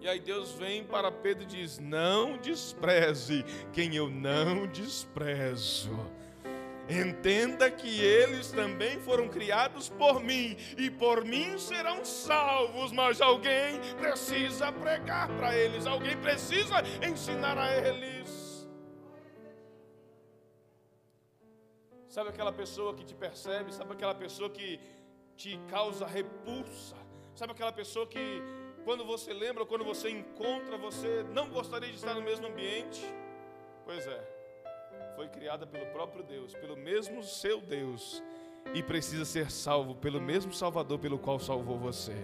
E 0.00 0.08
aí 0.08 0.18
Deus 0.18 0.52
vem 0.52 0.82
para 0.84 1.12
Pedro 1.12 1.44
e 1.44 1.46
diz: 1.46 1.78
Não 1.78 2.38
despreze 2.38 3.44
quem 3.72 3.94
eu 3.94 4.08
não 4.08 4.66
desprezo. 4.66 5.98
Entenda 6.88 7.70
que 7.70 8.02
eles 8.02 8.50
também 8.50 8.98
foram 8.98 9.28
criados 9.28 9.88
por 9.90 10.20
mim 10.20 10.56
e 10.76 10.90
por 10.90 11.24
mim 11.24 11.56
serão 11.56 12.04
salvos, 12.04 12.90
mas 12.90 13.20
alguém 13.20 13.78
precisa 13.96 14.72
pregar 14.72 15.28
para 15.36 15.54
eles, 15.56 15.86
alguém 15.86 16.16
precisa 16.16 16.82
ensinar 17.06 17.56
a 17.56 17.76
eles. 17.76 18.68
Sabe 22.08 22.30
aquela 22.30 22.52
pessoa 22.52 22.92
que 22.92 23.04
te 23.04 23.14
percebe, 23.14 23.72
sabe 23.72 23.92
aquela 23.92 24.14
pessoa 24.16 24.50
que 24.50 24.80
te 25.40 25.58
causa 25.70 26.06
repulsa. 26.06 26.94
Sabe 27.34 27.52
aquela 27.52 27.72
pessoa 27.72 28.06
que 28.06 28.42
quando 28.84 29.06
você 29.06 29.32
lembra, 29.32 29.64
quando 29.64 29.82
você 29.82 30.10
encontra, 30.10 30.76
você 30.76 31.24
não 31.32 31.48
gostaria 31.48 31.88
de 31.88 31.94
estar 31.94 32.12
no 32.12 32.20
mesmo 32.20 32.46
ambiente? 32.46 33.02
Pois 33.86 34.06
é, 34.06 34.20
foi 35.16 35.28
criada 35.28 35.66
pelo 35.66 35.86
próprio 35.86 36.22
Deus, 36.22 36.52
pelo 36.54 36.76
mesmo 36.76 37.22
seu 37.22 37.58
Deus, 37.58 38.22
e 38.74 38.82
precisa 38.82 39.24
ser 39.24 39.50
salvo 39.50 39.94
pelo 39.94 40.20
mesmo 40.20 40.52
Salvador 40.52 40.98
pelo 40.98 41.18
qual 41.18 41.38
salvou 41.38 41.78
você. 41.78 42.16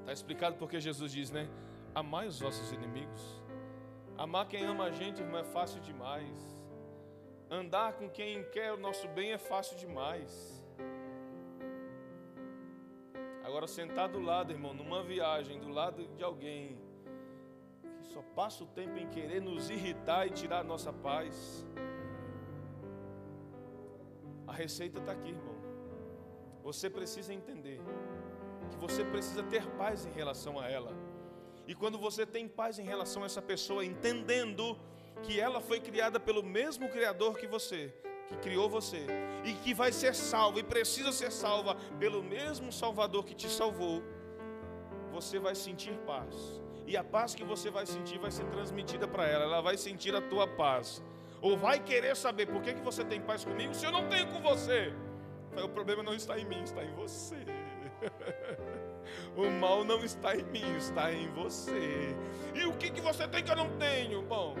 Está 0.00 0.12
explicado 0.14 0.56
porque 0.56 0.80
Jesus 0.80 1.12
diz, 1.12 1.30
né? 1.30 1.46
Amai 1.94 2.26
os 2.26 2.40
vossos 2.40 2.72
inimigos. 2.72 3.42
Amar 4.16 4.48
quem 4.48 4.64
ama 4.64 4.84
a 4.84 4.90
gente, 4.90 5.20
irmão, 5.20 5.40
é 5.40 5.44
fácil 5.44 5.82
demais. 5.82 6.51
Andar 7.52 7.92
com 7.92 8.08
quem 8.08 8.42
quer 8.44 8.72
o 8.72 8.78
nosso 8.78 9.06
bem 9.08 9.32
é 9.32 9.36
fácil 9.36 9.76
demais. 9.76 10.64
Agora, 13.44 13.66
sentar 13.66 14.08
do 14.08 14.18
lado, 14.18 14.52
irmão, 14.52 14.72
numa 14.72 15.02
viagem, 15.02 15.60
do 15.60 15.68
lado 15.68 16.08
de 16.16 16.24
alguém 16.24 16.78
que 17.98 18.06
só 18.06 18.22
passa 18.34 18.64
o 18.64 18.66
tempo 18.68 18.96
em 18.96 19.06
querer 19.10 19.42
nos 19.42 19.68
irritar 19.68 20.26
e 20.26 20.30
tirar 20.30 20.60
a 20.60 20.64
nossa 20.64 20.94
paz. 20.94 21.66
A 24.46 24.52
receita 24.54 24.98
está 24.98 25.12
aqui, 25.12 25.28
irmão. 25.28 25.56
Você 26.62 26.88
precisa 26.88 27.34
entender 27.34 27.82
que 28.70 28.78
você 28.78 29.04
precisa 29.04 29.42
ter 29.42 29.66
paz 29.72 30.06
em 30.06 30.12
relação 30.12 30.58
a 30.58 30.70
ela. 30.70 30.94
E 31.66 31.74
quando 31.74 31.98
você 31.98 32.24
tem 32.24 32.48
paz 32.48 32.78
em 32.78 32.84
relação 32.84 33.24
a 33.24 33.26
essa 33.26 33.42
pessoa, 33.42 33.84
entendendo 33.84 34.74
que 35.22 35.40
ela 35.40 35.60
foi 35.60 35.80
criada 35.80 36.18
pelo 36.20 36.42
mesmo 36.42 36.88
Criador 36.88 37.38
que 37.38 37.46
você, 37.46 37.92
que 38.28 38.36
criou 38.36 38.68
você, 38.68 39.06
e 39.44 39.52
que 39.54 39.72
vai 39.72 39.92
ser 39.92 40.14
salva 40.14 40.60
e 40.60 40.62
precisa 40.62 41.12
ser 41.12 41.30
salva 41.30 41.76
pelo 41.98 42.22
mesmo 42.22 42.72
Salvador 42.72 43.24
que 43.24 43.34
te 43.34 43.48
salvou, 43.48 44.02
você 45.10 45.38
vai 45.38 45.54
sentir 45.54 45.96
paz. 46.06 46.60
E 46.86 46.96
a 46.96 47.04
paz 47.04 47.34
que 47.34 47.44
você 47.44 47.70
vai 47.70 47.86
sentir 47.86 48.18
vai 48.18 48.30
ser 48.30 48.44
transmitida 48.46 49.06
para 49.06 49.26
ela, 49.26 49.44
ela 49.44 49.60
vai 49.60 49.76
sentir 49.76 50.14
a 50.14 50.20
tua 50.20 50.46
paz. 50.46 51.02
Ou 51.40 51.56
vai 51.56 51.78
querer 51.78 52.16
saber 52.16 52.46
por 52.46 52.62
que, 52.62 52.74
que 52.74 52.80
você 52.80 53.04
tem 53.04 53.20
paz 53.20 53.44
comigo 53.44 53.74
se 53.74 53.84
eu 53.84 53.92
não 53.92 54.08
tenho 54.08 54.28
com 54.28 54.40
você. 54.40 54.92
O 55.62 55.68
problema 55.68 56.02
não 56.02 56.14
está 56.14 56.38
em 56.38 56.44
mim, 56.44 56.62
está 56.62 56.82
em 56.82 56.94
você. 56.94 57.36
O 59.36 59.50
mal 59.50 59.84
não 59.84 60.04
está 60.04 60.34
em 60.34 60.44
mim, 60.44 60.76
está 60.76 61.12
em 61.12 61.28
você. 61.30 62.14
E 62.54 62.64
o 62.64 62.72
que, 62.74 62.90
que 62.90 63.00
você 63.00 63.26
tem 63.26 63.42
que 63.42 63.50
eu 63.50 63.56
não 63.56 63.76
tenho? 63.78 64.22
Bom, 64.22 64.54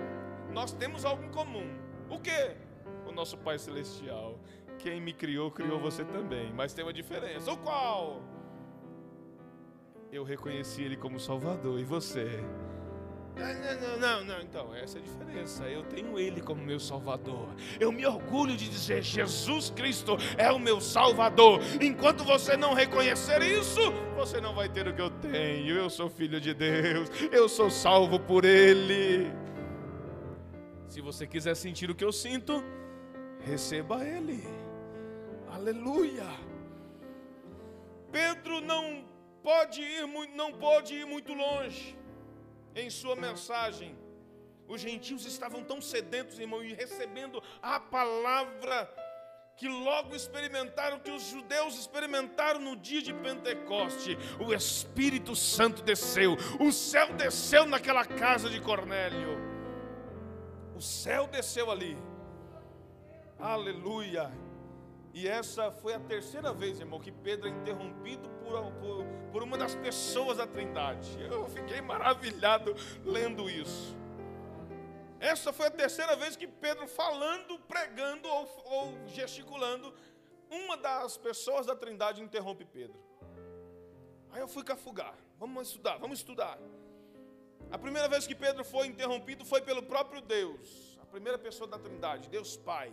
nós 0.52 0.72
temos 0.72 1.04
algo 1.04 1.24
em 1.24 1.30
comum. 1.30 1.68
O 2.08 2.18
que? 2.18 2.56
O 3.06 3.12
nosso 3.12 3.36
Pai 3.38 3.58
Celestial. 3.58 4.38
Quem 4.78 5.00
me 5.00 5.12
criou, 5.12 5.50
criou 5.50 5.78
você 5.80 6.04
também. 6.04 6.52
Mas 6.52 6.74
tem 6.74 6.84
uma 6.84 6.92
diferença. 6.92 7.52
O 7.52 7.56
qual? 7.56 8.22
Eu 10.10 10.24
reconheci 10.24 10.82
Ele 10.82 10.96
como 10.96 11.18
Salvador. 11.18 11.78
E 11.78 11.84
você? 11.84 12.42
Não, 13.34 13.80
não, 13.80 13.98
não, 13.98 14.24
não, 14.24 14.40
então, 14.42 14.74
essa 14.74 14.98
é 14.98 15.00
a 15.00 15.04
diferença. 15.04 15.64
Eu 15.64 15.82
tenho 15.84 16.18
Ele 16.18 16.42
como 16.42 16.62
meu 16.62 16.78
Salvador. 16.78 17.48
Eu 17.80 17.90
me 17.90 18.04
orgulho 18.04 18.54
de 18.54 18.68
dizer: 18.68 19.02
Jesus 19.02 19.70
Cristo 19.70 20.18
é 20.36 20.52
o 20.52 20.58
meu 20.58 20.80
Salvador. 20.80 21.60
Enquanto 21.80 22.24
você 22.24 22.56
não 22.58 22.74
reconhecer 22.74 23.40
isso, 23.42 23.80
você 24.16 24.38
não 24.40 24.54
vai 24.54 24.68
ter 24.68 24.86
o 24.86 24.94
que 24.94 25.00
eu 25.00 25.10
tenho. 25.10 25.76
Eu 25.76 25.88
sou 25.88 26.10
filho 26.10 26.40
de 26.40 26.52
Deus, 26.52 27.08
eu 27.32 27.48
sou 27.48 27.70
salvo 27.70 28.20
por 28.20 28.44
Ele. 28.44 29.32
Se 30.92 31.00
você 31.00 31.26
quiser 31.26 31.56
sentir 31.56 31.90
o 31.90 31.94
que 31.94 32.04
eu 32.04 32.12
sinto, 32.12 32.62
receba 33.40 34.06
Ele. 34.06 34.44
Aleluia. 35.50 36.26
Pedro 38.10 38.60
não 38.60 39.02
pode 39.42 39.80
ir, 39.80 40.06
não 40.36 40.52
pode 40.52 40.92
ir 40.92 41.06
muito 41.06 41.32
longe 41.32 41.96
em 42.76 42.90
sua 42.90 43.16
mensagem. 43.16 43.96
Os 44.68 44.82
gentios 44.82 45.24
estavam 45.24 45.64
tão 45.64 45.80
sedentos, 45.80 46.38
irmão, 46.38 46.62
e 46.62 46.74
recebendo 46.74 47.42
a 47.62 47.80
palavra 47.80 48.94
que 49.56 49.68
logo 49.68 50.14
experimentaram, 50.14 50.98
que 50.98 51.10
os 51.10 51.22
judeus 51.22 51.78
experimentaram 51.78 52.60
no 52.60 52.76
dia 52.76 53.00
de 53.00 53.14
Pentecoste. 53.14 54.18
O 54.38 54.52
Espírito 54.52 55.34
Santo 55.34 55.82
desceu, 55.82 56.36
o 56.60 56.70
céu 56.70 57.14
desceu 57.14 57.64
naquela 57.64 58.04
casa 58.04 58.50
de 58.50 58.60
Cornélio. 58.60 59.51
O 60.76 60.80
céu 60.80 61.26
desceu 61.26 61.70
ali. 61.70 61.96
Aleluia. 63.38 64.30
E 65.14 65.28
essa 65.28 65.70
foi 65.70 65.92
a 65.94 66.00
terceira 66.00 66.52
vez, 66.52 66.80
irmão, 66.80 66.98
que 66.98 67.12
Pedro 67.12 67.46
é 67.46 67.50
interrompido 67.50 68.28
por, 68.30 68.72
por, 68.72 69.04
por, 69.30 69.42
uma 69.42 69.58
das 69.58 69.74
pessoas 69.74 70.38
da 70.38 70.46
Trindade. 70.46 71.20
Eu 71.20 71.46
fiquei 71.50 71.82
maravilhado 71.82 72.74
lendo 73.04 73.50
isso. 73.50 73.94
Essa 75.20 75.52
foi 75.52 75.66
a 75.66 75.70
terceira 75.70 76.16
vez 76.16 76.34
que 76.34 76.46
Pedro, 76.46 76.88
falando, 76.88 77.58
pregando 77.60 78.26
ou, 78.26 78.48
ou 78.64 79.08
gesticulando, 79.08 79.94
uma 80.50 80.76
das 80.76 81.16
pessoas 81.16 81.66
da 81.66 81.76
Trindade 81.76 82.22
interrompe 82.22 82.64
Pedro. 82.64 82.98
Aí 84.30 84.40
eu 84.40 84.48
fui 84.48 84.64
cafugar. 84.64 85.14
Vamos 85.38 85.68
estudar, 85.68 85.98
vamos 85.98 86.18
estudar. 86.18 86.58
A 87.70 87.78
primeira 87.78 88.08
vez 88.08 88.26
que 88.26 88.34
Pedro 88.34 88.64
foi 88.64 88.86
interrompido 88.86 89.44
foi 89.44 89.60
pelo 89.62 89.82
próprio 89.82 90.20
Deus, 90.20 90.98
a 91.00 91.06
primeira 91.06 91.38
pessoa 91.38 91.68
da 91.68 91.78
Trindade, 91.78 92.28
Deus 92.28 92.56
Pai. 92.56 92.92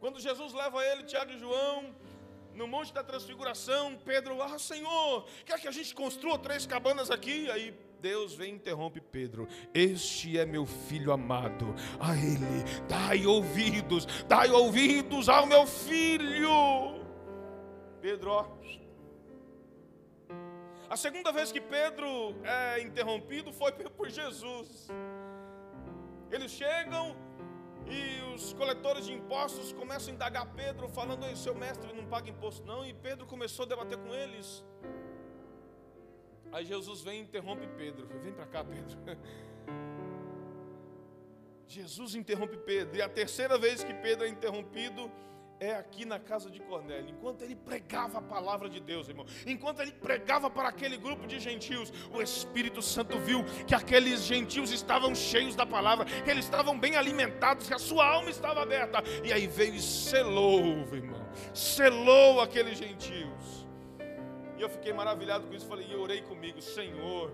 Quando 0.00 0.20
Jesus 0.20 0.52
leva 0.52 0.84
ele, 0.84 1.02
Tiago 1.04 1.32
e 1.32 1.38
João, 1.38 1.94
no 2.54 2.66
Monte 2.66 2.92
da 2.92 3.02
Transfiguração, 3.02 3.96
Pedro, 4.04 4.40
ah 4.42 4.58
Senhor, 4.58 5.26
quer 5.44 5.60
que 5.60 5.68
a 5.68 5.72
gente 5.72 5.94
construa 5.94 6.38
três 6.38 6.66
cabanas 6.66 7.10
aqui? 7.10 7.50
Aí 7.50 7.74
Deus 8.00 8.34
vem 8.34 8.52
e 8.52 8.56
interrompe 8.56 9.00
Pedro. 9.00 9.48
Este 9.74 10.38
é 10.38 10.46
meu 10.46 10.64
filho 10.64 11.12
amado. 11.12 11.74
A 12.00 12.16
ele 12.16 12.64
dai 12.88 13.26
ouvidos, 13.26 14.06
dai 14.26 14.50
ouvidos 14.50 15.28
ao 15.28 15.46
meu 15.46 15.66
filho. 15.66 17.04
Pedro, 18.00 18.30
ó. 18.30 18.46
A 20.90 20.96
segunda 20.96 21.30
vez 21.30 21.52
que 21.52 21.60
Pedro 21.60 22.08
é 22.42 22.80
interrompido 22.80 23.52
foi 23.52 23.72
por 23.96 24.08
Jesus. 24.08 24.88
Eles 26.30 26.50
chegam 26.50 27.14
e 27.86 28.20
os 28.34 28.52
coletores 28.54 29.06
de 29.06 29.12
impostos 29.12 29.72
começam 29.72 30.12
a 30.12 30.14
indagar 30.14 30.46
Pedro, 30.54 30.88
falando: 30.88 31.24
seu 31.36 31.54
mestre 31.54 31.92
não 31.92 32.06
paga 32.06 32.30
imposto, 32.30 32.66
não. 32.66 32.86
E 32.86 32.94
Pedro 32.94 33.26
começou 33.26 33.64
a 33.64 33.68
debater 33.68 33.98
com 33.98 34.14
eles. 34.14 34.64
Aí 36.52 36.64
Jesus 36.64 37.02
vem 37.02 37.20
e 37.20 37.22
interrompe 37.22 37.66
Pedro. 37.76 38.08
Vem 38.22 38.32
para 38.32 38.46
cá, 38.46 38.64
Pedro. 38.64 38.96
Jesus 41.66 42.14
interrompe 42.14 42.56
Pedro. 42.56 42.96
E 42.96 43.02
a 43.02 43.08
terceira 43.10 43.58
vez 43.58 43.84
que 43.84 43.92
Pedro 43.92 44.24
é 44.24 44.28
interrompido, 44.28 45.10
é 45.60 45.74
aqui 45.74 46.04
na 46.04 46.18
casa 46.18 46.50
de 46.50 46.60
Cornélio. 46.60 47.10
Enquanto 47.10 47.42
ele 47.42 47.56
pregava 47.56 48.18
a 48.18 48.22
palavra 48.22 48.68
de 48.68 48.80
Deus, 48.80 49.08
irmão, 49.08 49.26
enquanto 49.46 49.80
ele 49.80 49.92
pregava 49.92 50.48
para 50.50 50.68
aquele 50.68 50.96
grupo 50.96 51.26
de 51.26 51.38
gentios, 51.38 51.92
o 52.12 52.22
Espírito 52.22 52.80
Santo 52.80 53.18
viu 53.18 53.44
que 53.66 53.74
aqueles 53.74 54.22
gentios 54.22 54.70
estavam 54.70 55.14
cheios 55.14 55.54
da 55.54 55.66
palavra, 55.66 56.04
que 56.04 56.30
eles 56.30 56.44
estavam 56.44 56.78
bem 56.78 56.96
alimentados, 56.96 57.66
que 57.66 57.74
a 57.74 57.78
sua 57.78 58.06
alma 58.06 58.30
estava 58.30 58.62
aberta. 58.62 59.02
E 59.24 59.32
aí 59.32 59.46
veio 59.46 59.74
e 59.74 59.80
selou, 59.80 60.60
irmão, 60.92 61.26
selou 61.52 62.40
aqueles 62.40 62.78
gentios. 62.78 63.66
E 64.56 64.62
eu 64.62 64.68
fiquei 64.68 64.92
maravilhado 64.92 65.46
com 65.46 65.54
isso, 65.54 65.66
falei, 65.66 65.86
e 65.88 65.94
orei 65.94 66.22
comigo, 66.22 66.60
Senhor 66.60 67.32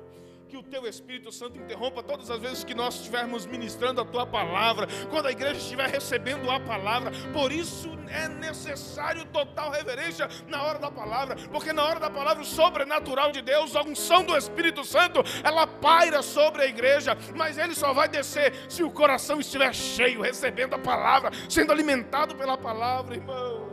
que 0.55 0.59
o 0.59 0.63
teu 0.63 0.87
Espírito 0.87 1.33
Santo 1.33 1.59
interrompa 1.59 2.01
todas 2.01 2.31
as 2.31 2.41
vezes 2.41 2.63
que 2.63 2.77
nós 2.77 2.95
estivermos 2.95 3.45
ministrando 3.45 4.01
a 4.01 4.05
tua 4.05 4.25
palavra, 4.25 4.87
quando 5.11 5.27
a 5.27 5.33
igreja 5.33 5.59
estiver 5.59 5.89
recebendo 5.89 6.49
a 6.49 6.61
palavra. 6.61 7.11
Por 7.33 7.51
isso 7.51 7.91
é 8.09 8.29
necessário 8.29 9.25
total 9.25 9.73
reverência 9.73 10.29
na 10.47 10.63
hora 10.63 10.79
da 10.79 10.93
palavra, 10.93 11.35
porque 11.51 11.73
na 11.73 11.83
hora 11.83 11.99
da 11.99 12.09
palavra 12.09 12.45
o 12.45 12.47
sobrenatural 12.47 13.33
de 13.33 13.43
Deus, 13.43 13.75
a 13.75 13.83
unção 13.83 14.23
do 14.23 14.37
Espírito 14.37 14.85
Santo, 14.85 15.25
ela 15.43 15.67
paira 15.67 16.23
sobre 16.23 16.63
a 16.63 16.67
igreja, 16.67 17.19
mas 17.35 17.59
ele 17.59 17.75
só 17.75 17.93
vai 17.93 18.09
descer 18.09 18.55
se 18.69 18.85
o 18.85 18.93
coração 18.93 19.41
estiver 19.41 19.75
cheio, 19.75 20.23
recebendo 20.23 20.75
a 20.75 20.79
palavra, 20.79 21.33
sendo 21.49 21.73
alimentado 21.73 22.37
pela 22.37 22.57
palavra, 22.57 23.17
irmão 23.17 23.64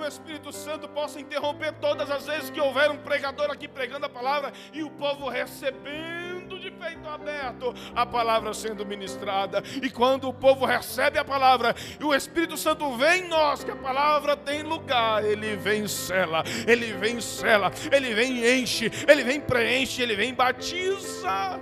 o 0.00 0.06
Espírito 0.06 0.52
Santo 0.52 0.88
possa 0.88 1.20
interromper 1.20 1.72
todas 1.74 2.10
as 2.10 2.26
vezes 2.26 2.50
que 2.50 2.60
houver 2.60 2.90
um 2.90 2.96
pregador 2.96 3.50
aqui 3.50 3.68
pregando 3.68 4.06
a 4.06 4.08
palavra 4.08 4.52
e 4.72 4.82
o 4.82 4.90
povo 4.90 5.28
recebendo 5.28 6.58
de 6.58 6.70
peito 6.70 7.08
aberto 7.08 7.74
a 7.94 8.04
palavra 8.06 8.52
sendo 8.54 8.84
ministrada. 8.84 9.62
E 9.82 9.90
quando 9.90 10.28
o 10.28 10.34
povo 10.34 10.64
recebe 10.64 11.18
a 11.18 11.24
palavra 11.24 11.74
e 11.98 12.04
o 12.04 12.14
Espírito 12.14 12.56
Santo 12.56 12.96
vem 12.96 13.24
em 13.24 13.28
nós, 13.28 13.62
que 13.62 13.70
a 13.70 13.76
palavra 13.76 14.36
tem 14.36 14.62
lugar, 14.62 15.24
ele 15.24 15.56
vem 15.56 15.86
cela, 15.86 16.42
ele 16.66 16.92
vem 16.94 17.20
cela, 17.20 17.70
ele 17.92 18.14
vem 18.14 18.60
enche, 18.60 18.90
ele 19.06 19.22
vem 19.22 19.40
preenche, 19.40 20.02
ele 20.02 20.16
vem 20.16 20.32
batiza. 20.32 21.60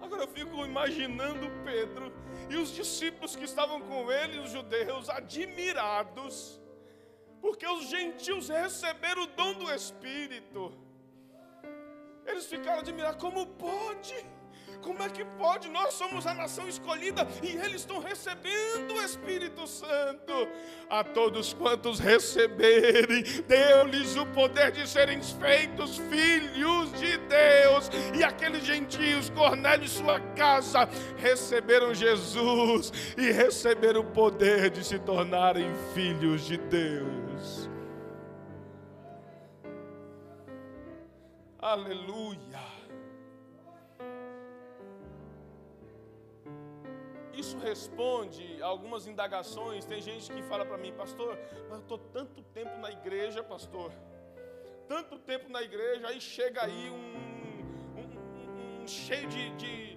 Agora 0.00 0.22
eu 0.22 0.28
fico 0.28 0.64
imaginando 0.64 1.50
Pedro 1.64 2.12
e 2.50 2.56
os 2.56 2.70
discípulos 2.70 3.34
que 3.36 3.44
estavam 3.44 3.80
com 3.80 4.10
ele, 4.10 4.38
os 4.38 4.50
judeus, 4.50 5.08
admirados, 5.08 6.60
porque 7.40 7.66
os 7.66 7.88
gentios 7.88 8.48
receberam 8.48 9.22
o 9.24 9.26
dom 9.26 9.54
do 9.54 9.70
Espírito. 9.72 10.72
Eles 12.26 12.46
ficaram 12.46 12.80
admirados, 12.80 13.20
como 13.20 13.46
pode? 13.46 14.14
Como 14.84 15.02
é 15.02 15.08
que 15.08 15.24
pode? 15.24 15.70
Nós 15.70 15.94
somos 15.94 16.26
a 16.26 16.34
nação 16.34 16.68
escolhida 16.68 17.26
e 17.42 17.56
eles 17.56 17.80
estão 17.80 18.00
recebendo 18.00 18.92
o 18.92 19.02
Espírito 19.02 19.66
Santo. 19.66 20.46
A 20.90 21.02
todos 21.02 21.54
quantos 21.54 21.98
receberem, 21.98 23.22
deu-lhes 23.48 24.14
o 24.14 24.26
poder 24.26 24.72
de 24.72 24.86
serem 24.86 25.22
feitos 25.22 25.96
filhos 25.96 26.92
de 27.00 27.16
Deus. 27.16 27.90
E 28.14 28.22
aqueles 28.22 28.62
gentios, 28.62 29.30
Cornélio 29.30 29.86
e 29.86 29.88
sua 29.88 30.20
casa, 30.20 30.86
receberam 31.16 31.94
Jesus 31.94 32.92
e 33.16 33.30
receberam 33.30 34.02
o 34.02 34.12
poder 34.12 34.68
de 34.68 34.84
se 34.84 34.98
tornarem 34.98 35.70
filhos 35.94 36.44
de 36.46 36.58
Deus. 36.58 37.70
Aleluia. 41.58 42.73
Isso 47.36 47.58
responde 47.58 48.62
algumas 48.62 49.06
indagações. 49.06 49.84
Tem 49.84 50.00
gente 50.00 50.32
que 50.32 50.42
fala 50.42 50.64
para 50.64 50.78
mim, 50.78 50.92
pastor, 50.92 51.38
mas 51.68 51.78
eu 51.78 51.80
estou 51.80 51.98
tanto 51.98 52.42
tempo 52.42 52.76
na 52.78 52.90
igreja, 52.90 53.42
pastor. 53.42 53.92
Tanto 54.88 55.18
tempo 55.18 55.50
na 55.50 55.62
igreja, 55.62 56.08
aí 56.08 56.20
chega 56.20 56.64
aí 56.64 56.90
um, 56.90 58.00
um, 58.00 58.82
um 58.82 58.86
cheio 58.86 59.26
de, 59.28 59.50
de 59.56 59.93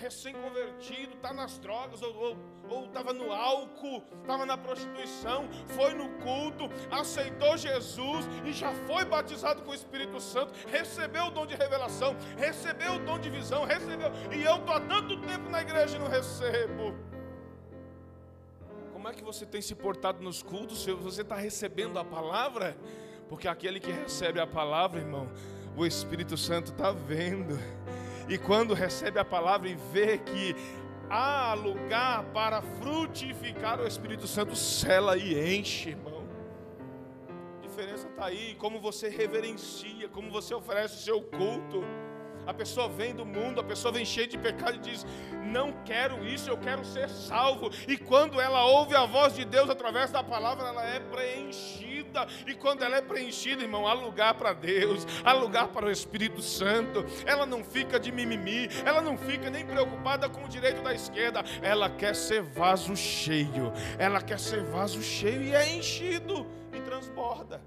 recém-convertido, 0.00 1.14
está 1.14 1.32
nas 1.32 1.58
drogas, 1.58 2.00
ou 2.02 2.36
estava 2.86 3.12
no 3.12 3.30
álcool, 3.30 4.02
estava 4.22 4.46
na 4.46 4.56
prostituição, 4.56 5.46
foi 5.68 5.92
no 5.92 6.08
culto, 6.24 6.70
aceitou 6.90 7.56
Jesus 7.56 8.26
e 8.44 8.52
já 8.52 8.72
foi 8.86 9.04
batizado 9.04 9.62
com 9.62 9.70
o 9.70 9.74
Espírito 9.74 10.18
Santo, 10.18 10.54
recebeu 10.68 11.26
o 11.26 11.30
dom 11.30 11.46
de 11.46 11.54
revelação, 11.54 12.16
recebeu 12.36 12.94
o 12.94 12.98
dom 13.00 13.18
de 13.18 13.28
visão, 13.28 13.64
recebeu, 13.64 14.10
e 14.32 14.42
eu 14.42 14.56
estou 14.56 14.74
há 14.74 14.80
tanto 14.80 15.20
tempo 15.20 15.50
na 15.50 15.60
igreja 15.60 15.96
e 15.96 16.00
não 16.00 16.08
recebo. 16.08 16.94
Como 18.92 19.08
é 19.08 19.12
que 19.12 19.22
você 19.22 19.44
tem 19.44 19.60
se 19.62 19.74
portado 19.74 20.22
nos 20.22 20.42
cultos? 20.42 20.82
Se 20.82 20.92
você 20.92 21.22
está 21.22 21.36
recebendo 21.36 21.98
a 21.98 22.04
palavra? 22.04 22.76
Porque 23.28 23.48
aquele 23.48 23.80
que 23.80 23.90
recebe 23.90 24.40
a 24.40 24.46
palavra, 24.46 25.00
irmão, 25.00 25.26
o 25.76 25.86
Espírito 25.86 26.36
Santo 26.36 26.72
está 26.72 26.90
vendo. 26.90 27.58
E 28.28 28.38
quando 28.38 28.74
recebe 28.74 29.18
a 29.18 29.24
palavra 29.24 29.68
e 29.68 29.74
vê 29.92 30.18
que 30.18 30.54
há 31.08 31.54
lugar 31.54 32.24
para 32.32 32.62
frutificar, 32.62 33.80
o 33.80 33.86
Espírito 33.86 34.26
Santo 34.26 34.54
cela 34.54 35.16
e 35.16 35.56
enche, 35.56 35.90
irmão. 35.90 36.24
A 37.58 37.66
diferença 37.66 38.06
está 38.06 38.26
aí, 38.26 38.54
como 38.56 38.80
você 38.80 39.08
reverencia, 39.08 40.08
como 40.08 40.30
você 40.30 40.54
oferece 40.54 40.94
o 40.94 40.98
seu 40.98 41.22
culto. 41.22 41.82
A 42.46 42.54
pessoa 42.54 42.88
vem 42.88 43.14
do 43.14 43.24
mundo, 43.26 43.60
a 43.60 43.64
pessoa 43.64 43.92
vem 43.92 44.04
cheia 44.04 44.26
de 44.26 44.38
pecado 44.38 44.76
e 44.76 44.78
diz: 44.78 45.04
Não 45.52 45.72
quero 45.84 46.26
isso, 46.26 46.48
eu 46.48 46.56
quero 46.56 46.84
ser 46.84 47.08
salvo. 47.08 47.70
E 47.86 47.96
quando 47.96 48.40
ela 48.40 48.64
ouve 48.64 48.94
a 48.94 49.04
voz 49.04 49.34
de 49.34 49.44
Deus 49.44 49.68
através 49.68 50.10
da 50.10 50.22
palavra, 50.22 50.68
ela 50.68 50.84
é 50.84 51.00
preenchida. 51.00 51.99
E 52.46 52.54
quando 52.54 52.82
ela 52.82 52.96
é 52.96 53.02
preenchida, 53.02 53.62
irmão, 53.62 53.86
há 53.86 53.92
lugar 53.92 54.34
para 54.34 54.52
Deus, 54.52 55.06
há 55.24 55.32
lugar 55.32 55.68
para 55.68 55.86
o 55.86 55.90
Espírito 55.90 56.42
Santo. 56.42 57.04
Ela 57.26 57.46
não 57.46 57.62
fica 57.64 57.98
de 57.98 58.10
mimimi, 58.12 58.68
ela 58.84 59.00
não 59.00 59.16
fica 59.16 59.50
nem 59.50 59.66
preocupada 59.66 60.28
com 60.28 60.44
o 60.44 60.48
direito 60.48 60.82
da 60.82 60.94
esquerda. 60.94 61.42
Ela 61.62 61.90
quer 61.90 62.14
ser 62.14 62.42
vaso 62.42 62.96
cheio, 62.96 63.72
ela 63.98 64.20
quer 64.20 64.38
ser 64.38 64.62
vaso 64.62 65.02
cheio 65.02 65.42
e 65.42 65.54
é 65.54 65.76
enchido 65.76 66.46
e 66.72 66.80
transborda. 66.80 67.60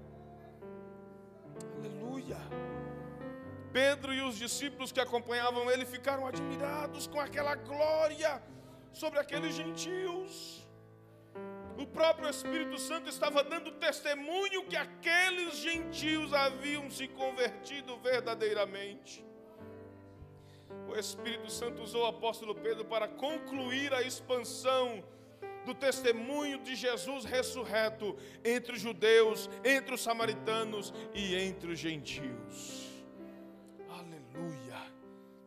Pedro 3.74 4.14
e 4.14 4.22
os 4.22 4.38
discípulos 4.38 4.92
que 4.92 5.00
acompanhavam 5.00 5.68
ele 5.68 5.84
ficaram 5.84 6.24
admirados 6.24 7.08
com 7.08 7.18
aquela 7.18 7.56
glória 7.56 8.40
sobre 8.92 9.18
aqueles 9.18 9.52
gentios. 9.52 10.63
O 11.78 11.86
próprio 11.86 12.28
Espírito 12.28 12.78
Santo 12.78 13.08
estava 13.08 13.42
dando 13.42 13.72
testemunho 13.72 14.64
que 14.66 14.76
aqueles 14.76 15.56
gentios 15.56 16.32
haviam 16.32 16.90
se 16.90 17.08
convertido 17.08 17.96
verdadeiramente. 17.98 19.24
O 20.88 20.96
Espírito 20.96 21.50
Santo 21.50 21.82
usou 21.82 22.04
o 22.04 22.06
apóstolo 22.06 22.54
Pedro 22.54 22.84
para 22.84 23.08
concluir 23.08 23.92
a 23.92 24.02
expansão 24.02 25.04
do 25.64 25.74
testemunho 25.74 26.58
de 26.62 26.76
Jesus 26.76 27.24
ressurreto 27.24 28.16
entre 28.44 28.74
os 28.74 28.80
judeus, 28.80 29.48
entre 29.64 29.94
os 29.94 30.02
samaritanos 30.02 30.92
e 31.14 31.34
entre 31.34 31.72
os 31.72 31.78
gentios. 31.78 32.94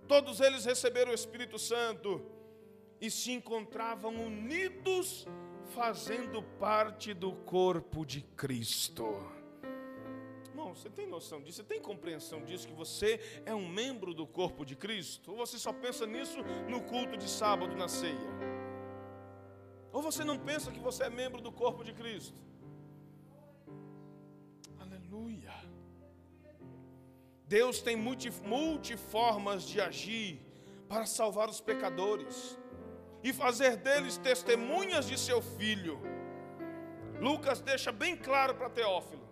Todos 0.07 0.39
eles 0.39 0.63
receberam 0.63 1.11
o 1.11 1.13
Espírito 1.13 1.59
Santo 1.59 2.25
e 2.99 3.11
se 3.11 3.31
encontravam 3.31 4.15
unidos, 4.15 5.27
fazendo 5.67 6.41
parte 6.41 7.13
do 7.13 7.33
corpo 7.33 8.05
de 8.05 8.21
Cristo. 8.21 9.05
Irmão, 10.49 10.73
você 10.73 10.89
tem 10.89 11.07
noção 11.07 11.41
disso? 11.41 11.57
Você 11.57 11.63
tem 11.63 11.81
compreensão 11.81 12.43
disso? 12.43 12.67
Que 12.67 12.73
você 12.73 13.19
é 13.45 13.53
um 13.53 13.67
membro 13.67 14.13
do 14.13 14.25
corpo 14.25 14.65
de 14.65 14.75
Cristo? 14.75 15.31
Ou 15.31 15.37
você 15.37 15.57
só 15.57 15.71
pensa 15.73 16.05
nisso 16.05 16.39
no 16.69 16.81
culto 16.81 17.17
de 17.17 17.29
sábado, 17.29 17.75
na 17.75 17.87
ceia? 17.87 18.31
Ou 19.91 20.01
você 20.01 20.23
não 20.23 20.37
pensa 20.37 20.71
que 20.71 20.79
você 20.79 21.03
é 21.03 21.09
membro 21.09 21.41
do 21.41 21.51
corpo 21.51 21.83
de 21.83 21.93
Cristo? 21.93 22.39
Aleluia. 24.79 25.53
Deus 27.47 27.81
tem 27.81 27.95
multiformas 27.95 29.63
de 29.63 29.79
agir 29.79 30.41
para 30.87 31.05
salvar 31.05 31.49
os 31.49 31.61
pecadores 31.61 32.57
e 33.23 33.33
fazer 33.33 33.77
deles 33.77 34.17
testemunhas 34.17 35.07
de 35.07 35.17
seu 35.17 35.41
filho. 35.41 35.99
Lucas 37.19 37.61
deixa 37.61 37.91
bem 37.91 38.15
claro 38.15 38.55
para 38.55 38.69
Teófilo 38.69 39.27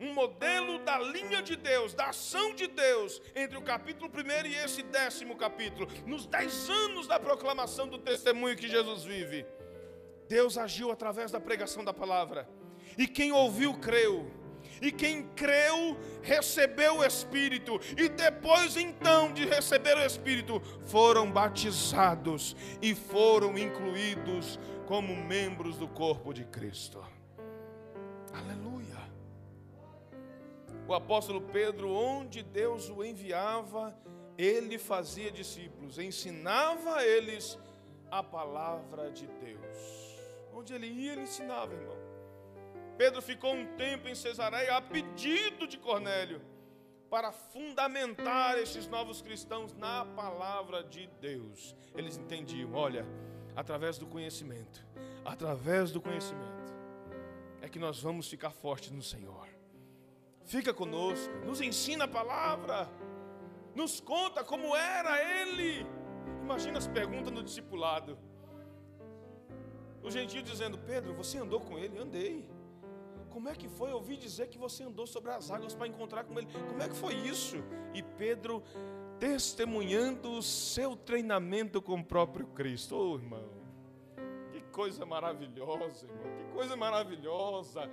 um 0.00 0.14
modelo 0.14 0.78
da 0.80 0.98
linha 0.98 1.42
de 1.42 1.56
Deus, 1.56 1.92
da 1.92 2.10
ação 2.10 2.54
de 2.54 2.68
Deus, 2.68 3.20
entre 3.34 3.58
o 3.58 3.62
capítulo 3.62 4.10
1 4.10 4.46
e 4.46 4.54
esse 4.54 4.82
décimo 4.82 5.36
capítulo, 5.36 5.88
nos 6.06 6.24
dez 6.26 6.70
anos 6.70 7.06
da 7.06 7.18
proclamação 7.18 7.88
do 7.88 7.98
testemunho 7.98 8.56
que 8.56 8.68
Jesus 8.68 9.04
vive. 9.04 9.44
Deus 10.28 10.56
agiu 10.56 10.92
através 10.92 11.30
da 11.30 11.40
pregação 11.40 11.84
da 11.84 11.92
palavra, 11.92 12.48
e 12.96 13.06
quem 13.06 13.32
ouviu, 13.32 13.74
creu 13.78 14.30
e 14.80 14.92
quem 14.92 15.24
creu 15.36 15.96
recebeu 16.22 16.98
o 16.98 17.04
Espírito, 17.04 17.80
e 17.96 18.08
depois 18.08 18.76
então 18.76 19.32
de 19.32 19.44
receber 19.44 19.96
o 19.96 20.04
Espírito, 20.04 20.60
foram 20.86 21.30
batizados 21.30 22.56
e 22.80 22.94
foram 22.94 23.56
incluídos 23.58 24.58
como 24.86 25.14
membros 25.14 25.76
do 25.76 25.88
corpo 25.88 26.32
de 26.32 26.44
Cristo. 26.44 27.04
Aleluia. 28.32 28.98
O 30.86 30.94
apóstolo 30.94 31.42
Pedro, 31.42 31.90
onde 31.90 32.42
Deus 32.42 32.88
o 32.88 33.04
enviava, 33.04 33.94
ele 34.38 34.78
fazia 34.78 35.30
discípulos, 35.30 35.98
ensinava 35.98 36.96
a 36.96 37.06
eles 37.06 37.58
a 38.10 38.22
palavra 38.22 39.10
de 39.10 39.26
Deus. 39.26 40.16
Onde 40.54 40.72
ele 40.72 40.86
ia, 40.86 41.12
ele 41.12 41.22
ensinava, 41.22 41.74
irmão. 41.74 41.97
Pedro 42.98 43.22
ficou 43.22 43.54
um 43.54 43.64
tempo 43.76 44.08
em 44.08 44.14
Cesareia 44.16 44.76
a 44.76 44.82
pedido 44.82 45.68
de 45.68 45.78
Cornélio 45.78 46.42
para 47.08 47.30
fundamentar 47.30 48.58
esses 48.58 48.88
novos 48.88 49.22
cristãos 49.22 49.72
na 49.72 50.04
palavra 50.04 50.82
de 50.82 51.06
Deus. 51.20 51.76
Eles 51.94 52.18
entendiam, 52.18 52.74
olha, 52.74 53.06
através 53.54 53.98
do 53.98 54.06
conhecimento, 54.06 54.84
através 55.24 55.92
do 55.92 56.00
conhecimento, 56.00 56.74
é 57.62 57.68
que 57.68 57.78
nós 57.78 58.02
vamos 58.02 58.28
ficar 58.28 58.50
fortes 58.50 58.90
no 58.90 59.02
Senhor. 59.02 59.46
Fica 60.44 60.74
conosco, 60.74 61.32
nos 61.46 61.60
ensina 61.60 62.04
a 62.04 62.08
palavra, 62.08 62.90
nos 63.76 64.00
conta 64.00 64.42
como 64.42 64.74
era 64.74 65.22
Ele. 65.40 65.86
Imagina 66.42 66.78
as 66.78 66.88
perguntas 66.88 67.32
no 67.32 67.44
discipulado. 67.44 68.18
O 70.02 70.10
gentil 70.10 70.42
dizendo: 70.42 70.76
Pedro, 70.78 71.14
você 71.14 71.38
andou 71.38 71.60
com 71.60 71.78
ele? 71.78 71.96
Andei. 71.96 72.57
Como 73.30 73.48
é 73.48 73.54
que 73.54 73.68
foi 73.68 73.92
ouvir 73.92 74.16
dizer 74.16 74.48
que 74.48 74.58
você 74.58 74.84
andou 74.84 75.06
sobre 75.06 75.30
as 75.30 75.50
águas 75.50 75.74
para 75.74 75.86
encontrar 75.86 76.24
com 76.24 76.38
ele? 76.38 76.48
Como 76.68 76.82
é 76.82 76.88
que 76.88 76.96
foi 76.96 77.14
isso? 77.14 77.56
E 77.94 78.02
Pedro 78.02 78.62
testemunhando 79.18 80.30
o 80.32 80.42
seu 80.42 80.96
treinamento 80.96 81.82
com 81.82 82.00
o 82.00 82.04
próprio 82.04 82.46
Cristo. 82.48 82.96
Oh, 82.96 83.16
irmão, 83.16 83.48
que 84.52 84.60
coisa 84.72 85.04
maravilhosa, 85.04 86.06
irmão, 86.06 86.36
que 86.38 86.52
coisa 86.52 86.76
maravilhosa 86.76 87.90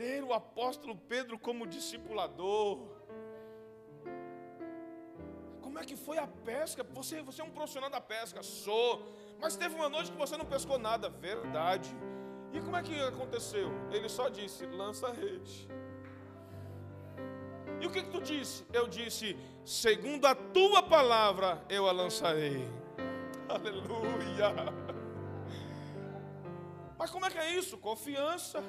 ter 0.00 0.24
o 0.24 0.32
apóstolo 0.32 0.96
Pedro 0.96 1.38
como 1.38 1.66
discipulador. 1.66 2.78
Como 5.60 5.78
é 5.78 5.84
que 5.84 5.94
foi 5.94 6.16
a 6.16 6.26
pesca? 6.26 6.82
Você, 6.82 7.22
você 7.22 7.42
é 7.42 7.44
um 7.44 7.50
profissional 7.50 7.90
da 7.90 8.00
pesca, 8.00 8.42
sou. 8.42 9.04
Mas 9.38 9.56
teve 9.56 9.74
uma 9.74 9.90
noite 9.90 10.10
que 10.10 10.16
você 10.16 10.38
não 10.38 10.46
pescou 10.46 10.78
nada, 10.78 11.10
verdade. 11.10 11.94
E 12.52 12.60
como 12.60 12.76
é 12.76 12.82
que 12.82 12.98
aconteceu? 13.00 13.70
Ele 13.90 14.08
só 14.08 14.28
disse: 14.28 14.66
lança 14.66 15.08
a 15.08 15.12
rede. 15.12 15.68
E 17.80 17.86
o 17.86 17.90
que, 17.90 18.02
que 18.02 18.10
tu 18.10 18.20
disse? 18.20 18.64
Eu 18.72 18.86
disse: 18.86 19.36
Segundo 19.64 20.26
a 20.26 20.34
tua 20.34 20.82
palavra, 20.82 21.64
eu 21.68 21.88
a 21.88 21.92
lançarei. 21.92 22.68
Aleluia. 23.48 24.50
Mas 26.98 27.10
como 27.10 27.24
é 27.26 27.30
que 27.30 27.38
é 27.38 27.54
isso? 27.54 27.78
Confiança. 27.78 28.62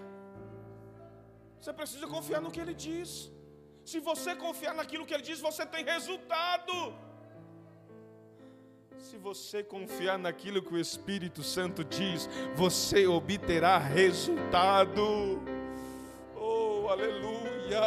Você 1.59 1.73
precisa 1.73 2.07
confiar 2.07 2.41
no 2.41 2.51
que 2.51 2.59
ele 2.59 2.73
diz. 2.73 3.31
Se 3.83 3.99
você 3.99 4.35
confiar 4.35 4.73
naquilo 4.73 5.05
que 5.05 5.13
ele 5.13 5.23
diz, 5.23 5.39
você 5.39 5.65
tem 5.65 5.83
resultado. 5.83 6.73
Se 9.01 9.17
você 9.17 9.63
confiar 9.63 10.19
naquilo 10.19 10.61
que 10.61 10.73
o 10.75 10.77
Espírito 10.77 11.41
Santo 11.41 11.83
diz, 11.83 12.29
você 12.55 13.07
obterá 13.07 13.79
resultado. 13.79 15.41
Oh, 16.35 16.87
aleluia! 16.87 17.81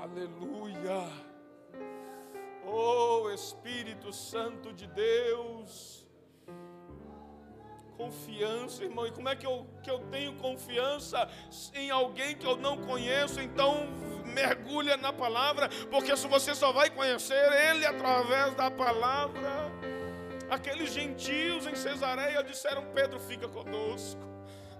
Aleluia! 0.00 1.10
Oh, 2.64 3.28
Espírito 3.30 4.12
Santo 4.12 4.72
de 4.72 4.86
Deus! 4.86 6.06
Confiança, 7.96 8.84
irmão. 8.84 9.08
E 9.08 9.10
como 9.10 9.28
é 9.28 9.34
que 9.34 9.44
eu, 9.44 9.66
que 9.82 9.90
eu 9.90 9.98
tenho 10.08 10.36
confiança 10.36 11.28
em 11.74 11.90
alguém 11.90 12.36
que 12.36 12.46
eu 12.46 12.56
não 12.56 12.76
conheço? 12.78 13.40
Então 13.40 13.88
mergulha 14.28 14.96
na 14.96 15.12
palavra, 15.12 15.68
porque 15.90 16.16
se 16.16 16.26
você 16.28 16.54
só 16.54 16.72
vai 16.72 16.90
conhecer 16.90 17.52
Ele 17.70 17.86
através 17.86 18.54
da 18.54 18.70
palavra. 18.70 19.72
Aqueles 20.50 20.92
gentios 20.92 21.66
em 21.66 21.74
Cesareia 21.74 22.42
disseram: 22.42 22.84
Pedro, 22.94 23.20
fica 23.20 23.48
conosco. 23.48 24.20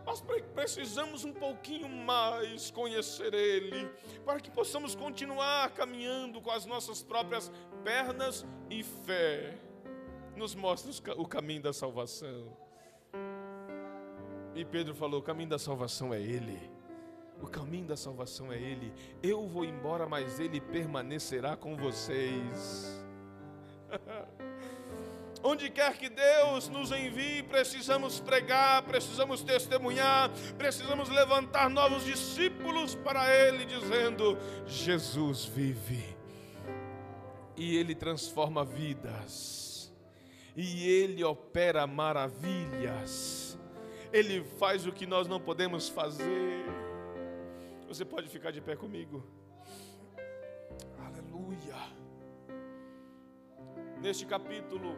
Nós 0.06 0.24
precisamos 0.54 1.22
um 1.24 1.34
pouquinho 1.34 1.86
mais 1.86 2.70
conhecer 2.70 3.34
Ele, 3.34 3.90
para 4.24 4.40
que 4.40 4.50
possamos 4.50 4.94
continuar 4.94 5.70
caminhando 5.72 6.40
com 6.40 6.50
as 6.50 6.64
nossas 6.64 7.02
próprias 7.02 7.52
pernas 7.84 8.46
e 8.70 8.82
fé. 8.82 9.54
Nos 10.34 10.54
mostra 10.54 11.12
o 11.20 11.26
caminho 11.26 11.60
da 11.60 11.74
salvação. 11.74 12.56
E 14.54 14.64
Pedro 14.64 14.94
falou: 14.94 15.20
o 15.20 15.22
caminho 15.22 15.50
da 15.50 15.58
salvação 15.58 16.14
é 16.14 16.20
Ele. 16.20 16.77
O 17.40 17.46
caminho 17.46 17.86
da 17.86 17.96
salvação 17.96 18.52
é 18.52 18.56
Ele. 18.56 18.92
Eu 19.22 19.46
vou 19.46 19.64
embora, 19.64 20.08
mas 20.08 20.40
Ele 20.40 20.60
permanecerá 20.60 21.56
com 21.56 21.76
vocês. 21.76 23.04
Onde 25.42 25.70
quer 25.70 25.96
que 25.96 26.08
Deus 26.08 26.68
nos 26.68 26.90
envie, 26.90 27.44
precisamos 27.44 28.18
pregar, 28.18 28.82
precisamos 28.82 29.42
testemunhar, 29.42 30.30
precisamos 30.56 31.08
levantar 31.08 31.70
novos 31.70 32.04
discípulos 32.04 32.96
para 32.96 33.32
Ele, 33.32 33.64
dizendo: 33.64 34.36
Jesus 34.66 35.44
vive, 35.44 36.16
e 37.56 37.76
Ele 37.76 37.94
transforma 37.94 38.64
vidas, 38.64 39.92
e 40.56 40.88
Ele 40.88 41.22
opera 41.22 41.86
maravilhas, 41.86 43.56
Ele 44.12 44.42
faz 44.58 44.86
o 44.86 44.92
que 44.92 45.06
nós 45.06 45.28
não 45.28 45.40
podemos 45.40 45.88
fazer. 45.88 46.87
Você 47.88 48.04
pode 48.04 48.28
ficar 48.28 48.50
de 48.50 48.60
pé 48.60 48.76
comigo. 48.76 49.24
Aleluia. 51.06 51.78
Neste 54.02 54.26
capítulo, 54.26 54.94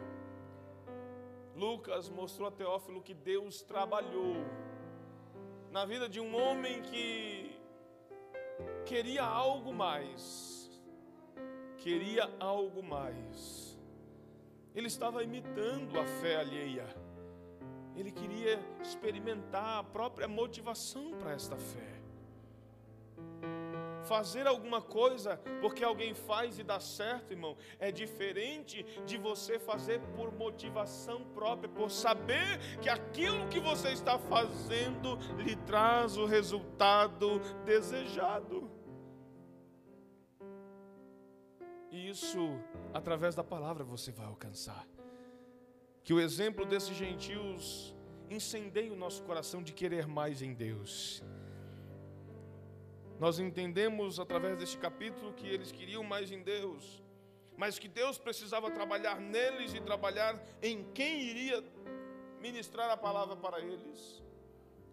Lucas 1.55 2.09
mostrou 2.09 2.49
a 2.49 2.51
Teófilo 2.51 3.01
que 3.01 3.13
Deus 3.13 3.61
trabalhou 3.61 4.35
na 5.71 5.85
vida 5.85 6.09
de 6.09 6.19
um 6.19 6.35
homem 6.35 6.81
que 6.81 7.57
queria 8.85 9.23
algo 9.23 9.73
mais. 9.73 10.69
Queria 11.77 12.29
algo 12.41 12.83
mais. 12.83 13.79
Ele 14.75 14.87
estava 14.87 15.23
imitando 15.23 15.97
a 15.97 16.05
fé 16.05 16.35
alheia. 16.35 16.87
Ele 17.95 18.11
queria 18.11 18.59
experimentar 18.81 19.79
a 19.79 19.83
própria 19.83 20.27
motivação 20.27 21.11
para 21.17 21.31
esta 21.31 21.55
fé 21.55 21.90
fazer 24.11 24.45
alguma 24.45 24.81
coisa 24.81 25.37
porque 25.61 25.85
alguém 25.85 26.13
faz 26.13 26.59
e 26.59 26.63
dá 26.63 26.81
certo, 26.81 27.31
irmão, 27.31 27.55
é 27.79 27.93
diferente 27.93 28.83
de 29.05 29.17
você 29.17 29.57
fazer 29.57 30.01
por 30.17 30.33
motivação 30.33 31.23
própria, 31.33 31.69
por 31.69 31.89
saber 31.89 32.59
que 32.81 32.89
aquilo 32.89 33.47
que 33.47 33.57
você 33.57 33.91
está 33.93 34.19
fazendo 34.19 35.17
lhe 35.37 35.55
traz 35.55 36.17
o 36.17 36.25
resultado 36.25 37.39
desejado. 37.63 38.69
E 41.89 42.09
isso, 42.09 42.59
através 42.93 43.33
da 43.33 43.45
palavra, 43.45 43.85
você 43.85 44.11
vai 44.11 44.25
alcançar. 44.25 44.85
Que 46.03 46.13
o 46.13 46.19
exemplo 46.19 46.65
desses 46.65 46.97
gentios 46.97 47.95
incendeie 48.29 48.91
o 48.91 48.95
nosso 48.97 49.23
coração 49.23 49.63
de 49.63 49.71
querer 49.71 50.05
mais 50.05 50.41
em 50.41 50.53
Deus 50.53 51.23
nós 53.23 53.37
entendemos 53.37 54.19
através 54.19 54.57
deste 54.57 54.77
capítulo 54.85 55.31
que 55.39 55.47
eles 55.47 55.71
queriam 55.71 56.03
mais 56.03 56.31
em 56.31 56.41
Deus, 56.41 57.03
mas 57.55 57.77
que 57.77 57.87
Deus 57.87 58.17
precisava 58.17 58.71
trabalhar 58.71 59.17
neles 59.35 59.75
e 59.75 59.79
trabalhar 59.89 60.33
em 60.69 60.77
quem 60.91 61.21
iria 61.31 61.63
ministrar 62.45 62.89
a 62.89 62.97
palavra 62.97 63.35
para 63.35 63.59
eles. 63.59 63.99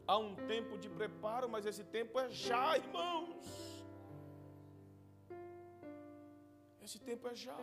Há 0.07 0.19
um 0.19 0.35
tempo 0.53 0.77
de 0.77 0.91
preparo, 0.91 1.49
mas 1.49 1.65
esse 1.65 1.85
tempo 1.85 2.21
é 2.21 2.29
já, 2.29 2.77
irmãos. 2.77 3.47
Esse 6.83 6.99
tempo 6.99 7.29
é 7.29 7.35
já. 7.35 7.59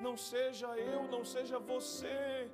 Não 0.00 0.16
seja 0.16 0.68
eu, 0.78 1.02
não 1.06 1.22
seja 1.22 1.58
você 1.58 2.50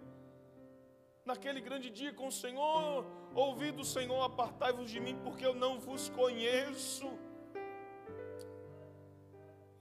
naquele 1.24 1.60
grande 1.60 1.88
dia 1.90 2.12
com 2.12 2.26
o 2.28 2.32
Senhor, 2.32 3.04
ouvi 3.34 3.70
do 3.72 3.84
Senhor, 3.84 4.22
apartai-vos 4.22 4.90
de 4.90 5.00
mim, 5.00 5.16
porque 5.24 5.44
eu 5.46 5.54
não 5.54 5.78
vos 5.80 6.08
conheço. 6.10 7.08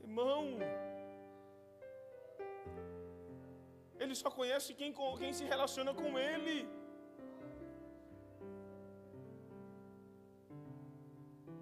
Irmão, 0.02 0.58
ele 4.00 4.16
só 4.16 4.30
conhece 4.30 4.74
quem, 4.74 4.94
quem 5.18 5.34
se 5.34 5.44
relaciona 5.44 5.94
com 5.94 6.18
ele. 6.18 6.68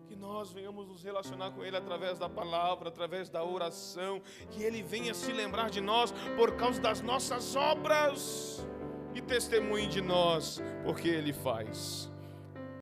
Que 0.07 0.15
nós 0.15 0.51
venhamos 0.51 0.85
nos 0.87 1.01
relacionar 1.01 1.51
com 1.51 1.63
Ele 1.63 1.77
através 1.77 2.19
da 2.19 2.27
palavra, 2.27 2.89
através 2.89 3.29
da 3.29 3.41
oração, 3.45 4.21
que 4.49 4.61
Ele 4.61 4.83
venha 4.83 5.13
se 5.13 5.31
lembrar 5.31 5.69
de 5.69 5.79
nós 5.79 6.11
por 6.35 6.57
causa 6.57 6.81
das 6.81 6.99
nossas 6.99 7.55
obras 7.55 8.67
e 9.13 9.21
testemunhe 9.21 9.87
de 9.87 10.01
nós, 10.01 10.61
porque 10.83 11.07
Ele 11.07 11.33
faz. 11.33 12.11